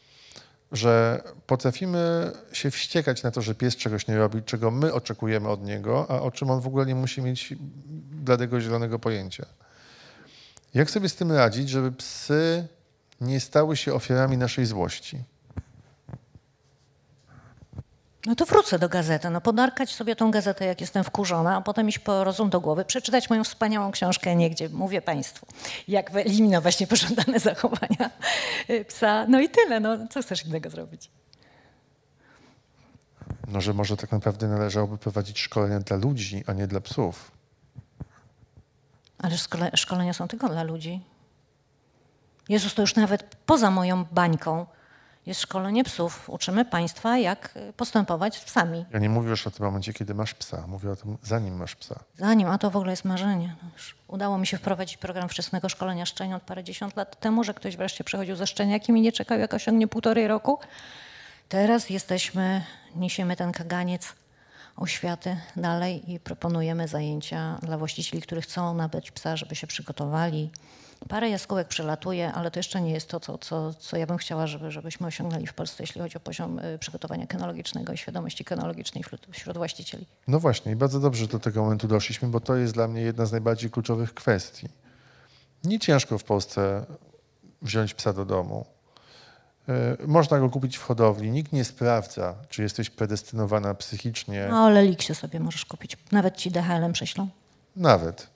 że 0.72 1.24
potrafimy 1.47 2.32
się 2.52 2.72
wściekać 2.72 3.24
na 3.24 3.32
to, 3.32 3.41
że 3.41 3.56
pies 3.56 3.76
czegoś 3.76 4.08
nie 4.08 4.18
robi, 4.18 4.43
czego 4.43 4.72
my 4.72 4.93
oczekujemy 4.93 5.50
od 5.50 5.64
niego, 5.64 6.06
a 6.10 6.22
o 6.22 6.32
czym 6.32 6.52
on 6.52 6.62
w 6.62 6.68
ogóle 6.68 6.86
nie 6.86 6.95
musi 6.95 7.22
mieć 7.22 7.54
bladego 8.12 8.62
zielonego 8.62 9.00
pojęcia. 9.00 9.45
Jak 10.74 10.92
sobie 10.92 11.10
z 11.10 11.16
tym 11.16 11.32
radzić, 11.32 11.70
żeby 11.70 11.92
psy 11.92 12.68
nie 13.22 13.40
stały 13.40 13.78
się 13.78 13.94
ofiarami 13.94 14.38
naszej 14.38 14.66
złości? 14.66 15.24
No 18.26 18.36
to 18.36 18.46
wrócę 18.46 18.80
do 18.80 18.90
gazety, 18.90 19.30
no 19.30 19.42
podarkać 19.42 19.96
sobie 19.96 20.16
tą 20.16 20.32
gazetę, 20.32 20.66
jak 20.66 20.82
jestem 20.82 21.04
wkurzona, 21.04 21.58
a 21.58 21.62
potem 21.62 21.90
iść 21.90 22.00
po 22.00 22.24
rozum 22.24 22.50
do 22.50 22.62
głowy, 22.62 22.86
przeczytać 22.86 23.30
moją 23.30 23.44
wspaniałą 23.44 23.92
książkę 23.92 24.36
Nie, 24.36 24.50
gdzie 24.50 24.70
mówię 24.70 25.02
Państwu, 25.02 25.46
jak 25.88 26.12
wyeliminować 26.12 26.80
niepożądane 26.80 27.40
zachowania 27.50 28.10
y, 28.70 28.86
psa. 28.86 29.26
No 29.28 29.40
i 29.40 29.50
tyle, 29.50 29.80
no 29.80 30.08
co 30.08 30.22
chcesz 30.22 30.46
innego 30.46 30.70
zrobić? 30.70 31.12
No, 33.48 33.62
że 33.62 33.74
może 33.74 33.98
tak 33.98 34.12
naprawdę 34.12 34.48
należałoby 34.48 34.98
prowadzić 34.98 35.40
szkolenia 35.40 35.80
dla 35.80 35.98
ludzi, 35.98 36.44
a 36.48 36.54
nie 36.54 36.68
dla 36.68 36.82
psów. 36.82 37.39
Ale 39.24 39.38
szkole, 39.38 39.72
szkolenia 39.76 40.14
są 40.14 40.28
tylko 40.28 40.50
dla 40.50 40.64
ludzi. 40.64 41.02
Jezus, 42.50 42.74
to 42.74 42.82
już 42.82 42.96
nawet 42.96 43.36
poza 43.46 43.72
moją 43.72 44.06
bańką 44.06 44.66
jest 45.26 45.42
szkolenie 45.42 45.84
psów. 45.84 46.30
Uczymy 46.30 46.66
Państwa, 46.66 47.18
jak 47.18 47.54
postępować 47.78 48.38
z 48.38 48.46
psami. 48.46 48.86
Ja 48.94 49.00
nie 49.00 49.10
mówię 49.10 49.30
już 49.30 49.48
o 49.48 49.52
tym 49.52 49.66
momencie, 49.66 49.94
kiedy 49.94 50.14
masz 50.14 50.34
psa. 50.34 50.68
Mówię 50.68 50.92
o 50.92 50.96
tym, 50.96 51.18
zanim 51.24 51.58
masz 51.58 51.76
psa. 51.76 52.00
Zanim, 52.18 52.48
a 52.48 52.58
to 52.58 52.72
w 52.72 52.76
ogóle 52.76 52.92
jest 52.92 53.06
marzenie. 53.06 53.56
No 53.64 53.70
udało 54.08 54.38
mi 54.38 54.48
się 54.48 54.58
wprowadzić 54.58 54.98
program 54.98 55.30
wczesnego 55.30 55.70
szkolenia 55.70 56.06
szczeniąt 56.06 56.44
parędziesiąt 56.44 56.96
lat 56.96 57.20
temu, 57.20 57.44
że 57.44 57.54
ktoś 57.54 57.78
wreszcie 57.78 58.04
przychodził 58.04 58.36
ze 58.36 58.48
szczeniakiem 58.48 58.98
i 58.98 59.02
nie 59.02 59.12
czekał, 59.12 59.40
jak 59.40 59.54
osiągnie 59.54 59.88
półtorej 59.88 60.28
roku. 60.28 60.60
Teraz 61.50 61.90
jesteśmy, 61.90 62.64
niesiemy 62.96 63.36
ten 63.36 63.52
kaganiec 63.52 64.16
oświaty 64.80 65.38
dalej 65.56 66.12
i 66.12 66.20
proponujemy 66.20 66.88
zajęcia 66.88 67.60
dla 67.64 67.78
właścicieli, 67.78 68.22
którzy 68.22 68.42
chcą 68.42 68.74
nabyć 68.74 69.12
psa, 69.12 69.38
żeby 69.38 69.56
się 69.56 69.68
przygotowali. 69.68 70.52
Parę 71.08 71.30
jaskółek 71.30 71.68
przelatuje, 71.68 72.34
ale 72.34 72.52
to 72.52 72.60
jeszcze 72.60 72.82
nie 72.82 72.92
jest 72.92 73.10
to, 73.10 73.20
co, 73.20 73.38
co, 73.38 73.74
co 73.74 73.98
ja 73.98 74.08
bym 74.08 74.18
chciała, 74.18 74.48
żeby, 74.48 74.72
żebyśmy 74.72 75.08
osiągnęli 75.08 75.48
w 75.48 75.54
Polsce, 75.54 75.84
jeśli 75.84 76.02
chodzi 76.02 76.18
o 76.18 76.20
poziom 76.20 76.60
y, 76.60 76.78
przygotowania 76.80 77.28
kenologicznego 77.28 77.94
i 77.94 77.98
świadomości 77.98 78.46
kenologicznej 78.46 79.04
wśród, 79.04 79.28
wśród 79.32 79.58
właścicieli. 79.58 80.06
No 80.28 80.40
właśnie, 80.40 80.72
i 80.72 80.76
bardzo 80.76 81.00
dobrze, 81.00 81.22
że 81.22 81.28
do 81.28 81.40
tego 81.40 81.64
momentu 81.64 81.88
doszliśmy, 81.88 82.28
bo 82.28 82.40
to 82.40 82.56
jest 82.56 82.74
dla 82.74 82.88
mnie 82.88 83.02
jedna 83.02 83.26
z 83.26 83.32
najbardziej 83.32 83.72
kluczowych 83.72 84.14
kwestii. 84.14 84.68
Nie 85.64 85.80
ciężko 85.80 86.18
w 86.18 86.24
Polsce 86.24 86.86
wziąć 87.62 87.94
psa 87.94 88.14
do 88.14 88.26
domu. 88.26 88.66
E, 89.70 90.08
Można 90.08 90.40
go 90.40 90.50
kupić 90.50 90.78
w 90.78 90.84
hodowli. 90.84 91.32
Nikt 91.32 91.54
nie 91.54 91.66
sprawdza, 91.66 92.36
czy 92.50 92.62
jesteś 92.62 92.90
predestynowana 92.90 93.74
psychicznie. 93.74 94.48
No, 94.50 94.58
ale 94.58 94.84
Liksie 94.84 95.16
sobie 95.16 95.40
możesz 95.40 95.66
kupić. 95.66 95.98
Nawet 96.12 96.38
ci 96.38 96.52
DHL-em 96.52 96.94
prześlą. 96.94 97.28
Nawet. 97.76 98.28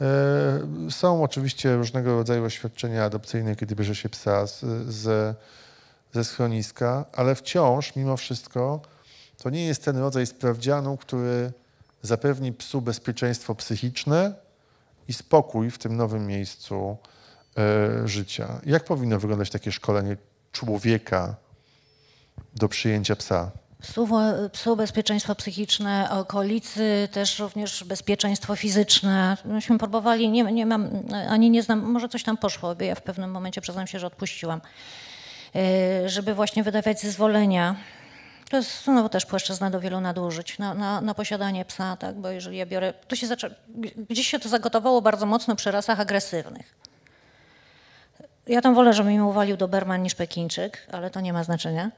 E, 0.00 0.90
Są 0.90 1.22
oczywiście 1.22 1.76
różnego 1.76 2.14
rodzaju 2.16 2.44
oświadczenia 2.44 3.04
adopcyjne, 3.04 3.56
kiedy 3.56 3.76
bierze 3.76 3.94
się 3.94 4.08
psa 4.08 4.46
z, 4.46 4.60
z, 4.88 5.36
ze 6.12 6.24
schroniska, 6.24 7.04
ale 7.12 7.34
wciąż, 7.34 7.96
mimo 7.96 8.16
wszystko, 8.16 8.80
to 9.42 9.50
nie 9.50 9.66
jest 9.66 9.84
ten 9.84 9.96
rodzaj 9.98 10.26
sprawdzianu, 10.26 10.96
który 10.96 11.52
zapewni 12.02 12.52
psu 12.52 12.80
bezpieczeństwo 12.82 13.54
psychiczne 13.54 14.34
i 15.08 15.12
spokój 15.12 15.70
w 15.70 15.78
tym 15.78 15.96
nowym 15.96 16.26
miejscu 16.26 16.96
e, 17.58 18.08
życia. 18.08 18.60
Jak 18.66 18.84
powinno 18.84 19.18
wyglądać 19.18 19.50
takie 19.50 19.72
szkolenie 19.72 20.16
człowieka 20.52 21.34
do 22.54 22.68
przyjęcia 22.68 23.16
psa? 23.16 23.50
Psu, 23.82 24.08
psu 24.52 24.76
bezpieczeństwo 24.76 25.34
psychiczne, 25.34 26.10
okolicy 26.10 27.08
też 27.12 27.38
również 27.38 27.84
bezpieczeństwo 27.84 28.56
fizyczne. 28.56 29.36
Myśmy 29.44 29.78
próbowali, 29.78 30.30
nie, 30.30 30.42
nie 30.42 30.66
mam, 30.66 30.90
ani 31.28 31.50
nie 31.50 31.62
znam, 31.62 31.80
może 31.80 32.08
coś 32.08 32.22
tam 32.22 32.36
poszło, 32.36 32.74
bo 32.74 32.84
ja 32.84 32.94
w 32.94 33.02
pewnym 33.02 33.30
momencie 33.30 33.60
przyznam 33.60 33.86
się, 33.86 33.98
że 33.98 34.06
odpuściłam, 34.06 34.60
Yy, 35.54 36.08
żeby 36.08 36.34
właśnie 36.34 36.62
wydawać 36.62 37.00
zezwolenia. 37.00 37.76
To 38.50 38.56
jest 38.56 38.84
znowu 38.84 39.08
też 39.08 39.26
płaszczyzna 39.26 39.70
do 39.70 39.80
wielu 39.80 40.00
nadużyć 40.00 40.58
na, 40.58 40.74
na, 40.74 41.00
na 41.00 41.14
posiadanie 41.14 41.64
psa, 41.64 41.96
tak? 41.96 42.14
bo 42.16 42.28
jeżeli 42.28 42.56
ja 42.56 42.66
biorę, 42.66 42.94
to 43.08 43.16
się 43.16 43.26
zaczę, 43.26 43.54
gdzieś 44.10 44.26
się 44.26 44.38
to 44.38 44.48
zagotowało 44.48 45.02
bardzo 45.02 45.26
mocno 45.26 45.56
przy 45.56 45.70
rasach 45.70 46.00
agresywnych. 46.00 46.74
Ja 48.46 48.60
tam 48.60 48.74
wolę, 48.74 48.92
żeby 48.92 49.10
mi 49.10 49.20
uwalił 49.20 49.56
Doberman 49.56 50.02
niż 50.02 50.14
Pekińczyk, 50.14 50.86
ale 50.92 51.10
to 51.10 51.20
nie 51.20 51.32
ma 51.32 51.44
znaczenia. 51.44 51.90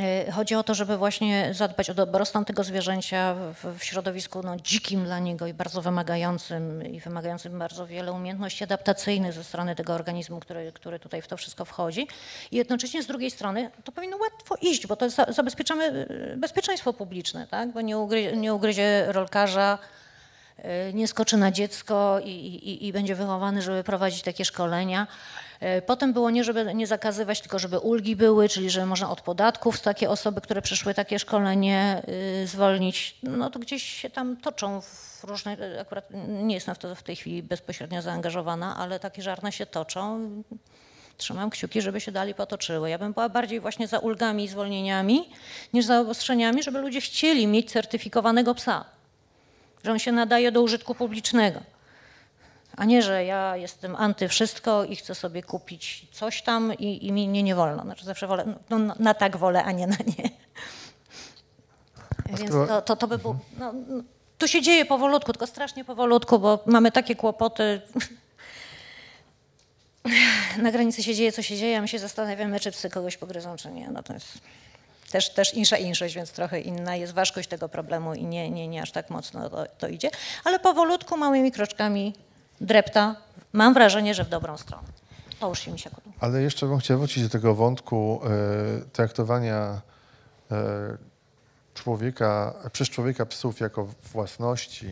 E, 0.00 0.30
Chodzi 0.32 0.54
o 0.54 0.62
to, 0.62 0.74
żeby 0.74 0.96
właśnie 0.96 1.54
zadbać 1.54 1.90
o 1.90 1.94
dobrostan 1.94 2.44
tego 2.44 2.64
zwierzęcia 2.64 3.34
w, 3.34 3.78
w 3.78 3.84
środowisku 3.84 4.42
no, 4.42 4.56
dzikim 4.56 5.04
dla 5.04 5.18
niego 5.18 5.46
i 5.46 5.54
bardzo 5.54 5.82
wymagającym 5.82 6.86
i 6.92 7.00
wymagającym 7.00 7.58
bardzo 7.58 7.86
wiele 7.86 8.12
umiejętności 8.12 8.64
adaptacyjnych 8.64 9.32
ze 9.32 9.44
strony 9.44 9.74
tego 9.76 9.92
organizmu, 9.94 10.40
który, 10.40 10.72
który 10.72 10.98
tutaj 10.98 11.22
w 11.22 11.28
to 11.28 11.36
wszystko 11.36 11.64
wchodzi. 11.64 12.08
I 12.50 12.56
jednocześnie 12.56 13.02
z 13.02 13.06
drugiej 13.06 13.30
strony 13.30 13.70
to 13.84 13.92
powinno 13.92 14.16
łatwo 14.16 14.56
iść, 14.62 14.86
bo 14.86 14.96
to 14.96 15.10
za- 15.10 15.26
zabezpieczamy 15.32 15.84
e, 15.84 16.36
bezpieczeństwo 16.36 16.92
publiczne, 16.92 17.46
tak? 17.46 17.72
bo 17.72 17.80
nie, 17.80 17.98
ugry, 17.98 18.36
nie 18.36 18.54
ugryzie 18.54 19.04
rolkarza, 19.12 19.78
nie 20.92 21.08
skoczy 21.08 21.36
na 21.36 21.50
dziecko 21.50 22.20
i, 22.24 22.30
i, 22.30 22.86
i 22.86 22.92
będzie 22.92 23.14
wychowany, 23.14 23.62
żeby 23.62 23.84
prowadzić 23.84 24.22
takie 24.22 24.44
szkolenia. 24.44 25.06
E, 25.60 25.82
Potem 25.82 26.12
było 26.12 26.30
nie, 26.30 26.44
żeby 26.44 26.74
nie 26.74 26.86
zakazywać, 26.86 27.40
tylko 27.40 27.58
żeby 27.58 27.78
ulgi 27.78 28.16
były, 28.16 28.48
czyli 28.48 28.70
że 28.70 28.86
można 28.86 29.10
od 29.10 29.20
podatków 29.20 29.80
takie 29.80 30.10
osoby, 30.10 30.40
które 30.40 30.62
przyszły 30.62 30.94
takie 30.94 31.18
szkolenie 31.18 32.02
y, 32.42 32.46
zwolnić. 32.46 33.16
No 33.22 33.50
to 33.50 33.58
gdzieś 33.58 33.82
się 33.82 34.10
tam 34.10 34.36
toczą 34.36 34.80
w 34.80 35.24
różne, 35.24 35.56
akurat 35.80 36.08
nie 36.28 36.54
jestem 36.54 36.74
w 36.74 36.78
to 36.78 36.94
w 36.94 37.02
tej 37.02 37.16
chwili 37.16 37.42
bezpośrednio 37.42 38.02
zaangażowana, 38.02 38.76
ale 38.76 39.00
takie 39.00 39.22
żarne 39.22 39.52
się 39.52 39.66
toczą. 39.66 40.30
Trzymam 41.16 41.50
kciuki, 41.50 41.82
żeby 41.82 42.00
się 42.00 42.12
dalej 42.12 42.34
potoczyły. 42.34 42.90
Ja 42.90 42.98
bym 42.98 43.12
była 43.12 43.28
bardziej 43.28 43.60
właśnie 43.60 43.88
za 43.88 43.98
ulgami 43.98 44.44
i 44.44 44.48
zwolnieniami 44.48 45.30
niż 45.72 45.84
za 45.84 46.00
obostrzeniami, 46.00 46.62
żeby 46.62 46.78
ludzie 46.78 47.00
chcieli 47.00 47.46
mieć 47.46 47.72
certyfikowanego 47.72 48.54
psa 48.54 48.99
że 49.84 49.92
on 49.92 49.98
się 49.98 50.12
nadaje 50.12 50.52
do 50.52 50.62
użytku 50.62 50.94
publicznego. 50.94 51.60
A 52.76 52.84
nie, 52.84 53.02
że 53.02 53.24
ja 53.24 53.56
jestem 53.56 53.96
anty 53.96 54.28
wszystko 54.28 54.84
i 54.84 54.96
chcę 54.96 55.14
sobie 55.14 55.42
kupić 55.42 56.06
coś 56.12 56.42
tam 56.42 56.74
i, 56.74 57.06
i 57.06 57.12
mi 57.12 57.28
nie, 57.28 57.42
nie 57.42 57.54
wolno. 57.54 57.82
Znaczy 57.82 58.04
zawsze 58.04 58.26
wolę, 58.26 58.54
no, 58.70 58.78
na, 58.78 58.96
na 58.98 59.14
tak 59.14 59.36
wolę, 59.36 59.64
a 59.64 59.72
nie 59.72 59.86
na 59.86 59.96
nie. 60.18 60.30
Więc 62.26 62.50
to, 62.68 62.82
to, 62.82 62.96
to 62.96 63.06
by 63.06 63.18
było, 63.18 63.36
no, 63.58 63.72
no, 63.72 64.02
to 64.38 64.46
się 64.46 64.62
dzieje 64.62 64.84
powolutku, 64.84 65.32
tylko 65.32 65.46
strasznie 65.46 65.84
powolutku, 65.84 66.38
bo 66.38 66.58
mamy 66.66 66.92
takie 66.92 67.16
kłopoty. 67.16 67.80
Na 70.62 70.72
granicy 70.72 71.02
się 71.02 71.14
dzieje, 71.14 71.32
co 71.32 71.42
się 71.42 71.56
dzieje, 71.56 71.78
a 71.78 71.80
my 71.80 71.88
się 71.88 71.98
zastanawiamy, 71.98 72.60
czy 72.60 72.72
psy 72.72 72.90
kogoś 72.90 73.16
pogryzą, 73.16 73.56
czy 73.56 73.70
nie. 73.70 73.90
No 73.90 74.02
to 74.02 74.12
jest 74.12 74.38
też, 75.10 75.30
też 75.30 75.54
insza 75.54 75.76
inszość, 75.76 76.14
więc 76.14 76.32
trochę 76.32 76.60
inna 76.60 76.96
jest 76.96 77.12
ważkość 77.12 77.48
tego 77.48 77.68
problemu 77.68 78.14
i 78.14 78.24
nie, 78.24 78.50
nie, 78.50 78.68
nie 78.68 78.82
aż 78.82 78.92
tak 78.92 79.10
mocno 79.10 79.50
to, 79.50 79.66
to 79.78 79.88
idzie. 79.88 80.10
Ale 80.44 80.58
powolutku, 80.58 81.16
małymi 81.16 81.52
kroczkami 81.52 82.14
drepta. 82.60 83.16
Mam 83.52 83.74
wrażenie, 83.74 84.14
że 84.14 84.24
w 84.24 84.28
dobrą 84.28 84.58
stronę. 84.58 84.88
Połóż 85.40 85.58
się, 85.58 85.72
misiaku. 85.72 86.00
Ale 86.20 86.42
jeszcze 86.42 86.66
bym 86.66 86.78
chciał 86.78 86.98
wrócić 86.98 87.22
do 87.22 87.28
tego 87.28 87.54
wątku 87.54 88.20
e, 88.24 88.28
traktowania 88.92 89.80
e, 90.50 90.96
człowieka, 91.74 92.54
przez 92.72 92.88
człowieka 92.88 93.26
psów 93.26 93.60
jako 93.60 93.88
własności 94.12 94.86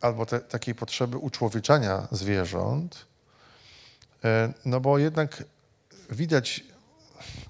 albo 0.00 0.26
te, 0.26 0.40
takiej 0.40 0.74
potrzeby 0.74 1.16
uczłowieczania 1.18 2.08
zwierząt. 2.10 3.06
E, 4.24 4.52
no 4.64 4.80
bo 4.80 4.98
jednak 4.98 5.44
widać 6.10 6.64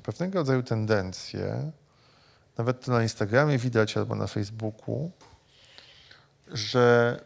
pewnego 0.03 0.39
rodzaju 0.39 0.63
tendencje, 0.63 1.71
nawet 2.59 2.85
to 2.85 2.93
na 2.93 3.03
Instagramie 3.03 3.59
widać 3.59 3.97
albo 3.97 4.15
na 4.15 4.27
Facebooku, 4.27 5.11
że 6.49 7.21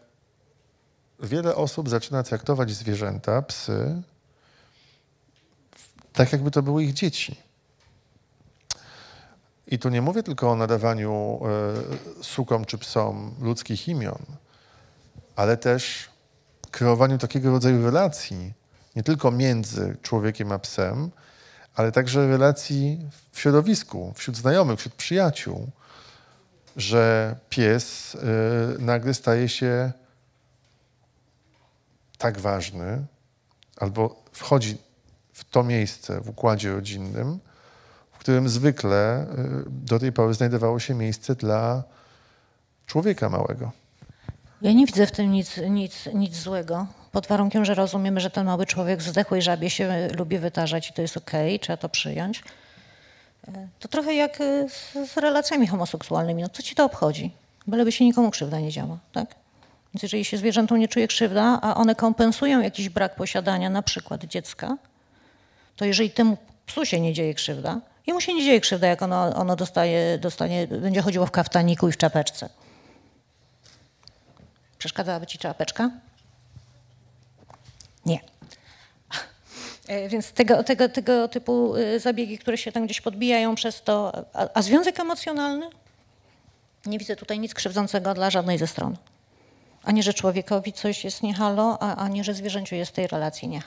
wiele 1.20 1.54
osób 1.54 1.88
zaczyna 1.88 2.22
traktować 2.22 2.70
zwierzęta, 2.70 3.42
psy, 3.42 4.02
tak 6.12 6.32
jakby 6.32 6.50
to 6.50 6.62
były 6.62 6.84
ich 6.84 6.92
dzieci. 6.92 7.36
I 9.66 9.78
tu 9.78 9.88
nie 9.88 10.02
mówię 10.02 10.22
tylko 10.22 10.50
o 10.50 10.56
nadawaniu 10.56 11.40
e, 12.20 12.24
sukom 12.24 12.64
czy 12.64 12.78
psom 12.78 13.34
ludzkich 13.40 13.88
imion, 13.88 14.22
ale 15.36 15.56
też 15.56 16.08
kreowaniu 16.70 17.18
takiego 17.18 17.50
rodzaju 17.50 17.84
relacji, 17.84 18.52
nie 18.96 19.02
tylko 19.02 19.30
między 19.30 19.96
człowiekiem 20.02 20.52
a 20.52 20.58
psem, 20.58 21.10
ale 21.74 21.92
także 21.92 22.28
relacji 22.28 23.10
w 23.32 23.40
środowisku, 23.40 24.12
wśród 24.16 24.36
znajomych, 24.36 24.78
wśród 24.78 24.94
przyjaciół, 24.94 25.70
że 26.76 27.36
pies 27.50 28.14
e, 28.14 28.18
nagle 28.78 29.14
staje 29.14 29.48
się 29.48 29.92
tak 32.18 32.38
ważny, 32.38 33.06
albo 33.76 34.22
wchodzi 34.32 34.78
w 35.32 35.44
to 35.44 35.64
miejsce 35.64 36.20
w 36.20 36.28
układzie 36.28 36.72
rodzinnym, 36.72 37.38
w 38.12 38.18
którym 38.18 38.48
zwykle 38.48 39.22
y, 39.22 39.64
do 39.66 39.98
tej 39.98 40.12
pory 40.12 40.34
znajdowało 40.34 40.78
się 40.78 40.94
miejsce 40.94 41.34
dla 41.34 41.82
człowieka 42.86 43.28
małego. 43.28 43.72
Ja 44.62 44.72
nie 44.72 44.86
widzę 44.86 45.06
w 45.06 45.10
tym 45.12 45.32
nic, 45.32 45.56
nic, 45.70 46.08
nic 46.14 46.36
złego. 46.36 46.86
Pod 47.12 47.26
warunkiem, 47.26 47.64
że 47.64 47.74
rozumiemy, 47.74 48.20
że 48.20 48.30
ten 48.30 48.46
mały 48.46 48.66
człowiek 48.66 49.00
w 49.00 49.08
zdechłej 49.08 49.42
żabie 49.42 49.70
się 49.70 50.08
lubi 50.16 50.38
wytarzać 50.38 50.90
i 50.90 50.92
to 50.92 51.02
jest 51.02 51.16
okej, 51.16 51.60
trzeba 51.60 51.76
to 51.76 51.88
przyjąć. 51.88 52.42
E, 53.48 53.68
To 53.80 53.88
trochę 53.88 54.14
jak 54.14 54.40
e, 54.40 54.68
z, 54.68 55.10
z 55.12 55.16
relacjami 55.16 55.66
homoseksualnymi. 55.66 56.42
No 56.42 56.48
co 56.48 56.62
ci 56.62 56.74
to 56.74 56.84
obchodzi? 56.84 57.30
Byleby 57.66 57.92
się 57.92 58.04
nikomu 58.04 58.30
krzywda 58.30 58.60
nie 58.60 58.70
działa, 58.70 58.98
tak? 59.12 59.34
Więc 59.94 60.02
jeżeli 60.02 60.24
się 60.24 60.36
zwierzętom 60.36 60.78
nie 60.78 60.88
czuje 60.88 61.08
krzywda, 61.08 61.58
a 61.62 61.74
one 61.74 61.94
kompensują 61.94 62.60
jakiś 62.60 62.88
brak 62.88 63.14
posiadania 63.16 63.70
na 63.70 63.82
przykład 63.82 64.24
dziecka, 64.24 64.76
to 65.76 65.84
jeżeli 65.84 66.10
temu 66.10 66.36
psu 66.66 66.84
się 66.84 67.00
nie 67.00 67.12
dzieje 67.12 67.34
krzywda, 67.34 67.80
jemu 68.06 68.20
się 68.20 68.34
nie 68.34 68.44
dzieje 68.44 68.60
krzywda, 68.60 68.86
jak 68.86 69.02
ono, 69.02 69.34
ono 69.34 69.56
dostaje, 69.56 70.18
dostanie, 70.18 70.66
będzie 70.66 71.02
chodziło 71.02 71.26
w 71.26 71.30
kaftaniku 71.30 71.88
i 71.88 71.92
w 71.92 71.96
czapeczce. 71.96 72.48
Przeszkadzałaby 74.78 75.26
ci 75.26 75.38
czapeczka? 75.38 75.90
Nie. 78.06 78.20
E, 79.88 80.08
Więc 80.08 80.32
tego, 80.32 80.64
tego, 80.64 80.88
tego 80.88 81.28
typu 81.28 81.76
y, 81.76 82.00
zabiegi, 82.00 82.38
które 82.38 82.58
się 82.58 82.72
tam 82.72 82.84
gdzieś 82.84 83.00
podbijają 83.00 83.54
przez 83.54 83.82
to. 83.82 84.12
A, 84.32 84.48
a 84.54 84.62
związek 84.62 85.00
emocjonalny? 85.00 85.70
Nie 86.86 86.98
widzę 86.98 87.16
tutaj 87.16 87.38
nic 87.38 87.54
krzywdzącego 87.54 88.14
dla 88.14 88.30
żadnej 88.30 88.58
ze 88.58 88.66
stron. 88.66 88.96
Ani 89.82 90.02
że 90.02 90.14
człowiekowi 90.14 90.72
coś 90.72 91.04
jest 91.04 91.22
nie 91.22 91.34
halo, 91.34 91.78
a 91.82 91.96
ani 91.96 92.24
że 92.24 92.34
zwierzęciu 92.34 92.74
jest 92.74 92.90
w 92.90 92.94
tej 92.94 93.06
relacji 93.06 93.48
nie 93.48 93.60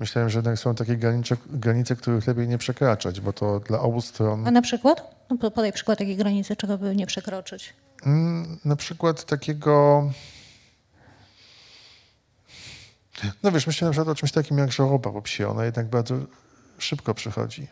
Myślałem, 0.00 0.30
że 0.30 0.38
jednak 0.38 0.58
są 0.58 0.74
takie 0.74 0.96
granice, 0.96 1.36
granice, 1.46 1.96
których 1.96 2.26
lepiej 2.26 2.48
nie 2.48 2.58
przekraczać, 2.58 3.20
bo 3.20 3.32
to 3.32 3.60
dla 3.60 3.80
obu 3.80 4.00
stron. 4.00 4.46
A 4.48 4.50
na 4.50 4.62
przykład? 4.62 5.24
No, 5.30 5.36
po- 5.38 5.50
podaj 5.50 5.72
przykład 5.72 5.98
takiej 5.98 6.16
granicy, 6.16 6.56
czego 6.56 6.78
by 6.78 6.96
nie 6.96 7.06
przekroczyć. 7.06 7.74
Mm, 8.06 8.58
na 8.64 8.76
przykład 8.76 9.24
takiego. 9.24 10.02
No 13.42 13.52
wiesz, 13.52 13.66
myślę 13.66 13.86
na 13.86 13.92
przykład 13.92 14.08
o 14.08 14.14
czymś 14.14 14.32
takim 14.32 14.58
jak 14.58 14.72
żałoba 14.72 15.10
po 15.10 15.22
psie. 15.22 15.48
Ona 15.48 15.64
jednak 15.64 15.86
bardzo 15.86 16.14
szybko 16.78 17.14
przychodzi. 17.14 17.66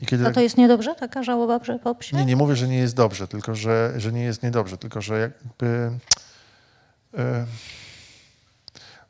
I 0.00 0.06
kiedy 0.06 0.26
A 0.26 0.30
to 0.30 0.40
jest 0.40 0.56
niedobrze, 0.56 0.94
taka 0.94 1.22
żałoba 1.22 1.60
po 1.82 1.94
psie? 1.94 2.16
Nie, 2.16 2.24
nie 2.24 2.36
mówię, 2.36 2.56
że 2.56 2.68
nie 2.68 2.78
jest 2.78 2.96
dobrze, 2.96 3.28
tylko 3.28 3.54
że, 3.54 3.92
że 3.96 4.12
nie 4.12 4.22
jest 4.22 4.42
niedobrze, 4.42 4.78
tylko 4.78 5.00
że 5.00 5.18
jakby. 5.20 5.98
E, 7.18 7.46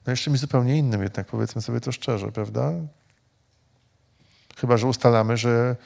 no 0.06 0.10
jeszcze 0.10 0.30
mi 0.30 0.38
zupełnie 0.38 0.78
innym 0.78 1.02
jednak, 1.02 1.26
powiedzmy 1.26 1.62
sobie 1.62 1.80
to 1.80 1.92
szczerze, 1.92 2.32
prawda? 2.32 2.72
Chyba, 4.56 4.76
że 4.76 4.86
ustalamy, 4.86 5.36
że 5.36 5.76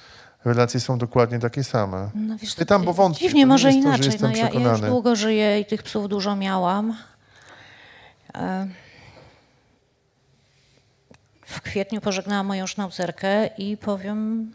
relacje 0.45 0.81
są 0.81 0.99
dokładnie 0.99 1.39
takie 1.39 1.65
same. 1.65 2.11
No 2.15 2.39
wiesz, 2.39 2.55
Pytam, 2.55 2.85
bo 2.85 2.93
wątpię. 2.93 3.27
Dziwnie, 3.27 3.47
może 3.47 3.69
to, 3.69 3.75
inaczej. 3.75 4.13
no, 4.21 4.31
ja, 4.31 4.51
ja 4.51 4.71
już 4.71 4.81
długo 4.81 5.17
żyję 5.17 5.61
i 5.61 5.65
tych 5.65 5.83
psów 5.83 6.09
dużo 6.09 6.37
miałam. 6.37 6.97
E, 8.35 8.67
W 11.47 11.61
kwietniu 11.61 12.01
pożegnałam 12.01 12.47
moją 12.47 12.67
sznaucerkę 12.67 13.47
i 13.47 13.77
powiem, 13.77 14.53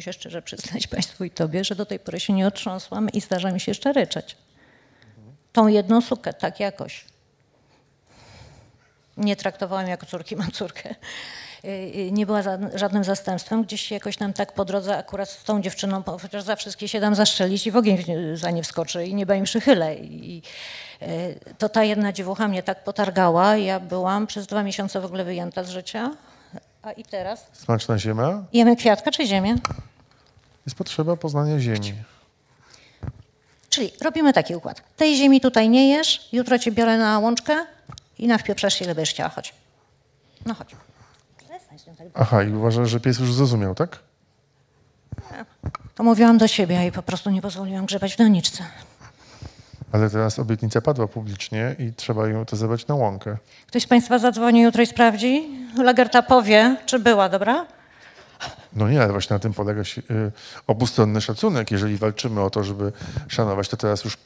się 0.00 0.12
szczerze 0.12 0.42
przyznać 0.42 0.86
Państwu 0.86 1.24
i 1.24 1.30
Tobie, 1.30 1.64
że 1.64 1.74
do 1.74 1.86
tej 1.86 1.98
pory 1.98 2.20
się 2.20 2.32
nie 2.32 2.46
otrząsłam 2.46 3.08
i 3.10 3.20
zdarza 3.20 3.50
mi 3.50 3.60
się 3.60 3.70
jeszcze 3.70 3.92
ryczeć. 3.92 4.36
Tą 5.52 5.66
jedną 5.68 6.00
sukę, 6.00 6.32
tak 6.32 6.60
jakoś. 6.60 7.04
Nie 9.16 9.36
traktowałam 9.36 9.88
jako 9.88 10.06
córki, 10.06 10.36
mam 10.42 10.50
córkę. 10.50 10.94
Y, 11.64 11.68
y, 11.68 12.12
Nie 12.12 12.26
była 12.26 12.42
za- 12.42 12.58
żadnym 12.74 13.04
zastępstwem. 13.04 13.62
Gdzieś 13.64 13.90
jakoś 13.90 14.18
nam 14.18 14.32
tak 14.32 14.52
po 14.52 14.64
drodze 14.64 14.98
akurat 14.98 15.30
z 15.30 15.44
tą 15.44 15.62
dziewczyną, 15.62 16.02
chociaż 16.22 16.42
za 16.42 16.56
wszystkie 16.56 16.88
się 16.88 17.00
dam 17.00 17.14
zastrzelić 17.14 17.66
i 17.66 17.70
w 17.70 17.76
ogień 17.76 18.04
za 18.34 18.50
nie 18.50 18.62
wskoczy 18.62 19.06
i 19.06 19.14
nieba 19.14 19.34
im 19.34 19.44
przychylę. 19.44 19.94
I, 19.94 20.42
y, 21.02 21.54
to 21.58 21.68
ta 21.68 21.84
jedna 21.84 22.12
dziewucha 22.12 22.48
mnie 22.48 22.62
tak 22.62 22.84
potargała. 22.84 23.56
Ja 23.56 23.80
byłam 23.80 24.26
przez 24.26 24.46
dwa 24.46 24.62
miesiące 24.62 25.00
w 25.00 25.04
ogóle 25.04 25.24
wyjęta 25.24 25.64
z 25.64 25.70
życia. 25.70 26.10
A 26.82 26.92
i 26.92 27.04
teraz? 27.04 27.46
Smaczna 27.52 27.98
ziemia? 27.98 28.44
Jemy 28.52 28.76
kwiatka 28.76 29.10
czy 29.10 29.26
ziemię? 29.26 29.54
Jest 30.66 30.76
potrzeba 30.78 31.16
poznania 31.16 31.58
ziemi. 31.58 31.94
Czyli 33.68 33.92
robimy 34.02 34.32
taki 34.32 34.54
układ. 34.54 34.82
Tej 34.96 35.16
ziemi 35.16 35.40
tutaj 35.40 35.68
nie 35.68 35.90
jesz, 35.90 36.28
jutro 36.32 36.58
cię 36.58 36.72
biorę 36.72 36.98
na 36.98 37.18
łączkę 37.18 37.66
i 38.18 38.26
nawpieprzasz 38.26 38.74
się, 38.74 38.84
ile 38.84 38.94
będziesz 38.94 39.14
chciała. 39.14 39.28
Chodź. 39.28 39.54
No 40.46 40.54
chodź. 40.54 40.76
Aha, 42.14 42.42
i 42.42 42.52
uważasz, 42.52 42.90
że 42.90 43.00
pies 43.00 43.18
już 43.18 43.34
zrozumiał, 43.34 43.74
tak? 43.74 43.98
To 45.94 46.02
mówiłam 46.02 46.38
do 46.38 46.48
siebie 46.48 46.86
i 46.86 46.92
po 46.92 47.02
prostu 47.02 47.30
nie 47.30 47.42
pozwoliłam 47.42 47.86
grzebać 47.86 48.14
w 48.14 48.18
doniczce. 48.18 48.64
Ale 49.92 50.10
teraz 50.10 50.38
obietnica 50.38 50.80
padła 50.80 51.08
publicznie 51.08 51.76
i 51.78 51.92
trzeba 51.92 52.28
ją 52.28 52.44
to 52.44 52.56
zebrać 52.56 52.86
na 52.86 52.94
łąkę. 52.94 53.36
Ktoś 53.66 53.82
z 53.82 53.86
Państwa 53.86 54.18
zadzwoni 54.18 54.62
jutro 54.62 54.82
i 54.82 54.86
sprawdzi? 54.86 55.48
Lagerta 55.82 56.22
powie, 56.22 56.76
czy 56.86 56.98
była, 56.98 57.28
dobra? 57.28 57.66
No 58.76 58.88
nie, 58.88 59.02
ale 59.02 59.12
właśnie 59.12 59.34
na 59.34 59.40
tym 59.40 59.54
polega 59.54 59.84
się, 59.84 60.02
y, 60.10 60.32
obustronny 60.66 61.20
szacunek. 61.20 61.70
Jeżeli 61.70 61.96
walczymy 61.96 62.40
o 62.40 62.50
to, 62.50 62.64
żeby 62.64 62.92
szanować, 63.28 63.68
to 63.68 63.76
teraz 63.76 64.04
już 64.04 64.18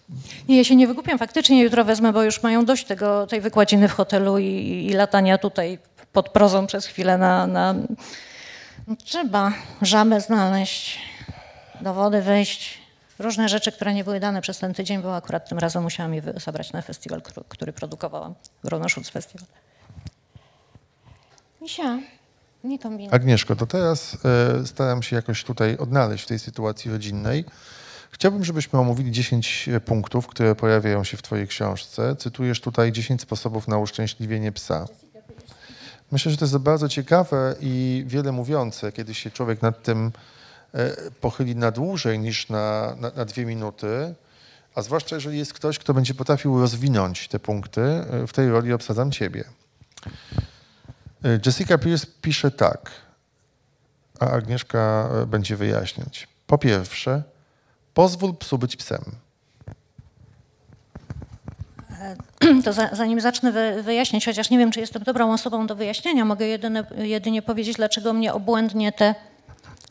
Nie, 0.49 0.57
ja 0.57 0.64
się 0.64 0.76
nie 0.76 0.86
wykupiam. 0.86 1.18
Faktycznie 1.18 1.62
jutro 1.62 1.84
wezmę, 1.84 2.12
bo 2.12 2.22
już 2.22 2.42
mają 2.42 2.64
dość 2.64 2.84
tego, 2.84 3.26
tej 3.26 3.40
wykładziny 3.40 3.88
w 3.88 3.92
hotelu 3.92 4.38
i, 4.38 4.86
i 4.90 4.92
latania 4.92 5.38
tutaj 5.38 5.78
pod 6.12 6.28
prozą 6.28 6.66
przez 6.66 6.86
chwilę 6.86 7.18
na... 7.18 7.46
na... 7.46 7.74
No, 8.86 8.96
trzeba 9.05 9.53
żabę 9.82 10.20
znaleźć, 10.20 10.99
do 11.80 11.94
wody 11.94 12.22
wejść. 12.22 12.78
Różne 13.18 13.49
rzeczy, 13.49 13.72
które 13.72 13.94
nie 13.94 14.05
były 14.05 14.20
dane 14.20 14.40
przez 14.40 14.59
ten 14.59 14.74
tydzień, 14.74 15.03
bo 15.03 15.16
akurat 15.16 15.49
tym 15.49 15.59
razem 15.59 15.82
musiałam 15.82 16.14
je 16.14 16.22
zabrać 16.36 16.72
na 16.72 16.82
festiwal, 16.82 17.22
który, 17.49 17.72
produkowałam. 17.72 18.34
Gronoszutz 18.64 19.11
Festiwal. 19.11 19.46
Misia, 21.61 21.99
nie 22.64 22.78
kombinuj. 22.78 23.14
Agnieszko, 23.14 23.56
to 23.56 23.66
teraz 23.66 24.16
e, 24.24 24.66
staram 24.66 25.02
się 25.02 25.16
jakoś 25.16 25.44
tutaj 25.44 25.76
odnaleźć 25.76 26.24
w 26.24 26.26
tej 26.26 26.38
sytuacji 26.38 26.90
rodzinnej. 26.90 27.44
Chciałbym, 28.11 28.44
żebyśmy 28.44 28.78
omówili 28.78 29.12
10 29.12 29.68
punktów, 29.84 30.26
które 30.26 30.54
pojawiają 30.54 31.04
się 31.04 31.16
w 31.16 31.22
Twojej 31.22 31.48
książce. 31.48 32.16
Cytujesz 32.16 32.61
tutaj 32.61 32.92
10 32.92 33.20
sposobów 33.20 33.68
na 33.68 33.78
uszczęśliwienie 33.78 34.52
psa. 34.52 34.86
Myślę, 36.12 36.30
że 36.32 36.38
to 36.38 36.44
jest 36.44 36.59
bardzo 36.59 36.88
ciekawe 36.88 37.54
i 37.61 38.04
wiele 38.06 38.32
mówiące, 38.32 38.92
kiedy 38.92 39.14
się 39.14 39.30
człowiek 39.30 39.62
nad 39.62 39.82
tym 39.82 40.12
e, 40.74 41.11
pochyli 41.20 41.56
na 41.56 41.70
dłużej 41.70 42.18
niż 42.18 42.48
na, 42.48 42.96
na, 43.00 43.11
na 43.16 43.24
dwie 43.24 43.46
minuty. 43.46 44.14
A 44.74 44.82
zwłaszcza 44.82 45.16
jeżeli 45.16 45.38
jest 45.38 45.52
ktoś, 45.52 45.78
kto 45.78 45.94
będzie 45.94 46.14
potrafił 46.14 46.61
rozwinąć 46.61 47.28
te 47.28 47.38
punkty, 47.38 47.80
e, 47.80 48.26
w 48.26 48.32
tej 48.32 48.48
roli 48.48 48.72
obsadzam 48.72 49.11
Ciebie. 49.11 49.44
E, 51.24 51.38
Jessica 51.46 51.78
Pierce 51.78 52.06
pisze 52.22 52.50
tak, 52.50 52.90
a 54.20 54.26
Agnieszka 54.26 55.08
e, 55.22 55.26
będzie 55.26 55.56
wyjaśniać. 55.56 56.28
Po 56.46 56.58
pierwsze, 56.58 57.22
pozwól 57.94 58.36
psu 58.36 58.58
być 58.58 58.76
psem. 58.76 59.04
To 62.64 62.72
za, 62.72 62.88
zanim 62.92 63.20
zacznę 63.20 63.52
wy, 63.52 63.82
wyjaśniać, 63.82 64.24
chociaż 64.24 64.50
nie 64.50 64.58
wiem, 64.58 64.70
czy 64.70 64.80
jestem 64.80 65.02
dobrą 65.02 65.32
osobą 65.32 65.66
do 65.66 65.76
wyjaśnienia, 65.76 66.24
mogę 66.24 66.46
jedyne, 66.46 66.84
jedynie 66.96 67.42
powiedzieć, 67.42 67.76
dlaczego 67.76 68.12
mnie 68.12 68.32
obłędnie 68.34 68.92
te... 68.92 69.14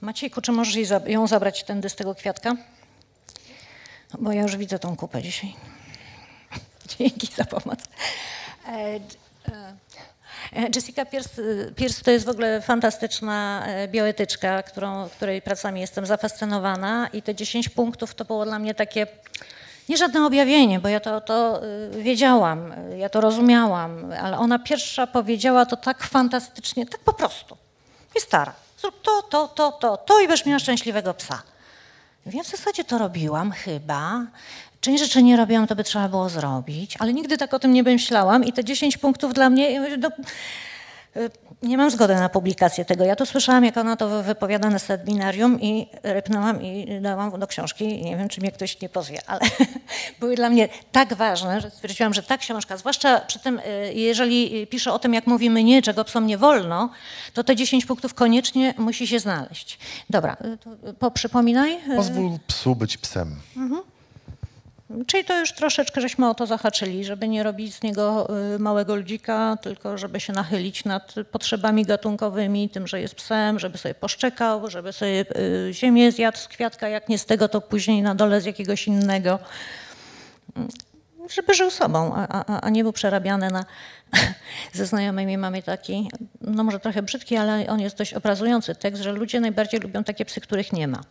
Maciejku, 0.01 0.41
czy 0.41 0.51
możesz 0.51 0.75
ją 1.05 1.27
zabrać 1.27 1.63
tędy 1.63 1.89
z 1.89 1.95
tego 1.95 2.15
kwiatka? 2.15 2.55
Bo 4.19 4.31
ja 4.31 4.41
już 4.41 4.57
widzę 4.57 4.79
tą 4.79 4.95
kupę 4.95 5.21
dzisiaj. 5.21 5.55
Dzięki 6.97 7.27
za 7.35 7.45
pomoc. 7.45 7.79
E, 8.67 8.71
e, 8.71 8.99
Jessica 10.75 11.05
Pierce, 11.05 11.41
Pierce 11.75 12.03
to 12.03 12.11
jest 12.11 12.25
w 12.25 12.29
ogóle 12.29 12.61
fantastyczna 12.61 13.63
e, 13.67 13.87
bioetyczka, 13.87 14.63
którą, 14.63 15.09
której 15.09 15.41
pracami 15.41 15.81
jestem 15.81 16.05
zafascynowana 16.05 17.07
i 17.13 17.21
te 17.21 17.35
10 17.35 17.69
punktów 17.69 18.15
to 18.15 18.25
było 18.25 18.45
dla 18.45 18.59
mnie 18.59 18.75
takie 18.75 19.07
nie 19.89 19.97
żadne 19.97 20.25
objawienie, 20.25 20.79
bo 20.79 20.87
ja 20.87 20.99
to, 20.99 21.21
to 21.21 21.61
y, 21.63 22.03
wiedziałam, 22.03 22.71
y, 22.71 22.97
ja 22.97 23.09
to 23.09 23.21
rozumiałam, 23.21 24.13
ale 24.21 24.37
ona 24.37 24.59
pierwsza 24.59 25.07
powiedziała 25.07 25.65
to 25.65 25.77
tak 25.77 26.03
fantastycznie, 26.03 26.85
tak 26.85 26.99
po 26.99 27.13
prostu. 27.13 27.57
I 28.17 28.21
stara, 28.21 28.53
zrób 28.81 29.01
to, 29.01 29.21
to, 29.21 29.47
to, 29.47 29.71
to, 29.71 29.97
to 29.97 30.19
i 30.19 30.27
będziesz 30.27 30.45
miała 30.45 30.59
szczęśliwego 30.59 31.13
psa. 31.13 31.41
Więc 32.25 32.47
w 32.47 32.51
zasadzie 32.51 32.83
to 32.83 32.97
robiłam 32.97 33.51
chyba. 33.51 34.25
Część 34.81 35.03
rzeczy 35.03 35.23
nie 35.23 35.37
robiłam, 35.37 35.67
to 35.67 35.75
by 35.75 35.83
trzeba 35.83 36.09
było 36.09 36.29
zrobić, 36.29 36.95
ale 36.99 37.13
nigdy 37.13 37.37
tak 37.37 37.53
o 37.53 37.59
tym 37.59 37.73
nie 37.73 37.83
myślałam 37.83 38.43
i 38.43 38.53
te 38.53 38.63
10 38.63 38.97
punktów 38.97 39.33
dla 39.33 39.49
mnie, 39.49 39.97
no, 39.97 40.09
y, 41.17 41.29
nie 41.63 41.77
mam 41.77 41.91
zgody 41.91 42.15
na 42.15 42.29
publikację 42.29 42.85
tego. 42.85 43.03
Ja 43.03 43.15
to 43.15 43.25
słyszałam, 43.25 43.65
jak 43.65 43.77
ona 43.77 43.95
to 43.95 44.23
wypowiada 44.23 44.69
na 44.69 44.79
seminarium 44.79 45.61
i 45.61 45.87
rypnęłam 46.03 46.61
i 46.61 47.01
dałam 47.01 47.39
do 47.39 47.47
książki. 47.47 48.03
Nie 48.03 48.17
wiem, 48.17 48.29
czy 48.29 48.41
mnie 48.41 48.51
ktoś 48.51 48.81
nie 48.81 48.89
pozwie, 48.89 49.19
ale 49.27 49.41
były 50.19 50.35
dla 50.35 50.49
mnie 50.49 50.69
tak 50.91 51.13
ważne, 51.13 51.61
że 51.61 51.69
stwierdziłam, 51.69 52.13
że 52.13 52.23
ta 52.23 52.37
książka, 52.37 52.77
zwłaszcza 52.77 53.19
przy 53.19 53.39
tym, 53.39 53.59
y, 53.59 53.93
jeżeli 53.93 54.67
pisze 54.67 54.93
o 54.93 54.99
tym, 54.99 55.13
jak 55.13 55.27
mówimy 55.27 55.63
nie, 55.63 55.81
czego 55.81 56.03
psom 56.03 56.27
nie 56.27 56.37
wolno, 56.37 56.89
to 57.33 57.43
te 57.43 57.55
10 57.55 57.85
punktów 57.85 58.13
koniecznie 58.13 58.73
musi 58.77 59.07
się 59.07 59.19
znaleźć. 59.19 59.79
Dobra, 60.09 60.37
y, 60.45 60.57
to, 60.57 60.93
poprzypominaj. 60.99 61.79
Pozwól 61.95 62.29
psu 62.47 62.75
być 62.75 62.97
psem. 62.97 63.35
Czyli 65.07 65.25
to 65.25 65.39
już 65.39 65.53
troszeczkę 65.53 66.01
żeśmy 66.01 66.29
o 66.29 66.35
to 66.35 66.45
zahaczyli, 66.45 67.05
żeby 67.05 67.27
nie 67.27 67.43
robić 67.43 67.75
z 67.75 67.83
niego 67.83 68.27
y, 68.55 68.59
małego 68.59 68.95
ludzika, 68.95 69.57
tylko 69.61 69.97
żeby 69.97 70.19
się 70.19 70.33
nachylić 70.33 70.85
nad 70.85 71.15
potrzebami 71.31 71.85
gatunkowymi, 71.85 72.69
tym, 72.69 72.87
że 72.87 73.01
jest 73.01 73.15
psem, 73.15 73.59
żeby 73.59 73.77
sobie 73.77 73.95
poszczekał, 73.95 74.69
żeby 74.69 74.93
sobie 74.93 75.25
y, 75.69 75.73
ziemię 75.73 76.11
zjadł 76.11 76.37
z 76.37 76.47
kwiatka, 76.47 76.89
jak 76.89 77.09
nie 77.09 77.17
z 77.17 77.25
tego, 77.25 77.49
to 77.49 77.61
później 77.61 78.01
na 78.01 78.15
dole 78.15 78.41
z 78.41 78.45
jakiegoś 78.45 78.87
innego. 78.87 79.39
Żeby 81.29 81.53
żył 81.53 81.71
sobą, 81.71 82.15
a, 82.15 82.27
a, 82.27 82.61
a 82.61 82.69
nie 82.69 82.83
był 82.83 82.93
przerabiany 82.93 83.51
na... 83.51 83.65
Ze 84.73 84.85
znajomymi 84.85 85.37
mamy 85.37 85.63
taki, 85.63 86.09
no 86.41 86.63
może 86.63 86.79
trochę 86.79 87.01
brzydki, 87.01 87.37
ale 87.37 87.67
on 87.67 87.79
jest 87.79 87.97
dość 87.97 88.13
obrazujący 88.13 88.75
tekst, 88.75 89.03
że 89.03 89.11
ludzie 89.11 89.39
najbardziej 89.39 89.79
lubią 89.79 90.03
takie 90.03 90.25
psy, 90.25 90.41
których 90.41 90.73
nie 90.73 90.87
ma. 90.87 91.01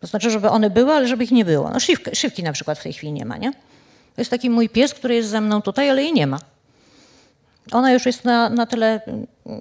To 0.00 0.06
znaczy, 0.06 0.30
żeby 0.30 0.50
one 0.50 0.70
były, 0.70 0.92
ale 0.92 1.08
żeby 1.08 1.24
ich 1.24 1.30
nie 1.30 1.44
było. 1.44 1.70
No 1.70 1.80
szywki, 1.80 2.16
szywki 2.16 2.42
na 2.42 2.52
przykład 2.52 2.78
w 2.78 2.82
tej 2.82 2.92
chwili 2.92 3.12
nie 3.12 3.24
ma, 3.24 3.36
nie? 3.36 3.52
To 3.52 4.20
jest 4.20 4.30
taki 4.30 4.50
mój 4.50 4.68
pies, 4.68 4.94
który 4.94 5.14
jest 5.14 5.28
ze 5.28 5.40
mną 5.40 5.62
tutaj, 5.62 5.90
ale 5.90 6.02
jej 6.02 6.12
nie 6.12 6.26
ma. 6.26 6.38
Ona 7.72 7.92
już 7.92 8.06
jest 8.06 8.24
na, 8.24 8.50
na 8.50 8.66
tyle, 8.66 9.00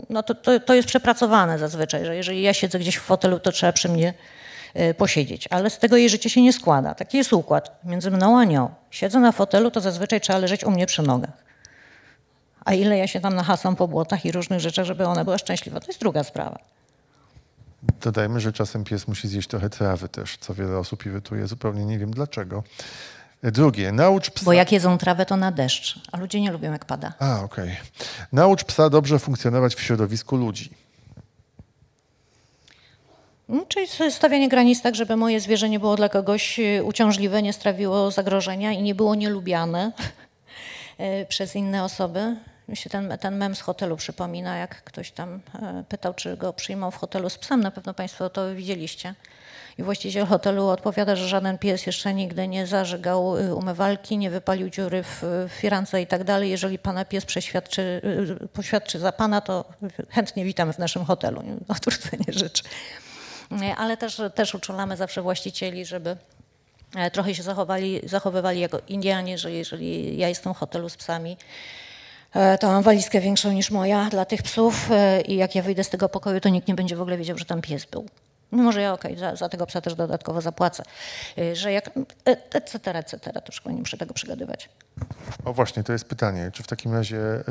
no 0.09 0.23
to, 0.23 0.35
to, 0.35 0.59
to 0.59 0.73
jest 0.73 0.87
przepracowane 0.87 1.59
zazwyczaj, 1.59 2.05
że 2.05 2.15
jeżeli 2.15 2.41
ja 2.41 2.53
siedzę 2.53 2.79
gdzieś 2.79 2.95
w 2.95 3.01
fotelu, 3.01 3.39
to 3.39 3.51
trzeba 3.51 3.73
przy 3.73 3.89
mnie 3.89 4.13
y, 4.75 4.93
posiedzieć. 4.93 5.47
Ale 5.51 5.69
z 5.69 5.79
tego 5.79 5.97
jej 5.97 6.09
życie 6.09 6.29
się 6.29 6.41
nie 6.41 6.53
składa. 6.53 6.95
Taki 6.95 7.17
jest 7.17 7.33
układ 7.33 7.79
między 7.83 8.11
mną 8.11 8.39
a 8.39 8.43
nią. 8.43 8.69
Siedzę 8.91 9.19
na 9.19 9.31
fotelu, 9.31 9.71
to 9.71 9.81
zazwyczaj 9.81 10.21
trzeba 10.21 10.39
leżeć 10.39 10.63
u 10.63 10.71
mnie 10.71 10.85
przy 10.85 11.01
nogach. 11.01 11.43
A 12.65 12.73
ile 12.73 12.97
ja 12.97 13.07
się 13.07 13.19
tam 13.19 13.35
nahasam 13.35 13.75
po 13.75 13.87
błotach 13.87 14.25
i 14.25 14.31
różnych 14.31 14.59
rzeczach, 14.59 14.85
żeby 14.85 15.05
ona 15.05 15.23
była 15.23 15.37
szczęśliwa, 15.37 15.79
to 15.79 15.87
jest 15.87 15.99
druga 15.99 16.23
sprawa. 16.23 16.59
Dodajmy, 18.01 18.39
że 18.39 18.53
czasem 18.53 18.83
pies 18.83 19.07
musi 19.07 19.27
zjeść 19.27 19.47
trochę 19.47 19.69
trawy 19.69 20.09
też, 20.09 20.37
co 20.37 20.53
wiele 20.53 20.77
osób 20.77 21.05
irytuje. 21.05 21.47
Zupełnie 21.47 21.85
nie 21.85 21.99
wiem 21.99 22.11
dlaczego. 22.11 22.63
Drugie, 23.43 23.91
naucz 23.91 24.29
psa... 24.29 24.45
Bo 24.45 24.53
jak 24.53 24.71
jedzą 24.71 24.97
trawę, 24.97 25.25
to 25.25 25.37
na 25.37 25.51
deszcz, 25.51 25.99
a 26.11 26.17
ludzie 26.17 26.41
nie 26.41 26.51
lubią 26.51 26.71
jak 26.71 26.85
pada. 26.85 27.13
A, 27.19 27.41
okej. 27.41 27.77
Naucz 28.31 28.63
psa 28.63 28.89
dobrze 28.89 29.19
funkcjonować 29.19 29.75
w 29.75 29.81
środowisku 29.81 30.35
ludzi. 30.35 30.69
No, 33.49 33.65
Czyli 33.67 33.87
stawianie 34.11 34.49
granic 34.49 34.81
tak, 34.81 34.95
żeby 34.95 35.15
moje 35.15 35.39
zwierzę 35.39 35.69
nie 35.69 35.79
było 35.79 35.95
dla 35.95 36.09
kogoś 36.09 36.59
y, 36.59 36.83
uciążliwe, 36.83 37.41
nie 37.41 37.53
sprawiło 37.53 38.11
zagrożenia 38.11 38.71
i 38.71 38.81
nie 38.81 38.95
było 38.95 39.15
nielubiane 39.15 39.91
y, 40.99 41.25
przez 41.29 41.55
inne 41.55 41.83
osoby. 41.83 42.35
Mi 42.69 42.77
się 42.77 42.89
ten, 42.89 43.17
ten 43.17 43.37
mem 43.37 43.55
z 43.55 43.61
hotelu 43.61 43.97
przypomina, 43.97 44.57
jak 44.57 44.83
ktoś 44.83 45.11
tam 45.11 45.39
e, 45.61 45.83
pytał, 45.89 46.13
czy 46.13 46.37
go 46.37 46.53
przyjmą 46.53 46.91
w 46.91 46.95
hotelu 46.95 47.29
z 47.29 47.37
psem. 47.37 47.61
Na 47.61 47.71
pewno 47.71 47.93
Państwo 47.93 48.29
to 48.29 48.55
widzieliście. 48.55 49.15
I 49.77 49.83
właściciel 49.83 50.25
hotelu 50.25 50.67
odpowiada, 50.67 51.15
że 51.15 51.27
żaden 51.27 51.57
pies 51.57 51.85
jeszcze 51.85 52.13
nigdy 52.13 52.47
nie 52.47 52.67
zażygał 52.67 53.37
y, 53.37 53.55
umywalki, 53.55 54.17
nie 54.17 54.29
wypalił 54.29 54.69
dziury 54.69 55.03
w, 55.03 55.23
firance 55.49 56.01
i 56.01 56.07
tak 56.07 56.23
dalej. 56.23 56.49
Jeżeli 56.49 56.79
Pana 56.79 57.05
pies 57.05 57.25
przeświadczy, 57.25 58.01
y, 58.43 58.47
poświadczy 58.47 58.99
za 58.99 59.11
Pana, 59.11 59.41
to 59.41 59.65
chętnie 60.09 60.45
witamy 60.45 60.73
w 60.73 60.79
naszym 60.79 61.05
hotelu. 61.05 61.41
Nie? 61.41 61.53
Odwrócenie 61.75 62.25
rzeczy. 62.27 62.63
Ale 63.77 63.97
też, 63.97 64.21
też 64.35 64.55
uczulamy 64.55 64.97
zawsze 64.97 65.21
właścicieli, 65.21 65.85
żeby 65.85 66.17
e, 66.95 67.11
trochę 67.11 67.35
się 67.35 67.43
zachowali, 67.43 68.01
zachowywali 68.03 68.59
jako 68.59 68.81
Indianie, 68.87 69.37
że 69.37 69.51
jeżeli 69.51 70.17
ja 70.17 70.29
jestem 70.29 70.53
w 70.53 70.57
hotelu 70.57 70.89
z 70.89 70.97
psami, 70.97 71.37
to 72.59 72.67
mam 72.67 72.83
walizkę 72.83 73.21
większą 73.21 73.51
niż 73.51 73.71
moja 73.71 74.09
dla 74.09 74.25
tych 74.25 74.43
psów 74.43 74.91
e, 74.91 75.21
i 75.21 75.35
jak 75.35 75.55
ja 75.55 75.61
wyjdę 75.61 75.83
z 75.83 75.89
tego 75.89 76.09
pokoju, 76.09 76.39
to 76.39 76.49
nikt 76.49 76.67
nie 76.67 76.75
będzie 76.75 76.95
w 76.95 77.01
ogóle 77.01 77.17
wiedział, 77.17 77.37
że 77.37 77.45
tam 77.45 77.61
pies 77.61 77.85
był. 77.85 78.05
Mimo, 78.51 78.71
że 78.71 78.81
ja 78.81 78.93
okej, 78.93 79.17
za, 79.17 79.35
za 79.35 79.49
tego 79.49 79.65
psa 79.65 79.81
też 79.81 79.95
dodatkowo 79.95 80.41
zapłacę. 80.41 80.83
E, 81.37 81.55
Że 81.55 81.71
jak, 81.71 81.87
e, 81.87 81.91
etc., 82.53 82.95
etc., 82.95 83.19
to 83.19 83.41
już 83.47 83.61
chyba 83.61 83.71
nie 83.71 83.79
muszę 83.79 83.97
tego 83.97 84.13
przygadywać. 84.13 84.69
O 85.45 85.53
właśnie, 85.53 85.83
to 85.83 85.93
jest 85.93 86.05
pytanie. 86.05 86.51
Czy 86.53 86.63
w 86.63 86.67
takim 86.67 86.93
razie 86.93 87.17
y, 87.17 87.43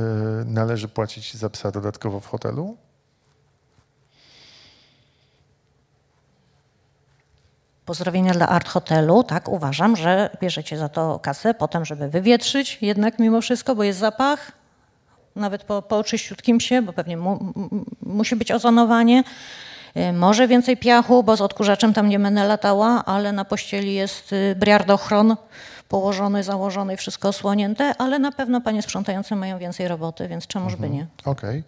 należy 0.44 0.88
płacić 0.88 1.34
za 1.34 1.50
psa 1.50 1.70
dodatkowo 1.70 2.20
w 2.20 2.26
hotelu? 2.26 2.76
Pozdrowienia 7.84 8.32
dla 8.32 8.48
Art 8.48 8.68
Hotelu. 8.68 9.24
Tak, 9.24 9.48
uważam, 9.48 9.96
że 9.96 10.30
bierzecie 10.40 10.78
za 10.78 10.88
to 10.88 11.18
kasę 11.18 11.54
potem, 11.54 11.84
żeby 11.84 12.08
wywietrzyć 12.08 12.78
jednak 12.82 13.18
mimo 13.18 13.40
wszystko, 13.40 13.74
bo 13.74 13.82
jest 13.84 13.98
zapach. 13.98 14.52
Nawet 15.36 15.64
po, 15.64 15.82
po 15.82 16.04
czyściutkim 16.04 16.60
się, 16.60 16.82
bo 16.82 16.92
pewnie 16.92 17.16
mu, 17.16 17.52
musi 18.02 18.36
być 18.36 18.52
ozonowanie. 18.52 19.24
Y, 19.96 20.12
Może 20.12 20.48
więcej 20.48 20.76
piachu, 20.76 21.22
bo 21.22 21.36
z 21.36 21.40
odkurzaczem 21.40 21.92
tam 21.94 22.08
nie 22.08 22.18
będę 22.18 22.44
latała, 22.44 23.04
ale 23.04 23.32
na 23.32 23.44
pościeli 23.44 23.94
jest 23.94 24.32
y, 24.32 24.54
briardochron 24.58 25.36
położony, 25.88 26.42
założony 26.42 26.94
i 26.94 26.96
wszystko 26.96 27.28
osłonięte, 27.28 27.94
ale 27.98 28.18
na 28.18 28.32
pewno 28.32 28.60
panie 28.60 28.82
sprzątające 28.82 29.36
mają 29.36 29.58
więcej 29.58 29.88
roboty, 29.88 30.28
więc 30.28 30.46
czemuż 30.46 30.76
by 30.76 30.90
nie. 30.90 31.06
Okej. 31.24 31.62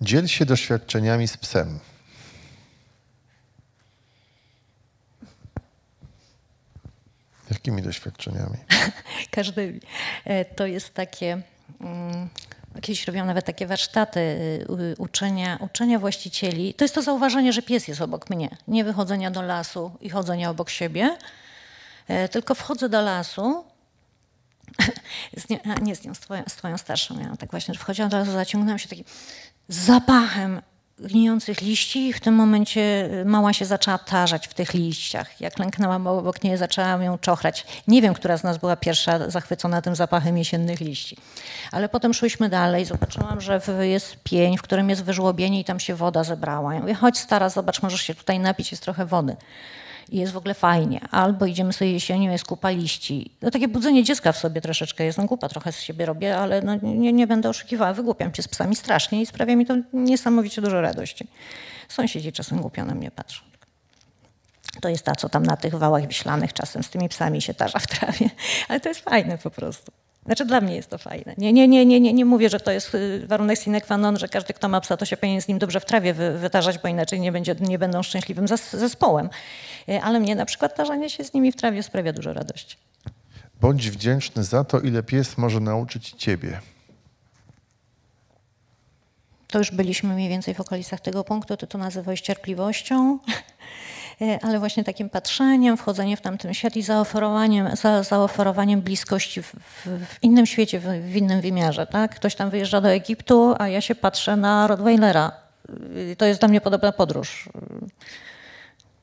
Dziel 0.00 0.26
się 0.26 0.44
doświadczeniami 0.46 1.28
z 1.28 1.36
psem. 1.36 1.78
Jakimi 7.50 7.82
doświadczeniami? 7.82 8.56
Każdymi. 9.30 9.80
E, 10.24 10.44
To 10.44 10.66
jest 10.66 10.94
takie. 10.94 11.42
Kiedyś 12.82 13.06
robiłam 13.06 13.26
nawet 13.26 13.44
takie 13.44 13.66
warsztaty 13.66 14.20
y, 14.20 14.94
uczenia, 14.98 15.58
uczenia 15.60 15.98
właścicieli. 15.98 16.74
To 16.74 16.84
jest 16.84 16.94
to 16.94 17.02
zauważenie, 17.02 17.52
że 17.52 17.62
pies 17.62 17.88
jest 17.88 18.00
obok 18.00 18.30
mnie. 18.30 18.56
Nie 18.68 18.84
wychodzenia 18.84 19.30
do 19.30 19.42
lasu 19.42 19.92
i 20.00 20.10
chodzenia 20.10 20.50
obok 20.50 20.70
siebie, 20.70 21.16
e, 22.08 22.28
tylko 22.28 22.54
wchodzę 22.54 22.88
do 22.88 23.02
lasu. 23.02 23.64
Z 25.36 25.48
nią, 25.48 25.58
a 25.64 25.80
nie 25.80 25.96
z 25.96 26.04
nią, 26.04 26.14
z 26.14 26.20
twoją, 26.20 26.42
z 26.48 26.54
twoją 26.54 26.78
starszą 26.78 27.16
miałam 27.16 27.36
tak 27.36 27.50
właśnie, 27.50 27.74
że 27.74 27.80
wchodziłam 27.80 28.10
do 28.10 28.18
lasu, 28.18 28.32
zaciągnęłam 28.32 28.78
się 28.78 28.88
takim 28.88 29.04
zapachem 29.68 30.62
gnijących 30.98 31.60
liści 31.60 32.08
i 32.08 32.12
w 32.12 32.20
tym 32.20 32.34
momencie 32.34 33.08
y, 33.20 33.24
mała 33.24 33.52
się 33.52 33.64
zaczęła 33.64 33.98
tarzać 33.98 34.48
w 34.48 34.54
tych 34.54 34.74
liściach. 34.74 35.40
Jak 35.40 35.58
lęknęłam 35.58 36.06
obok 36.06 36.42
niej, 36.44 36.56
zaczęłam 36.56 37.02
ją 37.02 37.18
czochrać. 37.18 37.66
Nie 37.88 38.02
wiem, 38.02 38.14
która 38.14 38.36
z 38.36 38.42
nas 38.42 38.58
była 38.58 38.76
pierwsza 38.76 39.30
zachwycona 39.30 39.82
tym 39.82 39.96
zapachem 39.96 40.38
jesiennych 40.38 40.80
liści. 40.80 41.16
Ale 41.72 41.88
potem 41.88 42.14
szłyśmy 42.14 42.48
dalej, 42.48 42.84
zobaczyłam, 42.84 43.40
że 43.40 43.60
jest 43.80 44.16
pień, 44.24 44.58
w 44.58 44.62
którym 44.62 44.90
jest 44.90 45.04
wyżłobienie 45.04 45.60
i 45.60 45.64
tam 45.64 45.80
się 45.80 45.94
woda 45.94 46.24
zebrała. 46.24 46.74
Ja 46.74 46.80
mówię, 46.80 46.94
chodź 46.94 47.18
stara, 47.18 47.48
zobacz, 47.48 47.82
możesz 47.82 48.00
się 48.00 48.14
tutaj 48.14 48.38
napić, 48.38 48.70
jest 48.70 48.82
trochę 48.82 49.06
wody. 49.06 49.36
I 50.10 50.18
jest 50.18 50.32
w 50.32 50.36
ogóle 50.36 50.54
fajnie. 50.54 51.00
Albo 51.10 51.46
idziemy 51.46 51.72
sobie 51.72 51.92
jesienią, 51.92 52.32
jest 52.32 52.44
kupa 52.44 52.70
liści. 52.70 53.30
No 53.42 53.50
takie 53.50 53.68
budzenie 53.68 54.04
dziecka 54.04 54.32
w 54.32 54.38
sobie 54.38 54.60
troszeczkę 54.60 55.04
jest. 55.04 55.18
No 55.18 55.28
kupa 55.28 55.48
trochę 55.48 55.72
z 55.72 55.80
siebie 55.80 56.06
robię, 56.06 56.38
ale 56.38 56.62
no, 56.62 56.74
nie, 56.82 57.12
nie 57.12 57.26
będę 57.26 57.48
oszukiwała. 57.48 57.92
Wygłupiam 57.92 58.34
się 58.34 58.42
z 58.42 58.48
psami 58.48 58.76
strasznie 58.76 59.22
i 59.22 59.26
sprawia 59.26 59.56
mi 59.56 59.66
to 59.66 59.76
niesamowicie 59.92 60.62
dużo 60.62 60.80
radości. 60.80 61.26
Sąsiedzi 61.88 62.32
czasem 62.32 62.60
głupio 62.60 62.84
na 62.84 62.94
mnie 62.94 63.10
patrzą. 63.10 63.44
To 64.80 64.88
jest 64.88 65.04
ta, 65.04 65.14
co 65.14 65.28
tam 65.28 65.42
na 65.42 65.56
tych 65.56 65.74
wałach 65.74 66.06
wiślanych 66.06 66.52
czasem 66.52 66.82
z 66.82 66.90
tymi 66.90 67.08
psami 67.08 67.42
się 67.42 67.54
tarza 67.54 67.78
w 67.78 67.86
trawie. 67.86 68.30
Ale 68.68 68.80
to 68.80 68.88
jest 68.88 69.00
fajne 69.00 69.38
po 69.38 69.50
prostu. 69.50 69.92
Znaczy 70.26 70.44
dla 70.44 70.60
mnie 70.60 70.74
jest 70.76 70.90
to 70.90 70.98
fajne. 70.98 71.34
Nie, 71.38 71.52
nie, 71.52 71.68
nie, 71.68 71.86
nie, 71.86 72.00
nie, 72.00 72.12
nie 72.12 72.24
mówię, 72.24 72.48
że 72.48 72.60
to 72.60 72.70
jest 72.70 72.94
y, 72.94 73.26
warunek 73.26 73.58
sine 73.60 73.80
qua 73.80 73.96
non, 73.98 74.16
że 74.18 74.28
każdy, 74.28 74.54
kto 74.54 74.68
ma 74.68 74.80
psa, 74.80 74.96
to 74.96 75.04
się 75.04 75.16
powinien 75.16 75.40
z 75.42 75.48
nim 75.48 75.58
dobrze 75.58 75.80
w 75.80 75.84
trawie 75.84 76.14
wy, 76.14 76.38
wytarzać, 76.38 76.78
bo 76.78 76.88
inaczej 76.88 77.20
nie, 77.20 77.32
będzie, 77.32 77.54
nie 77.60 77.78
będą 77.78 78.02
szczęśliwym 78.02 78.46
zes- 78.46 78.76
zespołem. 78.76 79.28
Y, 79.88 80.02
Ale 80.02 80.20
mnie 80.20 80.34
na 80.36 80.46
przykład 80.46 80.76
tarzanie 80.76 81.10
się 81.10 81.24
z 81.24 81.32
nimi 81.34 81.52
w 81.52 81.56
trawie 81.56 81.82
sprawia 81.82 82.12
dużo 82.12 82.32
radości. 82.32 82.76
Bądź 83.60 83.90
wdzięczny 83.90 84.44
za 84.44 84.64
to, 84.64 84.80
ile 84.80 85.02
pies 85.02 85.38
może 85.38 85.60
nauczyć 85.60 86.10
ciebie. 86.10 86.60
To 89.48 89.58
już 89.58 89.70
byliśmy 89.70 90.14
mniej 90.14 90.28
więcej 90.28 90.54
w 90.54 90.60
okolicach 90.60 91.00
tego 91.00 91.24
punktu, 91.24 91.56
ty 91.56 91.66
to 91.66 91.78
nazywałeś 91.78 92.20
cierpliwością, 92.20 93.18
ale 94.42 94.58
właśnie 94.58 94.84
takim 94.84 95.10
patrzeniem, 95.10 95.76
wchodzeniem 95.76 96.16
w 96.16 96.20
tamten 96.20 96.54
świat 96.54 96.76
i 96.76 96.82
zaoferowaniem, 96.82 97.76
za, 97.76 98.02
zaoferowaniem 98.02 98.80
bliskości 98.80 99.42
w, 99.42 99.52
w, 99.86 100.16
innym 100.22 100.46
świecie, 100.46 100.80
w, 100.80 100.84
w 100.84 101.16
innym 101.16 101.40
wymiarze. 101.40 101.86
Tak? 101.86 102.14
Ktoś 102.14 102.34
tam 102.34 102.50
wyjeżdża 102.50 102.80
do 102.80 102.88
Egiptu, 102.88 103.54
a 103.58 103.68
ja 103.68 103.80
się 103.80 103.94
patrzę 103.94 104.36
na 104.36 104.66
Rottweilera. 104.66 105.32
Y, 105.96 106.16
To 106.18 106.24
jest 106.26 106.40
dla 106.40 106.48
mnie 106.48 106.60
podobna 106.60 106.92
podróż. 106.92 107.48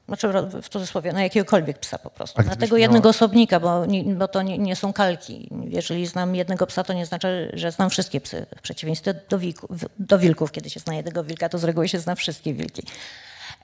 Znaczy 0.08 0.28
w 0.64 0.70
cudzysłowie, 0.70 1.14
na 1.14 1.24
jakiegokolwiek 1.24 1.80
psa 1.80 1.98
po 2.00 2.10
prostu. 2.10 2.42
A 2.42 2.44
Na 2.44 2.56
tego 2.56 2.66
miała- 2.76 2.80
jednego 2.80 3.10
osobnika, 3.10 3.60
bo, 3.60 3.86
bo 4.16 4.28
to 4.28 4.42
nie, 4.42 4.58
nie 4.58 4.76
są 4.76 4.94
kalki. 4.94 5.50
Jeżeli 5.70 6.06
znam 6.08 6.36
jednego 6.36 6.68
psa, 6.68 6.84
to 6.84 6.94
nie 6.94 7.06
znaczy, 7.06 7.52
że 7.54 7.72
znam 7.72 7.90
wszystkie 7.90 8.22
psy. 8.22 8.46
W 8.58 8.62
przeciwieństwie 8.62 9.14
do, 9.30 9.40
wilku, 9.40 9.68
do 10.00 10.20
wilków. 10.20 10.52
Kiedy 10.52 10.70
się 10.70 10.80
zna 10.80 10.96
jednego 10.96 11.24
wilka, 11.24 11.50
to 11.50 11.58
z 11.58 11.64
reguły 11.64 11.88
się 11.90 12.00
zna 12.00 12.16
wszystkie 12.16 12.54
wilki. 12.54 12.84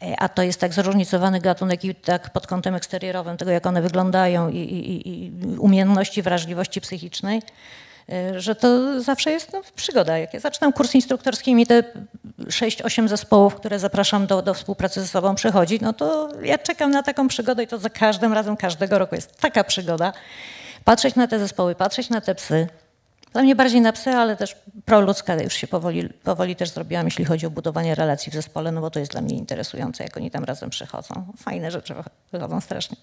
E, 0.01 0.15
A 0.19 0.29
to 0.29 0.43
jest 0.43 0.59
tak 0.59 0.73
zróżnicowany 0.73 1.39
gatunek 1.39 1.85
i 1.85 1.95
tak 1.95 2.29
pod 2.29 2.47
kątem 2.47 2.75
eksterierowym, 2.75 3.37
tego 3.37 3.51
jak 3.51 3.65
one 3.65 3.81
wyglądają 3.81 4.49
i, 4.49 4.57
i, 4.57 5.09
i 5.09 5.31
umiejętności, 5.57 6.21
wrażliwości 6.21 6.81
psychicznej, 6.81 7.41
e, 8.09 8.39
że 8.39 8.55
to 8.55 9.01
zawsze 9.01 9.31
jest 9.31 9.53
no, 9.53 9.61
przygoda. 9.75 10.17
Jak 10.17 10.33
ja 10.33 10.39
zaczynam 10.39 10.73
kurs 10.73 10.95
instruktorski 10.95 11.61
i 11.61 11.67
te 11.67 11.83
6-8 12.39 13.07
zespołów, 13.07 13.55
które 13.55 13.79
zapraszam 13.79 14.27
do, 14.27 14.41
do 14.41 14.53
współpracy 14.53 15.01
ze 15.01 15.07
sobą 15.07 15.35
przychodzi, 15.35 15.79
no 15.81 15.93
to 15.93 16.29
ja 16.43 16.57
czekam 16.57 16.91
na 16.91 17.03
taką 17.03 17.27
przygodę 17.27 17.63
i 17.63 17.67
to 17.67 17.77
za 17.77 17.89
każdym 17.89 18.33
razem, 18.33 18.57
każdego 18.57 18.99
roku 18.99 19.15
jest 19.15 19.37
taka 19.41 19.63
przygoda. 19.63 20.13
patrzeć 20.83 21.15
na 21.15 21.27
te 21.27 21.39
zespoły, 21.39 21.75
patrzeć 21.75 22.09
na 22.09 22.21
te 22.21 22.35
psy. 22.35 22.67
Dla 23.33 23.41
mnie 23.41 23.55
bardziej 23.55 23.81
na 23.81 23.91
psy, 23.93 24.09
ale 24.09 24.37
też 24.37 24.55
proludzka 24.85 25.35
już 25.35 25.53
się 25.53 25.67
powoli, 25.67 26.09
powoli 26.09 26.55
też 26.55 26.69
zrobiłam, 26.69 27.05
jeśli 27.05 27.25
chodzi 27.25 27.45
o 27.45 27.49
budowanie 27.49 27.95
relacji 27.95 28.31
w 28.31 28.35
zespole, 28.35 28.71
no 28.71 28.81
bo 28.81 28.91
to 28.91 28.99
jest 28.99 29.11
dla 29.11 29.21
mnie 29.21 29.37
interesujące, 29.37 30.03
jak 30.03 30.17
oni 30.17 30.31
tam 30.31 30.43
razem 30.43 30.69
przychodzą. 30.69 31.33
Fajne 31.37 31.71
rzeczy 31.71 31.95
wychodzą 32.31 32.61
strasznie. 32.61 32.97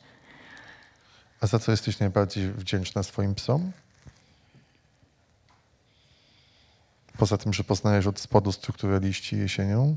A 1.41 1.47
za 1.47 1.59
co 1.59 1.70
jesteś 1.70 1.99
najbardziej 1.99 2.53
wdzięczna 2.53 3.03
swoim 3.03 3.35
psom? 3.35 3.72
Poza 7.18 7.39
tym, 7.39 7.53
że 7.53 7.64
poznajesz 7.64 8.07
od 8.07 8.20
spodu 8.20 8.53
strukturę 8.53 9.01
liści 9.01 9.37
jesienią? 9.37 9.97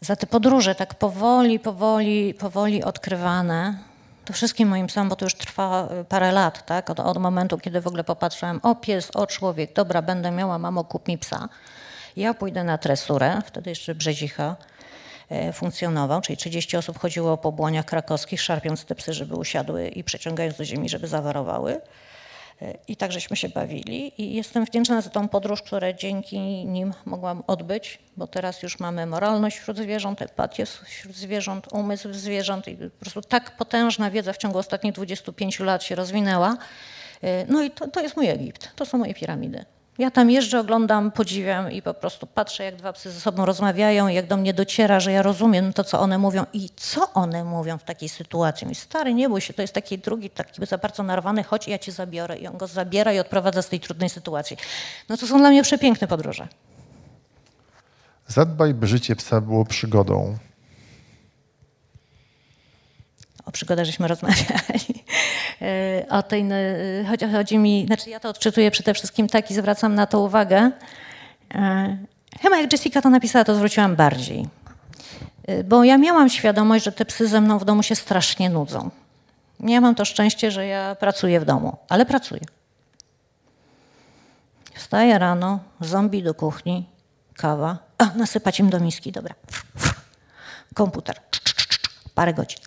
Za 0.00 0.16
te 0.16 0.26
podróże, 0.26 0.74
tak 0.74 0.94
powoli, 0.94 1.58
powoli, 1.58 2.34
powoli 2.34 2.84
odkrywane, 2.84 3.78
to 4.24 4.32
wszystkim 4.32 4.68
moim 4.68 4.86
psom, 4.86 5.08
bo 5.08 5.16
to 5.16 5.26
już 5.26 5.34
trwa 5.34 5.88
y, 6.00 6.04
parę 6.04 6.32
lat, 6.32 6.66
tak? 6.66 6.90
Od, 6.90 7.00
od 7.00 7.18
momentu, 7.18 7.58
kiedy 7.58 7.80
w 7.80 7.86
ogóle 7.86 8.04
popatrzyłam, 8.04 8.60
o 8.62 8.74
pies, 8.74 9.10
o 9.14 9.26
człowiek, 9.26 9.72
dobra, 9.72 10.02
będę 10.02 10.30
miała, 10.30 10.58
mamo, 10.58 10.84
kup 10.84 11.08
mi 11.08 11.18
psa. 11.18 11.48
Ja 12.16 12.34
pójdę 12.34 12.64
na 12.64 12.78
tresurę, 12.78 13.42
wtedy 13.46 13.70
jeszcze 13.70 13.94
Brzezicha 13.94 14.56
e, 15.28 15.52
funkcjonował, 15.52 16.20
czyli 16.20 16.36
30 16.36 16.76
osób 16.76 16.98
chodziło 16.98 17.36
po 17.36 17.52
błoniach 17.52 17.84
krakowskich, 17.84 18.42
szarpiąc 18.42 18.84
te 18.84 18.94
psy, 18.94 19.12
żeby 19.12 19.34
usiadły 19.34 19.88
i 19.88 20.04
przeciągając 20.04 20.56
do 20.58 20.64
ziemi, 20.64 20.88
żeby 20.88 21.06
zawarowały. 21.06 21.80
E, 22.62 22.78
I 22.88 22.96
tak 22.96 23.12
żeśmy 23.12 23.36
się 23.36 23.48
bawili 23.48 24.22
i 24.22 24.34
jestem 24.34 24.64
wdzięczna 24.64 25.00
za 25.00 25.10
tą 25.10 25.28
podróż, 25.28 25.62
którą 25.62 25.92
dzięki 25.92 26.38
nim 26.66 26.92
mogłam 27.04 27.42
odbyć, 27.46 27.98
bo 28.16 28.26
teraz 28.26 28.62
już 28.62 28.80
mamy 28.80 29.06
moralność 29.06 29.58
wśród 29.58 29.76
zwierząt, 29.76 30.22
empatię 30.22 30.66
wśród 30.66 31.16
zwierząt, 31.16 31.72
umysł 31.72 32.12
zwierząt 32.12 32.68
i 32.68 32.76
po 32.76 33.00
prostu 33.00 33.20
tak 33.22 33.56
potężna 33.56 34.10
wiedza 34.10 34.32
w 34.32 34.36
ciągu 34.36 34.58
ostatnich 34.58 34.92
25 34.92 35.60
lat 35.60 35.82
się 35.82 35.94
rozwinęła. 35.94 36.56
E, 37.22 37.46
No 37.48 37.62
i 37.62 37.70
to, 37.70 37.88
to 37.88 38.00
jest 38.00 38.16
mój 38.16 38.28
Egipt, 38.28 38.76
to 38.76 38.86
są 38.86 38.98
moje 38.98 39.14
piramidy. 39.14 39.64
Ja 39.98 40.10
tam 40.10 40.30
jeżdżę, 40.30 40.60
oglądam, 40.60 41.10
podziwiam 41.10 41.72
i 41.72 41.82
po 41.82 41.94
prostu 41.94 42.26
patrzę, 42.26 42.64
jak 42.64 42.76
dwa 42.76 42.92
psy 42.92 43.10
ze 43.10 43.20
sobą 43.20 43.46
rozmawiają, 43.46 44.08
jak 44.08 44.26
do 44.26 44.36
mnie 44.36 44.54
dociera, 44.54 45.00
że 45.00 45.12
ja 45.12 45.22
rozumiem 45.22 45.72
to, 45.72 45.84
co 45.84 46.00
one 46.00 46.18
mówią 46.18 46.46
i 46.52 46.70
co 46.76 47.12
one 47.12 47.44
mówią 47.44 47.78
w 47.78 47.84
takiej 47.84 48.08
sytuacji. 48.08 48.66
Mówi, 48.66 48.74
stary, 48.74 49.14
nie 49.14 49.28
bój 49.28 49.40
się, 49.40 49.54
to 49.54 49.62
jest 49.62 49.74
taki 49.74 49.98
drugi, 49.98 50.30
taki 50.30 50.66
za 50.66 50.78
bardzo 50.78 51.02
narwany, 51.02 51.42
chodź, 51.42 51.68
ja 51.68 51.78
cię 51.78 51.92
zabiorę. 51.92 52.36
I 52.36 52.46
on 52.46 52.56
go 52.56 52.66
zabiera 52.66 53.12
i 53.12 53.18
odprowadza 53.18 53.62
z 53.62 53.68
tej 53.68 53.80
trudnej 53.80 54.10
sytuacji. 54.10 54.56
No 55.08 55.16
to 55.16 55.26
są 55.26 55.38
dla 55.38 55.50
mnie 55.50 55.62
przepiękne 55.62 56.08
podróże. 56.08 56.48
Zadbaj, 58.26 58.74
by 58.74 58.86
życie 58.86 59.16
psa 59.16 59.40
było 59.40 59.64
przygodą. 59.64 60.38
O 63.46 63.52
przygodach 63.52 63.84
żeśmy 63.86 64.08
rozmawiali. 64.08 64.48
E, 65.62 66.06
O 66.08 66.22
tej, 66.22 66.42
e, 66.50 67.04
chodzi, 67.08 67.26
chodzi 67.32 67.58
mi, 67.58 67.86
znaczy 67.86 68.10
ja 68.10 68.20
to 68.20 68.28
odczytuję 68.28 68.70
przede 68.70 68.94
wszystkim 68.94 69.28
tak 69.28 69.50
i 69.50 69.54
zwracam 69.54 69.94
na 69.94 70.06
to 70.06 70.20
uwagę. 70.20 70.70
E, 71.54 71.96
Chyba 72.40 72.56
jak 72.56 72.72
Jessica 72.72 73.02
to 73.02 73.10
napisała, 73.10 73.44
to 73.44 73.54
zwróciłam 73.54 73.96
bardziej. 73.96 74.48
Bo 75.64 75.84
ja 75.84 75.98
miałam 75.98 76.28
świadomość, 76.28 76.84
że 76.84 76.92
te 76.92 77.04
psy 77.04 77.28
ze 77.28 77.40
mną 77.40 77.58
w 77.58 77.64
domu 77.64 77.82
się 77.82 77.96
strasznie 77.96 78.50
nudzą. 78.50 78.90
Ja 79.60 79.80
mam 79.80 79.94
to 79.94 80.04
szczęście, 80.04 80.50
że 80.50 80.66
ja 80.66 80.94
pracuję 80.94 81.40
w 81.40 81.44
domu, 81.44 81.76
ale 81.88 82.06
pracuję. 82.06 82.40
Wstaję 84.74 85.18
rano, 85.18 85.60
zombie 85.80 86.22
do 86.22 86.34
kuchni, 86.34 86.86
kawa, 87.36 87.78
a 87.98 88.04
nasypać 88.04 88.60
im 88.60 88.70
do 88.70 88.80
miski, 88.80 89.12
dobra. 89.12 89.34
Komputer, 90.74 91.20
parę 92.14 92.34
godzin. 92.34 92.58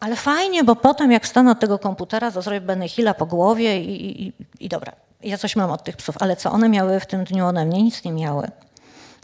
Ale 0.00 0.16
fajnie, 0.16 0.64
bo 0.64 0.76
potem 0.76 1.12
jak 1.12 1.24
wstanę 1.24 1.50
od 1.50 1.60
tego 1.60 1.78
komputera, 1.78 2.30
to 2.30 2.42
zrobię 2.42 2.60
Benny 2.60 2.88
Hilla 2.88 3.14
po 3.14 3.26
głowie 3.26 3.80
i, 3.80 4.22
i, 4.26 4.32
i 4.60 4.68
dobra. 4.68 4.92
Ja 5.22 5.38
coś 5.38 5.56
mam 5.56 5.70
od 5.70 5.84
tych 5.84 5.96
psów, 5.96 6.16
ale 6.20 6.36
co 6.36 6.52
one 6.52 6.68
miały 6.68 7.00
w 7.00 7.06
tym 7.06 7.24
dniu 7.24 7.46
ode 7.46 7.64
mnie? 7.64 7.82
Nic 7.82 8.04
nie 8.04 8.12
miały. 8.12 8.48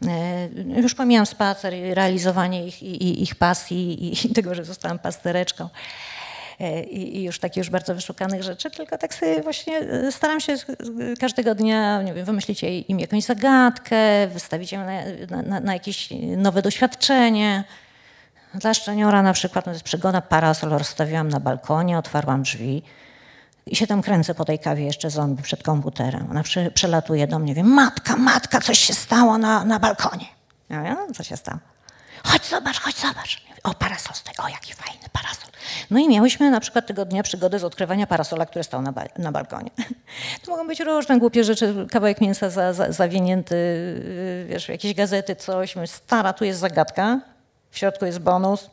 E, 0.08 0.80
Już 0.80 0.94
pomijam 0.94 1.26
spacer, 1.26 1.74
i 1.74 1.94
realizowanie 1.94 2.66
ich, 2.66 2.82
i, 2.82 3.02
i, 3.04 3.22
ich 3.22 3.34
pasji 3.34 4.12
i, 4.26 4.34
tego, 4.34 4.54
że 4.54 4.64
zostałam 4.64 4.98
pastereczką. 4.98 5.68
E, 6.60 6.84
I, 6.84 7.22
już 7.22 7.38
takich 7.38 7.56
już 7.56 7.70
bardzo 7.70 7.94
wyszukanych 7.94 8.42
rzeczy, 8.42 8.70
tylko 8.70 8.98
tak 8.98 9.14
sobie 9.14 9.42
właśnie 9.42 9.80
staram 10.10 10.40
się 10.40 10.56
każdego 11.20 11.54
dnia 11.54 12.02
nie 12.02 12.14
wiem, 12.14 12.24
wymyślić 12.24 12.62
im 12.88 13.00
jakąś 13.00 13.24
zagadkę, 13.24 14.26
wystawić 14.26 14.72
ją 14.72 14.80
na, 15.30 15.42
na, 15.42 15.60
na 15.60 15.72
jakieś 15.72 16.08
nowe 16.36 16.62
doświadczenie. 16.62 17.64
Dla 18.54 18.74
szczeniora 18.74 19.22
na 19.22 19.32
przykład, 19.32 19.66
no 19.66 19.70
to 19.70 19.74
jest 19.74 19.84
przygoda, 19.84 20.20
parasol 20.20 20.70
rozstawiłam 20.70 21.28
na 21.28 21.40
balkonie, 21.40 21.98
otwarłam 21.98 22.42
drzwi 22.42 22.82
i 23.66 23.76
się 23.76 23.86
tam 23.86 24.02
kręcę 24.02 24.34
po 24.34 24.44
tej 24.44 24.58
kawie 24.58 24.84
jeszcze 24.84 25.10
zombie 25.10 25.42
przed 25.42 25.62
komputerem. 25.62 26.26
Ona 26.30 26.42
przy, 26.42 26.70
przelatuje 26.70 27.26
do 27.26 27.38
mnie, 27.38 27.54
wie, 27.54 27.64
matka, 27.64 28.16
matka, 28.16 28.60
coś 28.60 28.78
się 28.78 28.94
stało 28.94 29.38
na, 29.38 29.64
na 29.64 29.78
balkonie. 29.78 30.26
Ja 30.70 30.94
no 30.94 31.14
co 31.14 31.22
się 31.22 31.36
stało? 31.36 31.58
Chodź 32.24 32.44
zobacz, 32.44 32.80
chodź 32.80 32.96
zobacz. 32.96 33.42
O, 33.62 33.74
parasol 33.74 34.14
stoi, 34.14 34.34
o 34.38 34.48
jaki 34.48 34.72
fajny 34.74 35.08
parasol. 35.12 35.50
No 35.90 35.98
i 35.98 36.08
miałyśmy 36.08 36.50
na 36.50 36.60
przykład 36.60 36.86
tego 36.86 37.04
dnia 37.04 37.22
przygodę 37.22 37.58
z 37.58 37.64
odkrywania 37.64 38.06
parasola, 38.06 38.46
który 38.46 38.64
stał 38.64 38.82
na, 38.82 38.92
ba- 38.92 39.04
na 39.18 39.32
balkonie. 39.32 39.70
To 40.44 40.50
mogą 40.50 40.66
być 40.66 40.80
różne 40.80 41.18
głupie 41.18 41.44
rzeczy, 41.44 41.86
kawałek 41.90 42.20
mięsa 42.20 42.50
za, 42.50 42.72
za, 42.72 42.92
zawinięty, 42.92 43.54
yy, 43.54 44.46
wiesz, 44.48 44.68
jakieś 44.68 44.94
gazety, 44.94 45.36
coś. 45.36 45.74
Stara, 45.86 46.32
tu 46.32 46.44
jest 46.44 46.60
zagadka, 46.60 47.20
w 47.72 47.78
środku 47.78 48.06
jest 48.06 48.18
bonus, 48.18 48.70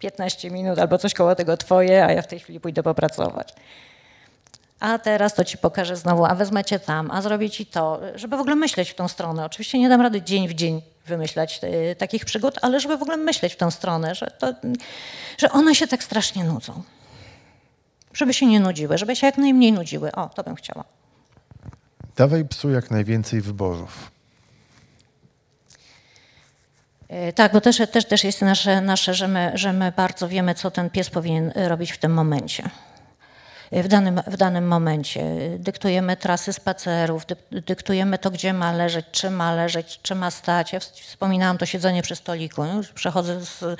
15 0.00 0.50
minut 0.50 0.78
albo 0.78 0.98
coś 0.98 1.14
koło 1.14 1.34
tego 1.34 1.56
twoje, 1.56 2.04
a 2.04 2.12
ja 2.12 2.22
w 2.22 2.26
tej 2.26 2.40
chwili 2.40 2.60
pójdę 2.60 2.82
popracować. 2.82 3.54
A 4.80 4.98
teraz 4.98 5.34
to 5.34 5.44
ci 5.44 5.58
pokażę 5.58 5.96
znowu, 5.96 6.24
a 6.24 6.34
wezmę 6.34 6.64
cię 6.64 6.78
tam, 6.78 7.10
a 7.10 7.22
zrobię 7.22 7.50
ci 7.50 7.66
to, 7.66 8.00
żeby 8.14 8.36
w 8.36 8.40
ogóle 8.40 8.56
myśleć 8.56 8.90
w 8.90 8.94
tą 8.94 9.08
stronę. 9.08 9.44
Oczywiście 9.44 9.78
nie 9.78 9.88
dam 9.88 10.00
rady 10.00 10.22
dzień 10.22 10.48
w 10.48 10.54
dzień 10.54 10.82
wymyślać 11.06 11.60
e, 11.62 11.94
takich 11.94 12.24
przygód, 12.24 12.58
ale 12.62 12.80
żeby 12.80 12.96
w 12.96 13.02
ogóle 13.02 13.16
myśleć 13.16 13.52
w 13.52 13.56
tą 13.56 13.70
stronę, 13.70 14.14
że, 14.14 14.26
to, 14.38 14.54
że 15.38 15.50
one 15.50 15.74
się 15.74 15.86
tak 15.86 16.02
strasznie 16.02 16.44
nudzą. 16.44 16.82
Żeby 18.14 18.34
się 18.34 18.46
nie 18.46 18.60
nudziły, 18.60 18.98
żeby 18.98 19.16
się 19.16 19.26
jak 19.26 19.38
najmniej 19.38 19.72
nudziły. 19.72 20.12
O, 20.12 20.28
to 20.28 20.42
bym 20.42 20.54
chciała. 20.54 20.84
Dawaj 22.16 22.44
psu 22.44 22.70
jak 22.70 22.90
najwięcej 22.90 23.40
wyborów. 23.40 24.10
E, 27.01 27.01
Tak, 27.34 27.52
bo 27.52 27.60
też, 27.60 27.82
też, 27.92 28.04
też 28.04 28.24
jest 28.24 28.42
nasze, 28.42 28.80
nasze 28.80 29.14
że, 29.14 29.28
my, 29.28 29.52
że 29.54 29.72
my 29.72 29.92
bardzo 29.96 30.28
wiemy, 30.28 30.54
co 30.54 30.70
ten 30.70 30.90
pies 30.90 31.10
powinien 31.10 31.52
robić 31.56 31.92
w 31.92 31.98
tym 31.98 32.12
momencie. 32.14 32.70
E, 33.72 33.82
W 33.82 33.88
danym, 33.88 34.20
w 34.26 34.36
danym 34.36 34.66
momencie. 34.68 35.24
Dyktujemy 35.58 36.16
trasy 36.16 36.52
spacerów, 36.52 37.26
dyk- 37.26 37.60
dyktujemy 37.66 38.18
to, 38.18 38.30
gdzie 38.30 38.52
ma 38.52 38.72
leżeć, 38.72 39.06
czy 39.12 39.30
ma 39.30 39.54
leżeć, 39.54 40.00
czy 40.02 40.14
ma 40.14 40.30
stać. 40.30 40.72
Ja 40.72 40.78
ws- 40.78 41.00
wspominałam 41.00 41.58
to 41.58 41.66
siedzenie 41.66 42.02
przy 42.02 42.16
stoliku. 42.16 42.64
nie? 42.64 42.72
Już 42.72 42.88
Przechodzę 42.88 43.40
z, 43.44 43.62
e, 43.62 43.76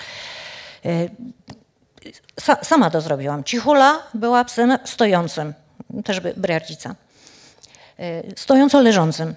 sa, 2.40 2.64
sama 2.64 2.90
to 2.90 3.00
zrobiłam. 3.00 3.44
Cichula 3.44 3.98
była 4.14 4.44
psem 4.44 4.78
stojącym, 4.84 5.54
też 6.04 6.20
briardzica. 6.20 6.94
E, 7.98 8.22
Stojąco 8.36 8.80
leżącym. 8.82 9.34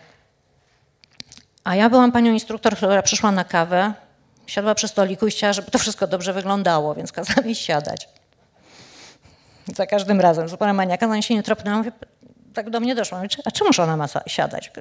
A 1.66 1.76
ja 1.76 1.89
byłam 1.89 2.11
panią 2.11 2.34
instruktor, 2.34 2.76
która 2.76 3.01
przyszła 3.01 3.32
na 3.32 3.43
kawę, 3.43 3.93
siadła 4.47 4.76
przy 4.76 4.88
stoliku 4.88 5.28
i 5.28 5.32
chciała, 5.32 5.53
żeby 5.53 5.72
to 5.72 5.80
wszystko 5.80 6.07
dobrze 6.07 6.34
wyglądało, 6.34 6.95
więc 6.95 7.11
kazała 7.11 7.47
mi 7.47 7.55
siadać. 7.55 8.09
Za 9.76 9.86
każdym 9.86 10.22
razem, 10.22 10.49
zupełnie 10.49 10.74
maniaka, 10.74 11.07
zanim 11.07 11.22
się 11.22 11.36
nie 11.36 11.43
tropnęłam, 11.43 11.80
mówię, 11.80 11.91
tak 12.56 12.70
do 12.70 12.80
mnie 12.80 12.95
doszło. 12.95 13.18
Mówię, 13.18 13.30
"Czy- 13.30 13.41
A 13.45 13.51
czemuż 13.51 13.80
ona 13.80 13.97
ma 13.97 14.06
siadać? 14.28 14.72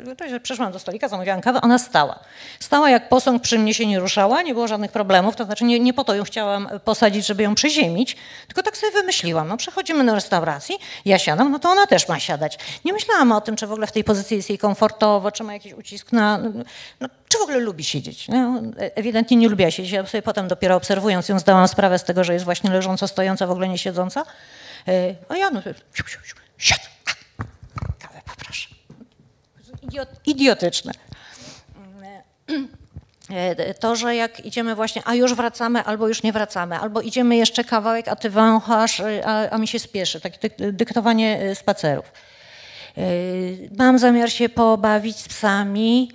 Przyszłam 0.42 0.72
do 0.72 0.78
stolika, 0.78 1.08
zamówiłam 1.08 1.40
kawę, 1.40 1.60
ona 1.60 1.78
stała. 1.78 2.18
Stała 2.60 2.90
jak 2.90 3.08
posąg, 3.08 3.42
przy 3.42 3.58
mnie 3.58 3.74
się 3.74 3.86
nie 3.86 4.00
ruszała, 4.00 4.42
nie 4.42 4.54
było 4.54 4.68
żadnych 4.68 4.92
problemów, 4.92 5.36
to 5.36 5.44
znaczy 5.44 5.64
nie, 5.64 5.80
nie 5.80 5.94
po 5.94 6.04
to 6.04 6.14
ją 6.14 6.24
chciałam 6.24 6.68
posadzić, 6.84 7.26
żeby 7.26 7.42
ją 7.42 7.54
przyziemić, 7.54 8.16
tylko 8.46 8.62
tak 8.62 8.76
sobie 8.76 8.92
wymyśliłam. 8.92 9.48
No 9.48 9.56
przechodzimy 9.56 10.04
do 10.06 10.14
restauracji, 10.14 10.78
ja 11.04 11.18
siadam, 11.18 11.50
no 11.52 11.58
to 11.58 11.70
ona 11.70 11.86
też 11.86 12.08
ma 12.08 12.20
siadać. 12.20 12.58
Nie 12.84 12.92
myślałam 12.92 13.32
o 13.32 13.40
tym, 13.40 13.56
czy 13.56 13.66
w 13.66 13.72
ogóle 13.72 13.86
w 13.86 13.92
tej 13.92 14.04
pozycji 14.04 14.36
jest 14.36 14.48
jej 14.48 14.58
komfortowo, 14.58 15.30
czy 15.32 15.44
ma 15.44 15.52
jakiś 15.52 15.72
ucisk 15.72 16.12
na... 16.12 16.38
No, 17.00 17.08
czy 17.28 17.38
w 17.38 17.42
ogóle 17.42 17.58
lubi 17.58 17.84
siedzieć. 17.84 18.28
No, 18.28 18.60
ewidentnie 18.78 19.36
nie 19.36 19.48
lubiła 19.48 19.70
siedzieć. 19.70 19.92
Ja 19.92 20.06
sobie 20.06 20.22
potem 20.22 20.48
dopiero 20.48 20.76
obserwując 20.76 21.28
ją 21.28 21.38
zdałam 21.38 21.68
sprawę 21.68 21.98
z 21.98 22.04
tego, 22.04 22.24
że 22.24 22.32
jest 22.32 22.44
właśnie 22.44 22.70
leżąco, 22.70 23.08
stojąca, 23.08 23.46
w 23.46 23.50
ogóle 23.50 23.68
nie 23.68 23.78
siedząca. 23.78 24.24
E, 24.88 25.14
A 25.28 25.36
ja 25.36 25.50
no, 25.50 25.62
siad. 26.58 26.93
Idiotyczne. 30.26 30.92
E, 33.30 33.74
To, 33.74 33.96
że 33.96 34.16
jak 34.16 34.40
idziemy 34.46 34.74
właśnie, 34.74 35.02
a 35.04 35.14
już 35.14 35.34
wracamy, 35.34 35.82
albo 35.84 36.08
już 36.08 36.22
nie 36.22 36.32
wracamy, 36.32 36.76
albo 36.78 37.00
idziemy 37.00 37.36
jeszcze 37.36 37.64
kawałek, 37.64 38.08
a 38.08 38.16
ty 38.16 38.30
wąchasz, 38.30 39.00
y, 39.00 39.22
a, 39.26 39.50
a 39.50 39.58
mi 39.58 39.68
się 39.68 39.78
spieszy. 39.78 40.20
Takie 40.20 40.48
dyk- 40.48 40.72
dyktowanie 40.72 41.42
y, 41.42 41.54
spacerów. 41.54 42.12
Y, 42.98 43.70
Mam 43.78 43.98
zamiar 43.98 44.32
się 44.32 44.48
pobawić 44.48 45.16
z 45.16 45.28
psami. 45.28 46.12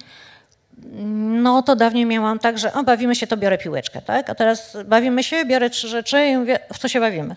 No 1.44 1.62
to 1.64 1.76
dawniej 1.76 2.06
miałam 2.06 2.40
tak, 2.40 2.58
że 2.60 2.74
o, 2.74 2.84
bawimy 2.84 3.16
się, 3.16 3.28
to 3.28 3.38
biorę 3.38 3.58
piłeczkę, 3.58 4.02
tak? 4.02 4.30
A 4.30 4.36
teraz 4.36 4.78
bawimy 4.86 5.24
się, 5.24 5.46
biorę 5.46 5.70
trzy 5.70 5.88
rzeczy 5.88 6.28
i 6.28 6.38
mówię, 6.38 6.60
w 6.74 6.78
co 6.80 6.88
się 6.88 7.00
bawimy? 7.00 7.36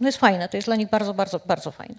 No 0.00 0.08
jest 0.08 0.18
fajne, 0.18 0.48
to 0.48 0.56
jest 0.56 0.68
dla 0.68 0.76
nich 0.76 0.90
bardzo, 0.90 1.14
bardzo, 1.14 1.40
bardzo 1.46 1.70
fajne. 1.70 1.94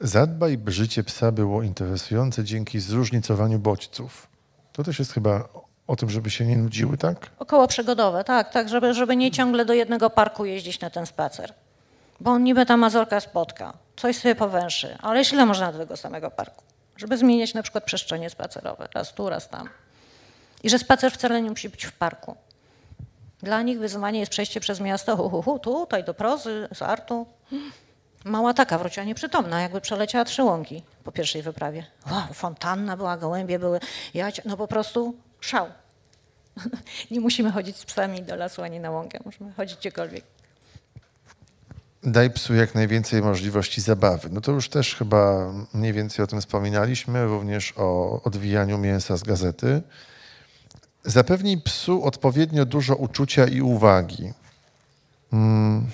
Zadbaj, 0.00 0.58
by 0.58 0.72
życie 0.72 1.04
psa 1.04 1.32
było 1.32 1.62
interesujące 1.62 2.44
dzięki 2.44 2.80
zróżnicowaniu 2.80 3.58
bodźców. 3.58 4.28
To 4.72 4.84
też 4.84 4.98
jest 4.98 5.12
chyba 5.12 5.48
o 5.86 5.96
tym, 5.96 6.10
żeby 6.10 6.30
się 6.30 6.46
nie 6.46 6.56
nudziły, 6.56 6.96
tak? 6.96 7.30
Około 7.38 7.68
przygodowe, 7.68 8.24
tak, 8.24 8.52
tak, 8.52 8.68
żeby, 8.68 8.94
żeby 8.94 9.16
nie 9.16 9.30
ciągle 9.30 9.64
do 9.64 9.72
jednego 9.72 10.10
parku 10.10 10.44
jeździć 10.44 10.80
na 10.80 10.90
ten 10.90 11.06
spacer. 11.06 11.54
Bo 12.20 12.30
on 12.30 12.44
niby 12.44 12.66
ta 12.66 12.76
mazorka 12.76 13.20
spotka, 13.20 13.72
coś 13.96 14.16
sobie 14.16 14.34
powęszy, 14.34 14.98
ale 15.02 15.22
ile 15.22 15.46
można 15.46 15.72
do 15.72 15.78
tego 15.78 15.96
samego 15.96 16.30
parku? 16.30 16.64
Żeby 16.96 17.18
zmieniać 17.18 17.54
na 17.54 17.62
przykład 17.62 17.84
przestrzenie 17.84 18.30
spacerowe, 18.30 18.88
raz 18.94 19.14
tu, 19.14 19.28
raz 19.28 19.48
tam. 19.48 19.68
I 20.62 20.70
że 20.70 20.78
spacer 20.78 21.12
wcale 21.12 21.42
nie 21.42 21.50
musi 21.50 21.68
być 21.68 21.86
w 21.86 21.92
parku. 21.92 22.36
Dla 23.42 23.62
nich 23.62 23.78
wyzwanie 23.78 24.20
jest 24.20 24.32
przejście 24.32 24.60
przez 24.60 24.80
miasto, 24.80 25.16
hu, 25.16 25.30
hu, 25.30 25.42
hu, 25.42 25.58
tutaj 25.58 26.04
do 26.04 26.14
Prozy, 26.14 26.68
z 26.74 26.82
Artu. 26.82 27.26
Mała 28.24 28.54
taka 28.54 28.78
wróciła 28.78 29.06
nieprzytomna, 29.06 29.60
jakby 29.60 29.80
przeleciała 29.80 30.24
trzy 30.24 30.42
łąki 30.42 30.82
po 31.04 31.12
pierwszej 31.12 31.42
wyprawie. 31.42 31.86
O, 32.10 32.34
fontanna 32.34 32.96
była, 32.96 33.16
gołębie 33.16 33.58
były, 33.58 33.80
jać, 34.14 34.40
no 34.44 34.56
po 34.56 34.68
prostu 34.68 35.14
szał. 35.40 35.66
Nie 37.10 37.20
musimy 37.20 37.52
chodzić 37.52 37.76
z 37.76 37.84
psami 37.84 38.22
do 38.22 38.36
lasu 38.36 38.62
ani 38.62 38.80
na 38.80 38.90
łąkę, 38.90 39.18
możemy 39.24 39.52
chodzić 39.52 39.78
gdziekolwiek. 39.78 40.24
Daj 42.02 42.30
psu 42.30 42.54
jak 42.54 42.74
najwięcej 42.74 43.22
możliwości 43.22 43.80
zabawy. 43.80 44.28
No 44.32 44.40
to 44.40 44.52
już 44.52 44.68
też 44.68 44.94
chyba 44.94 45.52
mniej 45.74 45.92
więcej 45.92 46.24
o 46.24 46.26
tym 46.26 46.40
wspominaliśmy, 46.40 47.24
również 47.24 47.74
o 47.76 48.20
odwijaniu 48.24 48.78
mięsa 48.78 49.16
z 49.16 49.22
gazety. 49.22 49.82
Zapewnij 51.04 51.60
psu 51.60 52.04
odpowiednio 52.04 52.64
dużo 52.64 52.96
uczucia 52.96 53.46
i 53.46 53.60
uwagi. 53.60 54.32
Mm. 55.32 55.86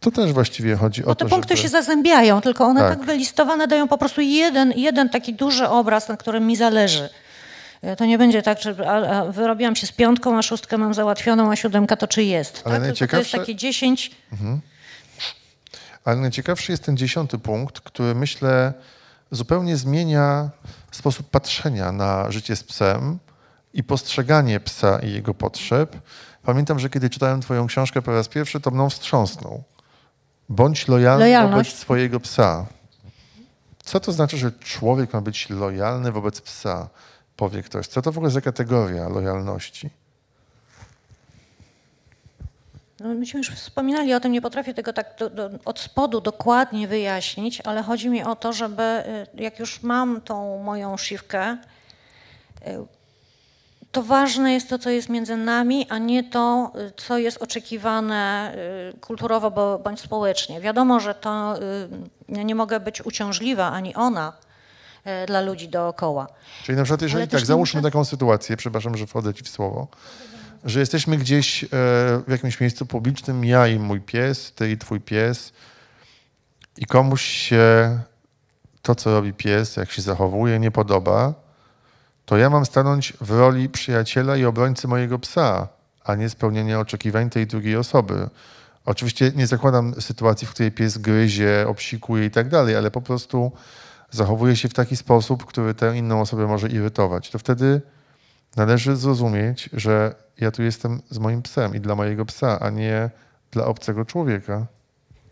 To 0.00 0.10
też 0.10 0.32
właściwie 0.32 0.76
chodzi 0.76 1.02
o 1.04 1.06
Bo 1.06 1.14
to, 1.14 1.24
te 1.24 1.30
punkty 1.30 1.56
żeby... 1.56 1.62
się 1.62 1.68
zazębiają, 1.68 2.40
tylko 2.40 2.64
one 2.64 2.80
Tak. 2.80 2.98
tak. 2.98 3.06
wylistowane 3.06 3.66
dają 3.68 3.88
po 3.88 3.98
prostu 3.98 4.20
jeden, 4.20 4.72
jeden 4.76 5.08
taki 5.08 5.34
duży 5.34 5.68
obraz, 5.68 6.08
na 6.08 6.16
którym 6.16 6.46
mi 6.46 6.56
zależy. 6.56 7.08
E, 7.82 7.96
To 7.96 8.04
nie 8.04 8.18
będzie 8.18 8.42
tak, 8.42 8.62
że 8.62 8.74
a, 8.90 9.18
a 9.20 9.24
wyrobiłam 9.24 9.76
się 9.76 9.86
z 9.86 9.92
piątką, 9.92 10.38
a 10.38 10.42
szóstkę 10.42 10.78
mam 10.78 10.94
załatwioną, 10.94 11.52
a 11.52 11.56
siódemka 11.56 11.96
to 11.96 12.08
czy 12.08 12.22
jest. 12.22 12.62
Ale 12.64 12.80
tak? 12.80 12.96
Tylko 12.98 13.10
to 13.10 13.16
jest 13.18 13.30
najciekawsze- 13.32 13.38
takie 13.38 13.54
dziesięć. 13.54 14.10
Ale 16.04 16.16
najciekawszy 16.16 16.72
jest 16.72 16.84
ten 16.84 16.96
dziesiąty 16.96 17.38
punkt, 17.38 17.80
który 17.80 18.14
myślę 18.14 18.72
zupełnie 19.30 19.76
zmienia 19.76 20.50
sposób 20.90 21.30
patrzenia 21.30 21.92
na 21.92 22.30
życie 22.30 22.56
z 22.56 22.64
psem 22.64 23.18
i 23.74 23.84
postrzeganie 23.84 24.60
psa 24.60 24.98
i 24.98 25.12
jego 25.12 25.34
potrzeb. 25.34 25.96
Pamiętam, 26.42 26.78
że 26.78 26.90
kiedy 26.90 27.10
czytałem 27.10 27.40
Twoją 27.40 27.66
książkę 27.66 28.02
po 28.02 28.12
raz 28.12 28.28
pierwszy, 28.28 28.60
to 28.60 28.70
mną 28.70 28.90
wstrząsnął. 28.90 29.62
Bądź 30.48 30.88
lojalny 30.88 31.24
Lojalność. 31.24 31.70
wobec 31.70 31.80
swojego 31.80 32.20
psa. 32.20 32.66
Co 33.84 34.00
to 34.00 34.12
znaczy, 34.12 34.36
że 34.36 34.52
człowiek 34.52 35.12
ma 35.12 35.20
być 35.20 35.50
lojalny 35.50 36.12
wobec 36.12 36.40
psa? 36.40 36.88
Powie 37.36 37.62
ktoś. 37.62 37.86
Co 37.86 38.02
to 38.02 38.12
w 38.12 38.16
ogóle 38.18 38.30
za 38.30 38.40
kategoria 38.40 39.08
lojalności? 39.08 39.90
No, 43.00 43.14
myśmy 43.14 43.38
już 43.38 43.50
wspominali 43.50 44.14
o 44.14 44.20
tym, 44.20 44.32
nie 44.32 44.42
potrafię 44.42 44.74
tego 44.74 44.92
tak 44.92 45.14
do, 45.18 45.30
do, 45.30 45.50
od 45.64 45.80
spodu 45.80 46.20
dokładnie 46.20 46.88
wyjaśnić, 46.88 47.60
ale 47.60 47.82
chodzi 47.82 48.08
mi 48.08 48.22
o 48.22 48.36
to, 48.36 48.52
żeby 48.52 48.82
y, 48.82 49.42
jak 49.42 49.58
już 49.58 49.82
mam 49.82 50.20
tą 50.20 50.62
moją 50.62 50.96
szywkę, 50.96 51.58
y, 52.66 52.95
to 53.96 54.02
ważne 54.02 54.52
jest 54.52 54.68
to, 54.68 54.78
co 54.78 54.90
jest 54.90 55.08
między 55.08 55.36
nami, 55.36 55.86
a 55.88 55.98
nie 55.98 56.24
to, 56.24 56.72
y, 56.88 56.92
co 56.96 57.18
jest 57.18 57.42
oczekiwane 57.42 58.52
y, 58.94 58.98
kulturowo 59.00 59.50
bo- 59.50 59.78
bądź 59.78 60.00
społecznie. 60.00 60.60
Wiadomo, 60.60 61.00
że 61.00 61.14
to 61.14 61.54
y, 61.58 62.36
ja 62.36 62.42
nie 62.42 62.54
mogę 62.54 62.80
być 62.80 63.02
uciążliwa, 63.06 63.70
ani 63.72 63.94
ona 63.94 64.32
dla 65.26 65.40
ludzi 65.40 65.68
dookoła. 65.68 66.26
Czyli 66.64 66.76
na 66.78 66.84
przykład, 66.84 67.02
jeżeli 67.02 67.22
Ale 67.22 67.28
tak, 67.28 67.46
załóżmy 67.46 67.80
muszę- 67.80 67.90
taką 67.90 68.04
sytuację, 68.04 68.56
przepraszam, 68.56 68.96
że 68.96 69.06
wchodzę 69.06 69.34
ci 69.34 69.44
w 69.44 69.48
słowo, 69.48 69.88
że 70.64 70.80
jesteśmy 70.80 71.16
gdzieś 71.16 71.64
e, 71.64 71.68
w 71.70 72.30
jakimś 72.30 72.60
miejscu 72.60 72.86
publicznym, 72.86 73.44
ja 73.44 73.66
i 73.66 73.78
mój 73.78 74.00
pies, 74.00 74.52
ty 74.52 74.70
i 74.70 74.78
twój 74.78 75.00
pies 75.00 75.52
i 76.78 76.86
komuś 76.86 77.22
się 77.22 77.98
to, 78.82 78.94
co 78.94 79.10
robi 79.10 79.32
pies, 79.32 79.76
jak 79.76 79.90
się 79.92 80.02
zachowuje, 80.02 80.58
nie 80.58 80.70
podoba, 80.70 81.34
to 82.26 82.36
ja 82.36 82.50
mam 82.50 82.66
stanąć 82.66 83.12
w 83.20 83.30
roli 83.30 83.68
przyjaciela 83.68 84.36
i 84.36 84.44
obrońcy 84.44 84.88
mojego 84.88 85.18
psa, 85.18 85.68
a 86.04 86.14
nie 86.14 86.28
spełnienia 86.28 86.80
oczekiwań 86.80 87.30
tej 87.30 87.46
drugiej 87.46 87.76
osoby. 87.76 88.28
Oczywiście 88.84 89.32
nie 89.36 89.46
zakładam 89.46 90.00
sytuacji, 90.00 90.46
w 90.46 90.50
której 90.50 90.72
pies 90.72 90.98
gryzie, 90.98 91.64
obsikuje 91.68 92.26
i 92.26 92.30
tak 92.30 92.48
dalej, 92.48 92.76
ale 92.76 92.90
po 92.90 93.02
prostu 93.02 93.52
zachowuje 94.10 94.56
się 94.56 94.68
w 94.68 94.74
taki 94.74 94.96
sposób, 94.96 95.46
który 95.46 95.74
tę 95.74 95.96
inną 95.96 96.20
osobę 96.20 96.46
może 96.46 96.68
irytować. 96.68 97.30
To 97.30 97.38
wtedy 97.38 97.80
należy 98.56 98.96
zrozumieć, 98.96 99.70
że 99.72 100.14
ja 100.40 100.50
tu 100.50 100.62
jestem 100.62 101.02
z 101.10 101.18
moim 101.18 101.42
psem 101.42 101.74
i 101.74 101.80
dla 101.80 101.94
mojego 101.94 102.24
psa, 102.24 102.60
a 102.60 102.70
nie 102.70 103.10
dla 103.50 103.64
obcego 103.64 104.04
człowieka. 104.04 104.66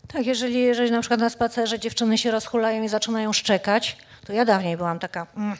Tak, 0.07 0.25
jeżeli, 0.25 0.61
jeżeli 0.61 0.91
na 0.91 0.99
przykład 0.99 1.19
na 1.19 1.29
spacerze 1.29 1.79
dziewczyny 1.79 2.17
się 2.17 2.31
rozhulają 2.31 2.83
i 2.83 2.89
zaczynają 2.89 3.33
szczekać, 3.33 3.97
to 4.25 4.33
ja 4.33 4.45
dawniej 4.45 4.77
byłam 4.77 4.99
taka, 4.99 5.27
mm, 5.37 5.57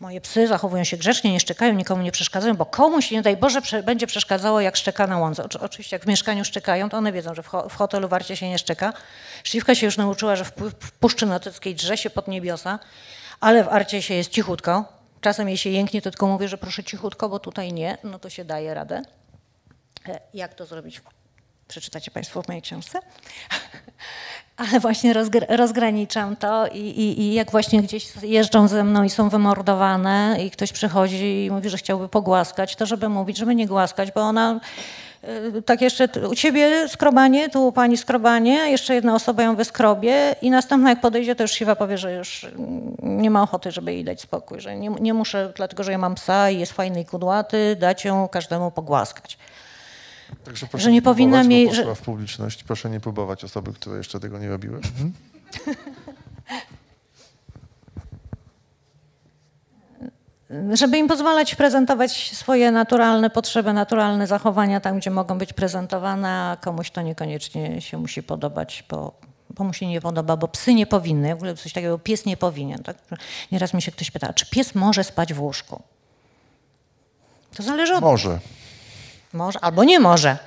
moje 0.00 0.20
psy 0.20 0.46
zachowują 0.48 0.84
się 0.84 0.96
grzecznie, 0.96 1.32
nie 1.32 1.40
szczekają, 1.40 1.74
nikomu 1.74 2.02
nie 2.02 2.12
przeszkadzają, 2.12 2.54
bo 2.56 2.66
komuś, 2.66 3.10
nie 3.10 3.22
daj 3.22 3.36
Boże, 3.36 3.60
będzie 3.84 4.06
przeszkadzało, 4.06 4.60
jak 4.60 4.76
szczeka 4.76 5.06
na 5.06 5.18
łące. 5.18 5.44
Oczy- 5.44 5.60
Oczywiście 5.60 5.96
jak 5.96 6.04
w 6.04 6.06
mieszkaniu 6.06 6.44
szczekają, 6.44 6.88
to 6.88 6.96
one 6.96 7.12
wiedzą, 7.12 7.34
że 7.34 7.42
w, 7.42 7.46
ho, 7.46 7.68
w 7.68 7.74
hotelu 7.76 8.08
warcie 8.08 8.36
się 8.36 8.48
nie 8.48 8.58
szczeka. 8.58 8.92
Szliwka 9.44 9.74
się 9.74 9.86
już 9.86 9.96
nauczyła, 9.96 10.36
że 10.36 10.44
w 10.44 10.52
Puszczy 11.00 11.26
Notyckiej 11.26 11.74
drze 11.74 11.96
się 11.96 12.10
pod 12.10 12.28
niebiosa, 12.28 12.78
ale 13.40 13.64
w 13.64 13.68
Arcie 13.68 14.02
się 14.02 14.14
jest 14.14 14.30
cichutko. 14.30 14.84
Czasem 15.20 15.48
jej 15.48 15.56
się 15.58 15.70
jęknie, 15.70 16.02
to 16.02 16.10
tylko 16.10 16.26
mówię, 16.26 16.48
że 16.48 16.58
proszę 16.58 16.84
cichutko, 16.84 17.28
bo 17.28 17.38
tutaj 17.38 17.72
nie, 17.72 17.98
no 18.04 18.18
to 18.18 18.30
się 18.30 18.44
daje 18.44 18.74
radę. 18.74 19.02
E, 20.08 20.20
Jak 20.34 20.54
to 20.54 20.66
zrobić? 20.66 21.00
Przeczytacie 21.68 22.10
Państwo 22.10 22.42
w 22.42 22.48
mojej 22.48 22.62
książce. 22.62 22.98
Ale 24.56 24.80
właśnie 24.80 25.14
rozgr- 25.14 25.56
rozgraniczam 25.56 26.36
to 26.36 26.66
i, 26.66 26.78
i, 26.78 27.20
i 27.20 27.34
jak 27.34 27.50
właśnie 27.50 27.82
gdzieś 27.82 28.08
jeżdżą 28.22 28.68
ze 28.68 28.84
mną 28.84 29.02
i 29.02 29.10
są 29.10 29.28
wymordowane 29.28 30.36
i 30.46 30.50
ktoś 30.50 30.72
przychodzi 30.72 31.44
i 31.44 31.50
mówi, 31.50 31.70
że 31.70 31.76
chciałby 31.76 32.08
pogłaskać, 32.08 32.76
to 32.76 32.86
żeby 32.86 33.08
mówić, 33.08 33.36
żeby 33.36 33.54
nie 33.54 33.66
głaskać, 33.66 34.12
bo 34.12 34.20
ona 34.20 34.60
y, 35.56 35.62
tak 35.62 35.80
jeszcze 35.80 36.08
u 36.30 36.34
ciebie 36.34 36.88
skrobanie, 36.88 37.48
tu 37.48 37.66
u 37.66 37.72
pani 37.72 37.96
skrobanie, 37.96 38.70
jeszcze 38.70 38.94
jedna 38.94 39.14
osoba 39.14 39.42
ją 39.42 39.56
wyskrobie 39.56 40.36
i 40.42 40.50
następna 40.50 40.90
jak 40.90 41.00
podejdzie, 41.00 41.34
to 41.34 41.42
już 41.44 41.52
siwa 41.52 41.76
powie, 41.76 41.98
że 41.98 42.12
już 42.12 42.46
nie 43.02 43.30
ma 43.30 43.42
ochoty, 43.42 43.72
żeby 43.72 43.92
jej 43.92 44.04
dać 44.04 44.20
spokój, 44.20 44.60
że 44.60 44.76
nie, 44.76 44.88
nie 44.88 45.14
muszę, 45.14 45.52
dlatego 45.56 45.82
że 45.82 45.92
ja 45.92 45.98
mam 45.98 46.14
psa 46.14 46.50
i 46.50 46.58
jest 46.58 46.72
fajny 46.72 47.00
i 47.00 47.04
kudłaty, 47.04 47.76
dać 47.80 48.04
ją 48.04 48.28
każdemu 48.28 48.70
pogłaskać. 48.70 49.38
Także 50.44 50.66
proszę 50.66 50.84
Że 50.84 50.92
nie 50.92 51.02
próbować, 51.02 51.16
powinna 51.16 51.44
mieć- 51.44 51.74
że- 51.74 51.94
w 51.94 52.00
publiczność. 52.00 52.64
Proszę 52.64 52.90
nie 52.90 53.00
próbować 53.00 53.44
osoby, 53.44 53.72
które 53.72 53.96
jeszcze 53.96 54.20
tego 54.20 54.38
nie 54.38 54.48
robiły. 54.48 54.76
Mhm. 54.76 55.12
żeby 60.72 60.98
im 60.98 61.08
pozwalać 61.08 61.54
prezentować 61.54 62.36
swoje 62.36 62.70
naturalne 62.72 63.30
potrzeby, 63.30 63.72
naturalne 63.72 64.26
zachowania 64.26 64.80
tam, 64.80 64.98
gdzie 64.98 65.10
mogą 65.10 65.38
być 65.38 65.52
prezentowane, 65.52 66.28
a 66.28 66.56
komuś 66.60 66.90
to 66.90 67.02
niekoniecznie 67.02 67.80
się 67.80 67.98
musi 67.98 68.22
podobać, 68.22 68.84
bo, 68.90 69.12
bo 69.50 69.64
mu 69.64 69.72
się 69.72 69.86
nie 69.86 70.00
podoba, 70.00 70.36
bo 70.36 70.48
psy 70.48 70.74
nie 70.74 70.86
powinny, 70.86 71.30
w 71.34 71.36
ogóle 71.36 71.56
coś 71.56 71.72
takiego, 71.72 71.98
pies 71.98 72.26
nie 72.26 72.36
powinien. 72.36 72.82
Tak? 72.82 72.96
Nieraz 73.52 73.74
mi 73.74 73.82
się 73.82 73.92
ktoś 73.92 74.10
pyta, 74.10 74.32
czy 74.32 74.46
pies 74.46 74.74
może 74.74 75.04
spać 75.04 75.34
w 75.34 75.40
łóżku? 75.40 75.82
To 77.56 77.62
zależy 77.62 77.94
od... 77.94 78.00
Może. 78.00 78.38
Może 79.32 79.60
albo 79.60 79.84
nie 79.84 80.00
może. 80.00 80.38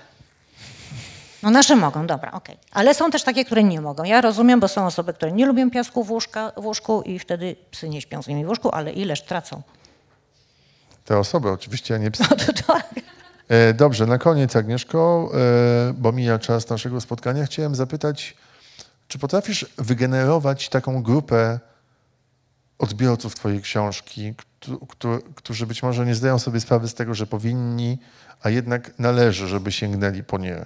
No 1.44 1.50
nasze 1.50 1.76
mogą, 1.76 2.08
dobra, 2.08 2.32
okej. 2.32 2.58
Ale 2.72 2.94
są 2.94 3.12
też 3.12 3.24
takie, 3.24 3.46
które 3.46 3.64
nie 3.64 3.82
mogą. 3.82 4.04
Ja 4.04 4.22
rozumiem, 4.22 4.60
bo 4.60 4.68
są 4.68 4.86
osoby, 4.86 5.14
które 5.14 5.32
nie 5.32 5.46
lubią 5.46 5.72
piasku 5.72 6.04
w, 6.04 6.12
łóżka, 6.12 6.52
w 6.58 6.66
łóżku 6.66 7.02
i 7.02 7.20
wtedy 7.20 7.56
psy 7.72 7.90
nie 7.90 8.02
śpią 8.02 8.24
z 8.24 8.28
nimi 8.28 8.46
w 8.46 8.50
łóżku, 8.50 8.70
ale 8.72 8.92
ileż 8.92 9.22
tracą. 9.22 9.62
Te 11.06 11.18
osoby 11.18 11.52
oczywiście, 11.52 11.96
a 11.96 11.98
nie 11.98 12.12
psy. 12.12 12.24
No 12.30 12.36
to 12.36 12.54
tak. 12.68 12.90
E, 13.50 13.74
Dobrze, 13.74 14.06
na 14.06 14.18
koniec 14.18 14.56
Agnieszko, 14.56 15.32
e, 15.90 15.94
bo 15.94 16.12
mija 16.12 16.40
czas 16.40 16.70
naszego 16.70 17.02
spotkania, 17.02 17.46
chciałem 17.46 17.76
zapytać, 17.76 18.36
czy 19.08 19.20
potrafisz 19.20 19.66
wygenerować 19.78 20.70
taką 20.70 21.04
grupę 21.04 21.60
odbiorców 22.82 23.36
twojej 23.36 23.62
książki, 23.62 24.34
któ- 24.38 24.80
któ- 24.88 25.22
którzy 25.36 25.68
być 25.68 25.84
może 25.84 26.06
nie 26.06 26.16
zdają 26.16 26.40
sobie 26.40 26.60
sprawy 26.60 26.88
z 26.88 26.94
tego, 26.94 27.14
że 27.14 27.28
powinni, 27.28 27.98
a 28.44 28.50
jednak 28.50 29.00
należy, 29.00 29.48
żeby 29.48 29.72
sięgnęli 29.72 30.24
po 30.24 30.38
nie? 30.38 30.66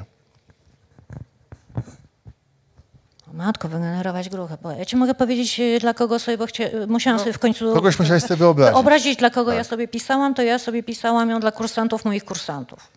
Matko, 3.33 3.67
wygenerować 3.69 4.29
gruchę. 4.29 4.57
Bo 4.61 4.71
ja 4.71 4.85
ci 4.85 4.95
mogę 4.95 5.13
powiedzieć, 5.15 5.59
y, 5.59 5.79
dla 5.79 5.93
kogo 5.93 6.19
sobie, 6.19 6.37
bo 6.37 6.45
chcia... 6.45 6.63
musiałam 6.87 7.19
sobie 7.19 7.33
w 7.33 7.39
końcu... 7.39 7.73
Kogoś 7.73 7.99
musiałeś 7.99 8.23
sobie 8.23 8.35
wyobrazić. 8.35 8.75
Obrazić, 8.77 9.19
dla 9.19 9.29
kogo 9.29 9.51
Tak. 9.51 9.57
ja 9.57 9.63
sobie 9.63 9.87
pisałam, 9.87 10.33
to 10.33 10.41
ja 10.41 10.59
sobie 10.59 10.83
pisałam 10.83 11.29
ją 11.29 11.39
dla 11.39 11.51
kursantów 11.51 12.05
moich 12.05 12.25
kursantów. 12.25 12.87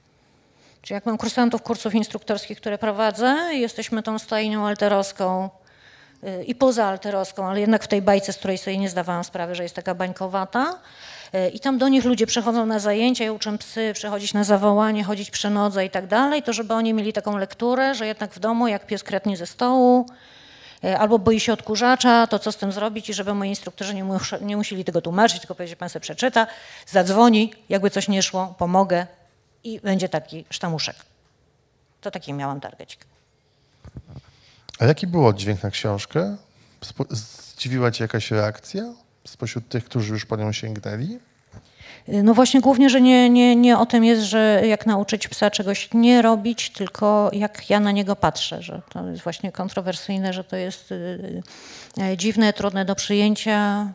Czyli 0.82 0.94
jak 0.94 1.06
mam 1.06 1.18
kursantów 1.18 1.62
kursów 1.62 1.94
instruktorskich, 1.94 2.60
które 2.60 2.78
prowadzę, 2.78 3.26
jesteśmy 3.52 4.02
tą 4.02 4.18
stajnią 4.18 4.66
alterowską 4.66 5.46
y, 5.46 5.48
i 6.46 6.54
poza 6.54 6.86
alterowską, 6.86 7.46
ale 7.46 7.60
jednak 7.60 7.84
w 7.84 7.88
tej 7.88 8.02
bajce, 8.02 8.32
z 8.32 8.36
której 8.36 8.58
sobie 8.58 8.78
nie 8.78 8.88
zdawałam 8.88 9.24
sprawy, 9.24 9.54
że 9.54 9.62
jest 9.62 9.74
taka 9.74 9.94
bańkowata. 9.94 10.78
Y, 11.34 11.48
I 11.48 11.60
tam 11.60 11.78
do 11.78 11.88
nich 11.88 12.04
ludzie 12.04 12.26
przychodzą 12.26 12.66
na 12.66 12.78
zajęcia, 12.78 13.24
ja 13.24 13.32
uczę 13.32 13.58
psy 13.58 13.90
przechodzić 13.94 14.34
na 14.34 14.44
zawołanie, 14.44 15.04
chodzić 15.04 15.30
przy 15.30 15.50
nodze 15.50 15.84
i 15.84 15.90
tak 15.90 16.06
dalej, 16.06 16.42
to 16.42 16.52
żeby 16.52 16.74
oni 16.74 16.94
mieli 16.94 17.12
taką 17.12 17.36
lekturę, 17.36 17.94
że 17.94 18.06
jednak 18.06 18.34
w 18.34 18.38
domu, 18.38 18.68
jak 18.68 18.86
pies 18.86 19.02
kretnie 19.02 19.36
ze 19.36 19.46
stołu, 19.46 20.06
e, 20.84 20.98
albo 20.98 21.18
boi 21.18 21.40
się 21.40 21.52
odkurzacza, 21.52 22.26
to 22.26 22.38
co 22.38 22.52
z 22.52 22.56
tym 22.56 22.72
zrobić 22.72 23.10
i 23.10 23.14
żeby 23.14 23.34
moi 23.34 23.48
instruktorzy 23.48 23.94
nie, 23.94 24.04
mus 24.04 24.22
nie 24.40 24.56
musieli 24.56 24.84
tego 24.84 25.00
tłumaczyć, 25.00 25.40
tylko 25.40 25.54
powiedzieć, 25.54 25.76
pan 25.76 25.88
sobie 25.88 26.00
przeczyta, 26.00 26.46
zadzwoni, 26.86 27.52
jakby 27.68 27.90
coś 27.90 28.08
nie 28.08 28.22
szło, 28.22 28.54
pomogę 28.58 29.06
i 29.64 29.80
będzie 29.80 30.08
taki 30.08 30.44
sztamuszek. 30.50 30.96
To 32.00 32.10
taki 32.10 32.32
miałam 32.32 32.60
targecik. 32.60 33.17
A 34.78 34.84
jaki 34.84 35.06
był 35.06 35.26
oddźwięk 35.26 35.62
na 35.62 35.70
książkę? 35.70 36.36
Zdziwiła 37.10 37.90
cię 37.90 38.04
jakaś 38.04 38.30
reakcja 38.30 38.82
spośród 39.24 39.68
tych, 39.68 39.84
którzy 39.84 40.12
już 40.12 40.26
po 40.26 40.36
nią 40.36 40.52
sięgnęli? 40.52 41.18
No 42.08 42.34
właśnie 42.34 42.60
głównie, 42.60 42.90
że 42.90 43.00
nie, 43.00 43.30
nie, 43.30 43.56
nie 43.56 43.78
o 43.78 43.86
tym 43.86 44.04
jest, 44.04 44.22
że 44.22 44.62
jak 44.66 44.86
nauczyć 44.86 45.28
psa 45.28 45.50
czegoś 45.50 45.88
nie 45.94 46.22
robić, 46.22 46.70
tylko 46.70 47.30
jak 47.32 47.70
ja 47.70 47.80
na 47.80 47.92
niego 47.92 48.16
patrzę, 48.16 48.62
że 48.62 48.82
to 48.88 49.08
jest 49.08 49.22
właśnie 49.22 49.52
kontrowersyjne, 49.52 50.32
że 50.32 50.44
to 50.44 50.56
jest 50.56 50.92
y, 50.92 51.42
y, 51.98 52.16
dziwne, 52.16 52.52
trudne 52.52 52.84
do 52.84 52.94
przyjęcia, 52.94 53.88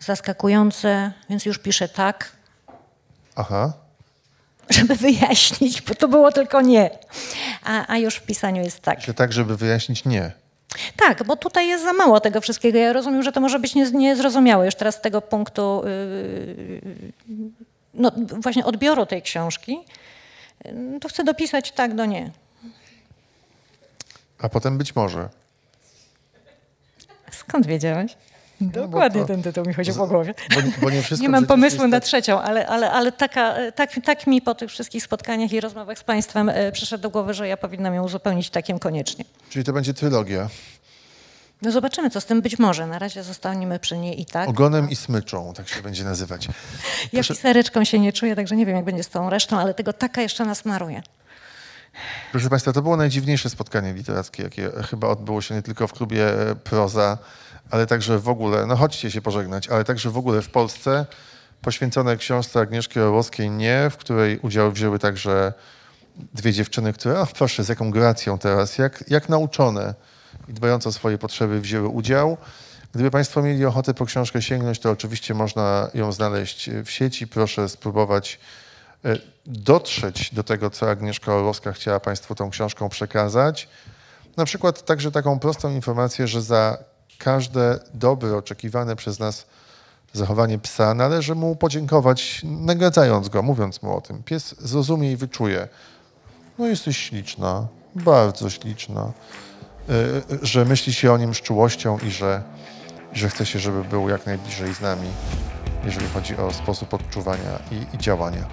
zaskakujące, 0.00 1.12
więc 1.30 1.46
już 1.46 1.58
piszę 1.58 1.88
tak, 1.88 2.32
Aha. 3.36 3.87
Żeby 4.70 4.96
wyjaśnić, 4.96 5.82
bo 5.82 5.94
to 5.94 6.08
było 6.08 6.32
tylko 6.32 6.60
nie. 6.60 6.90
A, 7.64 7.92
a 7.92 7.98
już 7.98 8.14
w 8.16 8.22
pisaniu 8.22 8.62
jest 8.62 8.80
tak. 8.80 9.00
Że 9.00 9.14
tak, 9.14 9.32
żeby 9.32 9.56
wyjaśnić 9.56 10.04
nie. 10.04 10.32
Tak, 10.96 11.24
bo 11.24 11.36
tutaj 11.36 11.68
jest 11.68 11.84
za 11.84 11.92
mało 11.92 12.20
tego 12.20 12.40
wszystkiego. 12.40 12.78
Ja 12.78 12.92
rozumiem, 12.92 13.22
że 13.22 13.32
to 13.32 13.40
może 13.40 13.58
być 13.58 13.74
nie- 13.74 13.90
niezrozumiałe 13.90 14.66
już 14.66 14.74
teraz 14.74 14.94
z 14.94 15.00
tego 15.00 15.20
punktu 15.22 15.82
yy, 15.84 16.80
no, 17.94 18.12
właśnie 18.40 18.64
odbioru 18.64 19.06
tej 19.06 19.22
książki. 19.22 19.78
Yy, 20.64 21.00
To 21.00 21.08
chcę 21.08 21.24
dopisać 21.24 21.72
tak 21.72 21.94
do 21.94 22.04
nie. 22.04 22.30
A 24.38 24.48
potem 24.48 24.78
być 24.78 24.96
może. 24.96 25.28
Skąd 27.30 27.66
wiedziałeś? 27.66 28.16
Dokładnie 28.60 29.24
ten 29.24 29.42
tytuł 29.42 29.64
mi 29.66 29.74
chodził 29.74 29.94
po 29.94 30.06
głowie. 30.06 30.34
Bo, 30.54 30.60
bo 30.82 30.90
nie 30.90 31.02
Nie 31.20 31.28
mam 31.28 31.46
pomysłu 31.46 31.86
na 31.88 31.96
tak- 31.96 32.04
trzecią, 32.04 32.40
ale, 32.40 32.66
ale, 32.66 32.90
ale 32.90 33.12
taka, 33.12 33.54
tak, 33.74 33.90
tak 34.04 34.26
mi 34.26 34.42
po 34.42 34.54
tych 34.54 34.70
wszystkich 34.70 35.02
spotkaniach 35.02 35.52
i 35.52 35.60
rozmowach 35.60 35.98
z 35.98 36.04
Państwem 36.04 36.48
e, 36.48 36.72
przyszedł 36.72 37.02
do 37.02 37.10
głowy, 37.10 37.34
że 37.34 37.48
ja 37.48 37.56
powinnam 37.56 37.94
ją 37.94 38.04
uzupełnić 38.04 38.50
takiem 38.50 38.78
koniecznie. 38.78 39.24
Czyli 39.50 39.64
to 39.64 39.72
będzie 39.72 39.94
trylogia. 39.94 40.48
No 41.62 41.72
zobaczymy, 41.72 42.10
co 42.10 42.20
z 42.20 42.26
tym 42.26 42.42
być 42.42 42.58
może. 42.58 42.86
Na 42.86 42.98
razie 42.98 43.22
zostaniemy 43.22 43.78
przy 43.78 43.98
niej 43.98 44.20
i 44.20 44.26
tak. 44.26 44.48
Ogonem 44.48 44.90
i 44.90 44.96
smyczą, 44.96 45.52
tak 45.56 45.68
się 45.68 45.82
będzie 45.82 46.04
nazywać. 46.04 46.46
Ja 46.46 46.52
Proszę, 47.12 47.34
pisereczką 47.34 47.84
się 47.84 47.98
nie 47.98 48.12
czuję, 48.12 48.36
także 48.36 48.56
nie 48.56 48.66
wiem, 48.66 48.76
jak 48.76 48.84
będzie 48.84 49.02
z 49.02 49.08
tą 49.08 49.30
resztą, 49.30 49.58
ale 49.58 49.74
tego 49.74 49.92
taka 49.92 50.22
jeszcze 50.22 50.44
nas 50.44 50.64
maruje. 50.64 51.02
proszę 52.32 52.48
Państwa, 52.50 52.72
to 52.72 52.82
było 52.82 52.96
najdziwniejsze 52.96 53.50
spotkanie 53.50 53.92
literackie, 53.94 54.42
jakie 54.42 54.70
chyba 54.90 55.08
odbyło 55.08 55.42
się 55.42 55.54
nie 55.54 55.62
tylko 55.62 55.88
w 55.88 55.92
klubie 55.92 56.50
e, 56.50 56.54
Proza, 56.54 57.18
ale 57.70 57.86
także 57.86 58.18
w 58.18 58.28
ogóle, 58.28 58.66
no 58.66 58.76
chodźcie 58.76 59.10
się 59.10 59.22
pożegnać, 59.22 59.68
ale 59.68 59.84
także 59.84 60.10
w 60.10 60.16
ogóle 60.16 60.42
w 60.42 60.50
Polsce, 60.50 61.06
poświęcone 61.62 62.16
książce 62.16 62.60
Agnieszki 62.60 63.00
Orłowskiej 63.00 63.50
Nie, 63.50 63.90
w 63.90 63.96
której 63.96 64.38
udział 64.38 64.72
wzięły 64.72 64.98
także 64.98 65.52
dwie 66.34 66.52
dziewczyny, 66.52 66.92
które, 66.92 67.20
o 67.20 67.26
proszę, 67.26 67.64
z 67.64 67.68
jaką 67.68 67.90
gracją 67.90 68.38
teraz, 68.38 68.78
jak, 68.78 69.04
jak 69.08 69.28
nauczone 69.28 69.94
i 70.48 70.52
dbając 70.52 70.86
o 70.86 70.92
swoje 70.92 71.18
potrzeby 71.18 71.60
wzięły 71.60 71.88
udział. 71.88 72.36
Gdyby 72.94 73.10
Państwo 73.10 73.42
mieli 73.42 73.64
ochotę 73.64 73.94
po 73.94 74.06
książkę 74.06 74.42
sięgnąć, 74.42 74.78
to 74.78 74.90
oczywiście 74.90 75.34
można 75.34 75.90
ją 75.94 76.12
znaleźć 76.12 76.70
w 76.84 76.90
sieci. 76.90 77.26
Proszę 77.26 77.68
spróbować 77.68 78.38
e, 79.04 79.16
dotrzeć 79.46 80.34
do 80.34 80.44
tego, 80.44 80.70
co 80.70 80.90
Agnieszka 80.90 81.34
Orłowska 81.34 81.72
chciała 81.72 82.00
Państwu 82.00 82.34
tą 82.34 82.50
książką 82.50 82.88
przekazać. 82.88 83.68
Na 84.36 84.44
przykład 84.44 84.84
także 84.84 85.10
taką 85.10 85.38
prostą 85.38 85.70
informację, 85.70 86.26
że 86.26 86.42
za 86.42 86.78
każde 87.18 87.78
dobre, 87.94 88.36
oczekiwane 88.36 88.96
przez 88.96 89.18
nas 89.18 89.46
zachowanie 90.12 90.58
psa 90.58 90.94
należy 90.94 91.34
mu 91.34 91.56
podziękować, 91.56 92.40
nagradzając 92.44 93.28
go, 93.28 93.42
mówiąc 93.42 93.82
mu 93.82 93.96
o 93.96 94.00
tym. 94.00 94.22
Pies 94.22 94.54
zrozumie 94.58 95.12
i 95.12 95.16
wyczuje. 95.16 95.68
No 96.58 96.66
jesteś 96.66 96.96
śliczna, 96.96 97.66
bardzo 97.94 98.50
śliczna, 98.50 99.12
y, 99.90 100.38
że 100.42 100.64
myśli 100.64 100.92
się 100.92 101.12
o 101.12 101.18
nim 101.18 101.34
z 101.34 101.40
czułością 101.40 101.98
i 101.98 102.10
że, 102.10 102.42
że 103.12 103.28
chce 103.28 103.46
się, 103.46 103.58
żeby 103.58 103.84
był 103.84 104.08
jak 104.08 104.26
najbliżej 104.26 104.74
z 104.74 104.80
nami, 104.80 105.08
jeżeli 105.84 106.08
chodzi 106.08 106.36
o 106.36 106.52
sposób 106.52 106.94
odczuwania 106.94 107.58
i, 107.70 107.96
i 107.96 107.98
działania. 107.98 108.44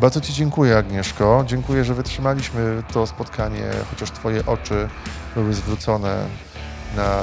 Bardzo 0.00 0.20
Ci 0.20 0.32
dziękuję, 0.32 0.76
Agnieszko. 0.76 1.44
Dziękuję, 1.46 1.84
że 1.84 1.94
wytrzymaliśmy 1.94 2.82
to 2.92 3.06
spotkanie, 3.06 3.70
chociaż 3.90 4.10
Twoje 4.10 4.46
oczy 4.46 4.88
były 5.34 5.54
zwrócone 5.54 6.26
na 6.96 7.20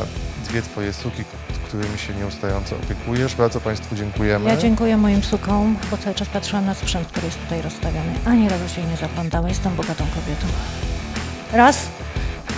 dwie 0.50 0.62
Twoje 0.62 0.94
suki, 0.94 1.24
którymi 1.68 1.98
się 2.00 2.14
nieustająco 2.14 2.76
opiekujesz. 2.76 3.36
Bardzo 3.36 3.62
Państwu 3.62 3.96
dziękujemy. 3.96 4.50
Ja 4.50 4.58
dziękuję 4.58 4.98
moim 4.98 5.24
sukom, 5.24 5.78
bo 5.92 5.98
cały 5.98 6.16
czas 6.16 6.28
patrzyłam 6.28 6.66
na 6.66 6.74
sprzęt, 6.74 7.08
który 7.08 7.26
jest 7.26 7.40
tutaj 7.42 7.62
rozstawiony. 7.62 8.14
Ani 8.26 8.50
razu 8.50 8.70
się 8.76 8.84
nie 8.84 8.98
zaplątała. 8.98 9.50
Jestem 9.50 9.76
bogatą 9.76 10.06
kobietą. 10.16 10.48
Raz, 11.54 11.78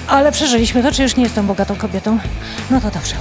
ale 0.07 0.31
przeżyliśmy 0.31 0.83
to, 0.83 0.91
czy 0.91 1.03
już 1.03 1.15
nie 1.15 1.23
jestem 1.23 1.47
bogatą 1.47 1.75
kobietą? 1.75 2.19
No 2.71 2.81
to 2.81 2.91
dobrze. 2.91 3.15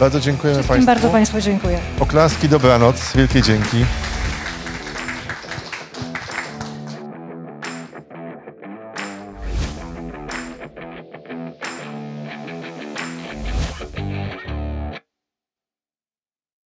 Bardzo 0.00 0.20
dziękujemy 0.20 0.58
Wszystkim 0.58 0.74
Państwu. 0.86 0.86
bardzo 0.86 1.08
Państwu 1.10 1.40
dziękuję. 1.40 1.78
Oklaski, 2.00 2.48
dobranoc, 2.48 3.12
wielkie 3.14 3.42
dzięki. 3.42 3.84